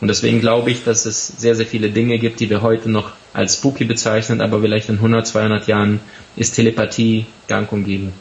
Und 0.00 0.08
deswegen 0.08 0.40
glaube 0.40 0.72
ich, 0.72 0.82
dass 0.82 1.06
es 1.06 1.28
sehr, 1.28 1.54
sehr 1.54 1.66
viele 1.66 1.90
Dinge 1.90 2.18
gibt, 2.18 2.40
die 2.40 2.50
wir 2.50 2.60
heute 2.60 2.90
noch 2.90 3.12
als 3.32 3.54
spooky 3.54 3.84
bezeichnen, 3.84 4.40
aber 4.40 4.60
vielleicht 4.60 4.88
in 4.88 4.96
100, 4.96 5.26
200 5.26 5.68
Jahren 5.68 6.00
ist 6.36 6.56
Telepathie 6.56 7.26
gang 7.46 7.70
und 7.70 7.84
gäbe. 7.84 8.12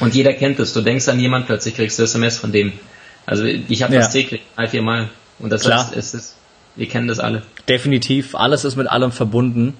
Und 0.00 0.14
jeder 0.14 0.32
kennt 0.32 0.58
es. 0.58 0.72
Du 0.72 0.80
denkst 0.80 1.06
an 1.08 1.20
jemanden, 1.20 1.46
plötzlich 1.46 1.76
kriegst 1.76 1.98
du 1.98 2.02
SMS 2.02 2.38
von 2.38 2.50
dem. 2.50 2.72
Also 3.26 3.44
ich 3.44 3.82
habe 3.82 3.94
ja. 3.94 4.00
das 4.00 4.10
täglich, 4.10 4.42
drei, 4.56 4.68
vier 4.68 4.82
Mal. 4.82 5.08
Und 5.38 5.50
das 5.50 5.62
Klar. 5.62 5.86
heißt, 5.86 5.96
es 5.96 6.14
ist, 6.14 6.36
wir 6.76 6.88
kennen 6.88 7.08
das 7.08 7.18
alle. 7.18 7.42
Definitiv, 7.68 8.34
alles 8.34 8.64
ist 8.64 8.76
mit 8.76 8.88
allem 8.88 9.12
verbunden. 9.12 9.74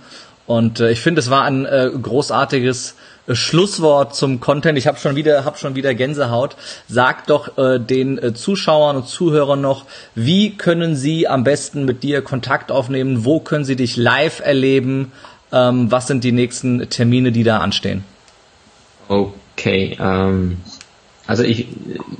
Und 0.47 0.80
äh, 0.80 0.90
ich 0.90 1.01
finde, 1.01 1.20
es 1.20 1.30
war 1.30 1.45
ein 1.45 1.64
äh, 1.64 1.90
großartiges 1.90 2.97
äh, 3.26 3.34
Schlusswort 3.34 4.14
zum 4.14 4.40
Content. 4.40 4.76
Ich 4.76 4.86
habe 4.86 4.99
schon 4.99 5.16
wieder, 5.16 5.45
hab 5.45 5.59
schon 5.59 5.74
wieder 5.74 5.95
Gänsehaut. 5.95 6.57
Sag 6.88 7.26
doch 7.26 7.57
äh, 7.57 7.78
den 7.78 8.18
äh, 8.18 8.34
Zuschauern 8.34 8.97
und 8.97 9.09
Zuhörern 9.09 9.61
noch, 9.61 9.86
wie 10.14 10.57
können 10.57 10.97
sie 10.97 11.28
am 11.28 11.45
besten 11.45 11.84
mit 11.84 12.03
dir 12.03 12.20
Kontakt 12.22 12.70
aufnehmen? 12.70 13.24
Wo 13.24 13.40
können 13.40 13.64
sie 13.64 13.76
dich 13.76 13.97
live 13.97 14.40
erleben? 14.40 15.12
Ähm, 15.53 15.90
was 15.90 16.09
sind 16.09 16.24
die 16.24 16.32
nächsten 16.32 16.90
Termine, 16.90 17.32
die 17.32 17.45
da 17.45 17.59
anstehen? 17.59 18.05
Okay, 19.09 19.97
ähm, 20.01 20.59
also 21.27 21.43
ich, 21.43 21.66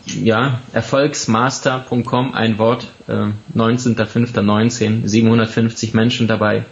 ja, 0.07 0.61
erfolgsmaster.com, 0.73 2.35
ein 2.35 2.59
Wort, 2.59 2.89
äh, 3.07 3.29
19.05.19, 3.55 5.07
750 5.07 5.95
Menschen 5.95 6.27
dabei. 6.27 6.65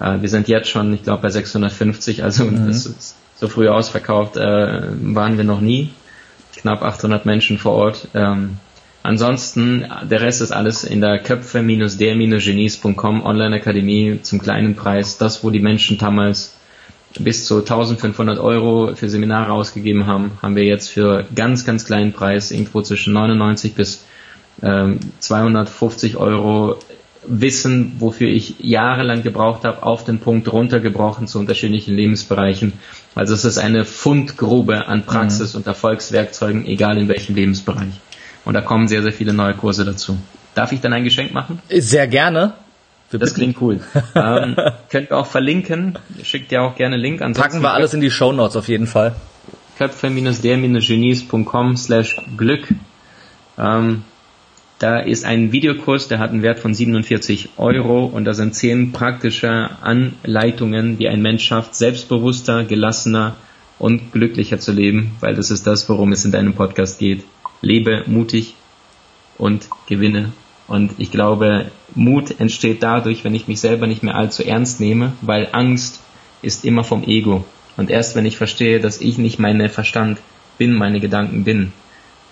Äh, 0.00 0.22
wir 0.22 0.28
sind 0.28 0.48
jetzt 0.48 0.68
schon, 0.68 0.92
ich 0.94 1.02
glaube, 1.02 1.22
bei 1.22 1.30
650, 1.30 2.22
also 2.22 2.44
mhm. 2.44 2.68
ist 2.68 3.16
so 3.38 3.48
früh 3.48 3.68
ausverkauft 3.68 4.36
äh, 4.36 4.40
waren 4.40 5.36
wir 5.36 5.44
noch 5.44 5.60
nie. 5.60 5.90
Knapp 6.56 6.82
800 6.82 7.26
Menschen 7.26 7.58
vor 7.58 7.72
Ort. 7.72 8.08
Ähm, 8.14 8.56
ansonsten, 9.02 9.84
der 10.08 10.22
Rest 10.22 10.40
ist 10.40 10.52
alles 10.52 10.84
in 10.84 11.02
der 11.02 11.18
Köpfe-der-genies.com 11.18 13.22
Online-Akademie 13.22 14.20
zum 14.22 14.40
kleinen 14.40 14.76
Preis. 14.76 15.18
Das, 15.18 15.44
wo 15.44 15.50
die 15.50 15.60
Menschen 15.60 15.98
damals 15.98 16.53
bis 17.20 17.46
zu 17.46 17.58
1500 17.58 18.38
Euro 18.38 18.94
für 18.94 19.08
Seminare 19.08 19.52
ausgegeben 19.52 20.06
haben, 20.06 20.32
haben 20.42 20.56
wir 20.56 20.64
jetzt 20.64 20.88
für 20.88 21.24
ganz, 21.34 21.64
ganz 21.64 21.84
kleinen 21.84 22.12
Preis, 22.12 22.50
irgendwo 22.50 22.82
zwischen 22.82 23.12
99 23.12 23.74
bis 23.74 24.04
ähm, 24.62 25.00
250 25.20 26.16
Euro 26.16 26.78
Wissen, 27.26 27.94
wofür 28.00 28.28
ich 28.28 28.56
jahrelang 28.58 29.22
gebraucht 29.22 29.64
habe, 29.64 29.82
auf 29.82 30.04
den 30.04 30.18
Punkt 30.18 30.52
runtergebrochen 30.52 31.26
zu 31.26 31.38
unterschiedlichen 31.38 31.94
Lebensbereichen. 31.94 32.74
Also 33.14 33.34
es 33.34 33.44
ist 33.44 33.58
eine 33.58 33.84
Fundgrube 33.84 34.88
an 34.88 35.04
Praxis 35.06 35.54
mhm. 35.54 35.58
und 35.58 35.66
Erfolgswerkzeugen, 35.66 36.66
egal 36.66 36.98
in 36.98 37.08
welchem 37.08 37.34
Lebensbereich. 37.34 38.00
Und 38.44 38.54
da 38.54 38.60
kommen 38.60 38.88
sehr, 38.88 39.02
sehr 39.02 39.12
viele 39.12 39.32
neue 39.32 39.54
Kurse 39.54 39.84
dazu. 39.84 40.18
Darf 40.54 40.72
ich 40.72 40.80
dann 40.80 40.92
ein 40.92 41.04
Geschenk 41.04 41.32
machen? 41.32 41.60
Sehr 41.70 42.06
gerne. 42.06 42.54
Das 43.18 43.34
klingt 43.36 43.60
cool. 43.60 43.80
ähm, 44.14 44.56
könnt 44.90 45.10
ihr 45.10 45.16
auch 45.16 45.26
verlinken. 45.26 45.98
Schickt 46.22 46.52
ja 46.52 46.62
auch 46.62 46.76
gerne 46.76 46.96
Link. 46.96 47.20
Ansonsten 47.22 47.42
Packen 47.42 47.62
wir 47.62 47.72
alles 47.72 47.94
in 47.94 48.00
die 48.00 48.10
Show 48.10 48.32
Notes 48.32 48.56
auf 48.56 48.68
jeden 48.68 48.86
Fall. 48.86 49.16
Köpfe-der-genies.com 49.78 51.76
slash 51.76 52.16
Glück. 52.36 52.68
Ähm, 53.58 54.04
da 54.78 54.98
ist 54.98 55.24
ein 55.24 55.52
Videokurs, 55.52 56.08
der 56.08 56.18
hat 56.18 56.30
einen 56.30 56.42
Wert 56.42 56.58
von 56.58 56.74
47 56.74 57.50
Euro 57.56 58.04
und 58.06 58.24
da 58.24 58.34
sind 58.34 58.54
zehn 58.54 58.92
praktische 58.92 59.70
Anleitungen, 59.80 60.98
wie 60.98 61.08
ein 61.08 61.22
Mensch 61.22 61.44
schafft, 61.44 61.74
selbstbewusster, 61.74 62.64
gelassener 62.64 63.36
und 63.78 64.12
glücklicher 64.12 64.58
zu 64.58 64.72
leben, 64.72 65.12
weil 65.20 65.34
das 65.34 65.50
ist 65.50 65.66
das, 65.66 65.88
worum 65.88 66.12
es 66.12 66.24
in 66.24 66.32
deinem 66.32 66.54
Podcast 66.54 66.98
geht. 66.98 67.24
Lebe 67.60 68.02
mutig 68.06 68.56
und 69.38 69.68
gewinne 69.86 70.32
und 70.66 70.92
ich 70.98 71.10
glaube, 71.10 71.70
Mut 71.94 72.40
entsteht 72.40 72.82
dadurch, 72.82 73.24
wenn 73.24 73.34
ich 73.34 73.48
mich 73.48 73.60
selber 73.60 73.86
nicht 73.86 74.02
mehr 74.02 74.14
allzu 74.14 74.42
ernst 74.42 74.80
nehme, 74.80 75.12
weil 75.20 75.48
Angst 75.52 76.00
ist 76.42 76.64
immer 76.64 76.84
vom 76.84 77.04
Ego. 77.04 77.44
Und 77.76 77.90
erst 77.90 78.14
wenn 78.14 78.24
ich 78.24 78.36
verstehe, 78.36 78.80
dass 78.80 79.00
ich 79.00 79.18
nicht 79.18 79.38
mein 79.38 79.68
Verstand 79.68 80.18
bin, 80.58 80.72
meine 80.72 81.00
Gedanken 81.00 81.44
bin, 81.44 81.72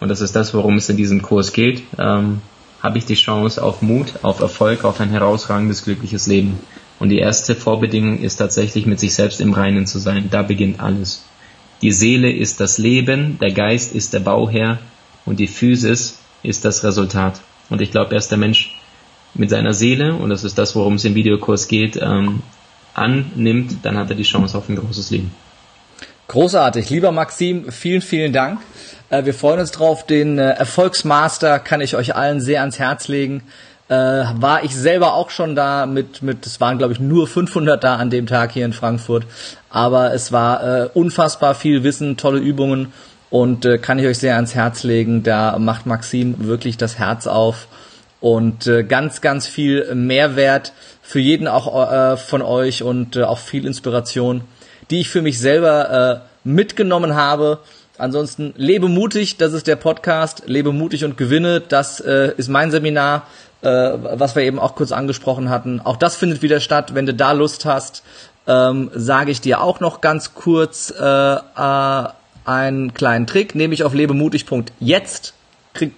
und 0.00 0.08
das 0.08 0.20
ist 0.20 0.34
das, 0.34 0.52
worum 0.52 0.76
es 0.76 0.88
in 0.88 0.96
diesem 0.96 1.22
Kurs 1.22 1.52
geht, 1.52 1.82
ähm, 1.98 2.40
habe 2.82 2.98
ich 2.98 3.04
die 3.04 3.14
Chance 3.14 3.62
auf 3.62 3.82
Mut, 3.82 4.14
auf 4.22 4.40
Erfolg, 4.40 4.84
auf 4.84 5.00
ein 5.00 5.10
herausragendes, 5.10 5.84
glückliches 5.84 6.26
Leben. 6.26 6.58
Und 6.98 7.10
die 7.10 7.18
erste 7.18 7.54
Vorbedingung 7.54 8.18
ist 8.18 8.36
tatsächlich 8.36 8.86
mit 8.86 8.98
sich 8.98 9.14
selbst 9.14 9.40
im 9.40 9.52
Reinen 9.52 9.86
zu 9.86 10.00
sein. 10.00 10.28
Da 10.30 10.42
beginnt 10.42 10.80
alles. 10.80 11.24
Die 11.82 11.92
Seele 11.92 12.32
ist 12.32 12.58
das 12.58 12.78
Leben, 12.78 13.38
der 13.40 13.52
Geist 13.52 13.94
ist 13.94 14.12
der 14.12 14.20
Bauherr 14.20 14.78
und 15.24 15.38
die 15.38 15.46
Physis 15.46 16.18
ist 16.42 16.64
das 16.64 16.82
Resultat. 16.82 17.40
Und 17.72 17.80
ich 17.80 17.90
glaube, 17.90 18.14
erst 18.14 18.30
der 18.30 18.38
Mensch 18.38 18.78
mit 19.32 19.48
seiner 19.48 19.72
Seele, 19.72 20.14
und 20.14 20.28
das 20.28 20.44
ist 20.44 20.58
das, 20.58 20.76
worum 20.76 20.94
es 20.94 21.04
im 21.06 21.14
Videokurs 21.14 21.66
geht, 21.68 21.96
ähm, 21.96 22.42
annimmt, 22.92 23.76
dann 23.82 23.96
hat 23.96 24.10
er 24.10 24.16
die 24.16 24.24
Chance 24.24 24.58
auf 24.58 24.68
ein 24.68 24.76
großes 24.76 25.10
Leben. 25.10 25.34
Großartig. 26.28 26.90
Lieber 26.90 27.12
Maxim, 27.12 27.72
vielen, 27.72 28.02
vielen 28.02 28.34
Dank. 28.34 28.60
Äh, 29.08 29.24
wir 29.24 29.32
freuen 29.32 29.60
uns 29.60 29.70
drauf. 29.70 30.06
Den 30.06 30.38
äh, 30.38 30.50
Erfolgsmaster 30.50 31.58
kann 31.60 31.80
ich 31.80 31.96
euch 31.96 32.14
allen 32.14 32.42
sehr 32.42 32.60
ans 32.60 32.78
Herz 32.78 33.08
legen. 33.08 33.42
Äh, 33.88 33.94
war 33.94 34.62
ich 34.64 34.76
selber 34.76 35.14
auch 35.14 35.30
schon 35.30 35.54
da 35.56 35.86
mit, 35.86 36.22
mit, 36.22 36.44
es 36.46 36.60
waren 36.60 36.76
glaube 36.76 36.92
ich 36.92 37.00
nur 37.00 37.26
500 37.26 37.82
da 37.82 37.96
an 37.96 38.10
dem 38.10 38.26
Tag 38.26 38.52
hier 38.52 38.66
in 38.66 38.74
Frankfurt. 38.74 39.26
Aber 39.70 40.12
es 40.12 40.30
war 40.30 40.62
äh, 40.62 40.88
unfassbar 40.92 41.54
viel 41.54 41.84
Wissen, 41.84 42.18
tolle 42.18 42.38
Übungen 42.38 42.92
und 43.32 43.64
äh, 43.64 43.78
kann 43.78 43.98
ich 43.98 44.06
euch 44.06 44.18
sehr 44.18 44.36
ans 44.36 44.54
Herz 44.54 44.82
legen. 44.82 45.22
Da 45.22 45.58
macht 45.58 45.86
Maxim 45.86 46.34
wirklich 46.46 46.76
das 46.76 46.98
Herz 46.98 47.26
auf 47.26 47.66
und 48.20 48.66
äh, 48.66 48.84
ganz, 48.84 49.22
ganz 49.22 49.46
viel 49.46 49.94
Mehrwert 49.94 50.74
für 51.00 51.18
jeden 51.18 51.48
auch 51.48 51.90
äh, 51.90 52.18
von 52.18 52.42
euch 52.42 52.82
und 52.82 53.16
äh, 53.16 53.22
auch 53.22 53.38
viel 53.38 53.66
Inspiration, 53.66 54.42
die 54.90 55.00
ich 55.00 55.08
für 55.08 55.22
mich 55.22 55.38
selber 55.38 56.22
äh, 56.44 56.48
mitgenommen 56.48 57.14
habe. 57.14 57.60
Ansonsten 57.96 58.52
lebe 58.58 58.88
mutig, 58.88 59.38
das 59.38 59.54
ist 59.54 59.66
der 59.66 59.76
Podcast. 59.76 60.42
Lebe 60.44 60.72
mutig 60.72 61.02
und 61.02 61.16
gewinne, 61.16 61.62
das 61.62 62.00
äh, 62.00 62.34
ist 62.36 62.50
mein 62.50 62.70
Seminar, 62.70 63.26
äh, 63.62 63.68
was 63.68 64.36
wir 64.36 64.42
eben 64.42 64.58
auch 64.58 64.74
kurz 64.74 64.92
angesprochen 64.92 65.48
hatten. 65.48 65.80
Auch 65.80 65.96
das 65.96 66.16
findet 66.16 66.42
wieder 66.42 66.60
statt. 66.60 66.94
Wenn 66.94 67.06
du 67.06 67.14
da 67.14 67.32
Lust 67.32 67.64
hast, 67.64 68.02
ähm, 68.46 68.90
sage 68.94 69.30
ich 69.30 69.40
dir 69.40 69.62
auch 69.62 69.80
noch 69.80 70.02
ganz 70.02 70.34
kurz 70.34 70.90
äh, 70.90 71.04
äh, 71.04 72.08
einen 72.45 72.95
kleinen 72.95 73.26
Trick, 73.26 73.55
nämlich 73.55 73.84
auf 73.84 73.95
lebemutig.jetzt 73.95 75.34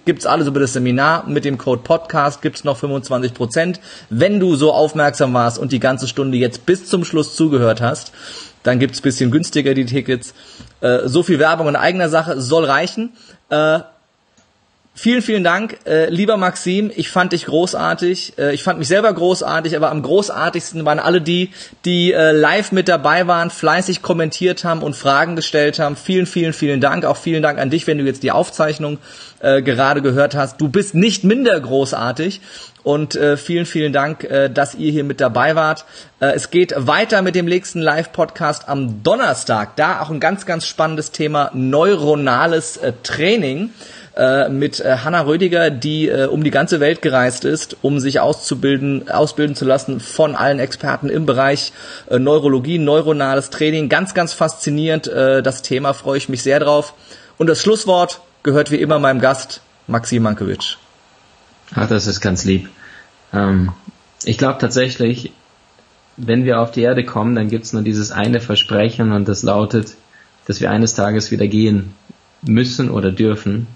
gibt's 0.05 0.25
alles 0.25 0.47
über 0.47 0.59
das 0.59 0.73
Seminar. 0.73 1.27
Mit 1.27 1.45
dem 1.45 1.57
Code 1.57 1.81
Podcast 1.83 2.41
gibt's 2.41 2.63
noch 2.63 2.81
25%. 2.81 3.79
Wenn 4.09 4.39
du 4.39 4.55
so 4.55 4.71
aufmerksam 4.71 5.33
warst 5.33 5.59
und 5.59 5.71
die 5.71 5.79
ganze 5.79 6.07
Stunde 6.07 6.37
jetzt 6.37 6.65
bis 6.65 6.85
zum 6.85 7.03
Schluss 7.03 7.35
zugehört 7.35 7.81
hast, 7.81 8.11
dann 8.63 8.79
gibt's 8.79 9.01
bisschen 9.01 9.31
günstiger 9.31 9.73
die 9.73 9.85
Tickets. 9.85 10.33
Äh, 10.81 11.07
so 11.07 11.23
viel 11.23 11.39
Werbung 11.39 11.67
in 11.67 11.75
eigener 11.75 12.09
Sache 12.09 12.39
soll 12.41 12.65
reichen. 12.65 13.11
Äh, 13.49 13.79
Vielen, 14.97 15.21
vielen 15.21 15.43
Dank, 15.43 15.79
äh, 15.85 16.09
lieber 16.09 16.37
Maxim. 16.37 16.89
Ich 16.95 17.09
fand 17.09 17.33
dich 17.33 17.47
großartig. 17.47 18.37
Äh, 18.37 18.53
ich 18.53 18.63
fand 18.63 18.79
mich 18.79 18.87
selber 18.87 19.11
großartig, 19.11 19.75
aber 19.75 19.91
am 19.91 20.01
großartigsten 20.01 20.85
waren 20.85 20.99
alle 20.99 21.19
die, 21.19 21.51
die 21.83 22.13
äh, 22.13 22.31
live 22.31 22.71
mit 22.71 22.87
dabei 22.87 23.27
waren, 23.27 23.49
fleißig 23.49 24.01
kommentiert 24.01 24.63
haben 24.63 24.81
und 24.81 24.95
Fragen 24.95 25.35
gestellt 25.35 25.79
haben. 25.79 25.97
Vielen, 25.97 26.25
vielen, 26.25 26.53
vielen 26.53 26.79
Dank. 26.79 27.03
Auch 27.03 27.17
vielen 27.17 27.43
Dank 27.43 27.59
an 27.59 27.69
dich, 27.69 27.87
wenn 27.87 27.97
du 27.97 28.05
jetzt 28.05 28.23
die 28.23 28.31
Aufzeichnung 28.31 28.99
äh, 29.41 29.61
gerade 29.61 30.01
gehört 30.01 30.33
hast. 30.33 30.61
Du 30.61 30.69
bist 30.69 30.95
nicht 30.95 31.25
minder 31.25 31.59
großartig. 31.59 32.39
Und 32.81 33.15
äh, 33.15 33.35
vielen, 33.35 33.65
vielen 33.65 33.91
Dank, 33.91 34.23
äh, 34.23 34.47
dass 34.47 34.75
ihr 34.75 34.91
hier 34.93 35.03
mit 35.03 35.19
dabei 35.19 35.55
wart. 35.55 35.83
Äh, 36.21 36.27
es 36.35 36.51
geht 36.51 36.73
weiter 36.77 37.21
mit 37.21 37.35
dem 37.35 37.47
nächsten 37.47 37.81
Live-Podcast 37.81 38.69
am 38.69 39.03
Donnerstag. 39.03 39.75
Da 39.75 40.01
auch 40.01 40.09
ein 40.09 40.21
ganz, 40.21 40.45
ganz 40.45 40.65
spannendes 40.65 41.11
Thema 41.11 41.51
neuronales 41.53 42.77
äh, 42.77 42.93
Training 43.03 43.71
äh, 44.15 44.49
mit 44.49 44.79
äh, 44.79 44.97
Hanna 45.03 45.21
Rödiger, 45.21 45.69
die 45.69 46.07
äh, 46.07 46.27
um 46.27 46.43
die 46.43 46.51
ganze 46.51 46.79
Welt 46.79 47.01
gereist 47.01 47.45
ist, 47.45 47.77
um 47.81 47.99
sich 47.99 48.19
auszubilden, 48.19 49.09
ausbilden 49.09 49.55
zu 49.55 49.65
lassen 49.65 49.99
von 49.99 50.35
allen 50.35 50.59
Experten 50.59 51.09
im 51.09 51.25
Bereich 51.25 51.73
äh, 52.09 52.17
Neurologie, 52.17 52.77
neuronales 52.79 53.49
Training. 53.49 53.89
Ganz, 53.89 54.13
ganz 54.13 54.33
faszinierend 54.33 55.07
äh, 55.07 55.43
das 55.43 55.61
Thema, 55.61 55.93
freue 55.93 56.17
ich 56.17 56.29
mich 56.29 56.43
sehr 56.43 56.59
drauf. 56.59 56.93
Und 57.37 57.47
das 57.47 57.61
Schlusswort 57.61 58.21
gehört 58.43 58.71
wie 58.71 58.77
immer 58.77 58.99
meinem 58.99 59.19
Gast, 59.19 59.61
Maxim 59.87 60.23
Mankiewicz. 60.23 60.77
Ach, 61.73 61.89
das 61.89 62.07
ist 62.07 62.21
ganz 62.21 62.45
lieb. 62.45 62.69
Ähm, 63.33 63.73
ich 64.23 64.37
glaube 64.37 64.59
tatsächlich, 64.59 65.33
wenn 66.17 66.45
wir 66.45 66.61
auf 66.61 66.71
die 66.71 66.81
Erde 66.81 67.03
kommen, 67.03 67.35
dann 67.35 67.49
gibt's 67.49 67.73
nur 67.73 67.81
dieses 67.81 68.11
eine 68.11 68.39
Versprechen 68.39 69.11
und 69.11 69.27
das 69.27 69.43
lautet, 69.43 69.95
dass 70.47 70.61
wir 70.61 70.71
eines 70.71 70.93
Tages 70.93 71.31
wieder 71.31 71.47
gehen 71.47 71.93
müssen 72.41 72.89
oder 72.89 73.11
dürfen. 73.11 73.67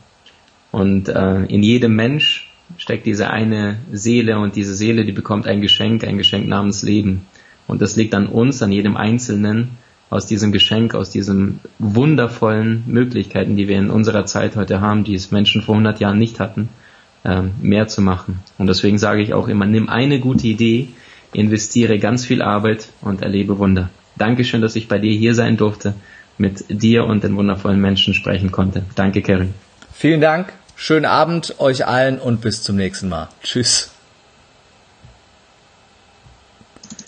Und 0.71 1.09
äh, 1.09 1.45
in 1.45 1.63
jedem 1.63 1.95
Mensch 1.95 2.51
steckt 2.77 3.05
diese 3.05 3.29
eine 3.29 3.79
Seele 3.91 4.39
und 4.39 4.55
diese 4.55 4.75
Seele, 4.75 5.05
die 5.05 5.11
bekommt 5.11 5.47
ein 5.47 5.61
Geschenk, 5.61 6.03
ein 6.03 6.17
Geschenk 6.17 6.47
namens 6.47 6.83
Leben. 6.83 7.25
Und 7.67 7.81
das 7.81 7.95
liegt 7.95 8.13
an 8.13 8.27
uns, 8.27 8.61
an 8.61 8.71
jedem 8.71 8.97
Einzelnen, 8.97 9.77
aus 10.09 10.25
diesem 10.25 10.51
Geschenk, 10.51 10.95
aus 10.95 11.11
diesen 11.11 11.59
wundervollen 11.77 12.83
Möglichkeiten, 12.87 13.55
die 13.55 13.67
wir 13.67 13.77
in 13.77 13.91
unserer 13.91 14.25
Zeit 14.25 14.55
heute 14.55 14.81
haben, 14.81 15.03
die 15.03 15.13
es 15.13 15.31
Menschen 15.31 15.61
vor 15.61 15.75
100 15.75 15.99
Jahren 15.99 16.17
nicht 16.17 16.39
hatten, 16.39 16.69
äh, 17.23 17.43
mehr 17.61 17.87
zu 17.87 18.01
machen. 18.01 18.39
Und 18.57 18.67
deswegen 18.67 18.97
sage 18.97 19.21
ich 19.21 19.33
auch 19.33 19.47
immer, 19.47 19.65
nimm 19.65 19.87
eine 19.87 20.19
gute 20.19 20.47
Idee, 20.47 20.89
investiere 21.31 21.99
ganz 21.99 22.25
viel 22.25 22.41
Arbeit 22.41 22.89
und 23.01 23.21
erlebe 23.21 23.59
Wunder. 23.59 23.89
Dankeschön, 24.17 24.61
dass 24.61 24.75
ich 24.75 24.87
bei 24.87 24.97
dir 24.97 25.13
hier 25.13 25.35
sein 25.35 25.57
durfte, 25.57 25.93
mit 26.37 26.65
dir 26.69 27.05
und 27.05 27.23
den 27.23 27.35
wundervollen 27.35 27.79
Menschen 27.79 28.13
sprechen 28.13 28.51
konnte. 28.51 28.83
Danke, 28.95 29.21
Karen. 29.21 29.53
Vielen 29.99 30.21
Dank, 30.21 30.53
schönen 30.77 31.03
Abend 31.03 31.59
euch 31.59 31.85
allen 31.85 32.19
und 32.19 32.39
bis 32.39 32.63
zum 32.63 32.77
nächsten 32.77 33.09
Mal. 33.09 33.27
Tschüss. 33.43 33.91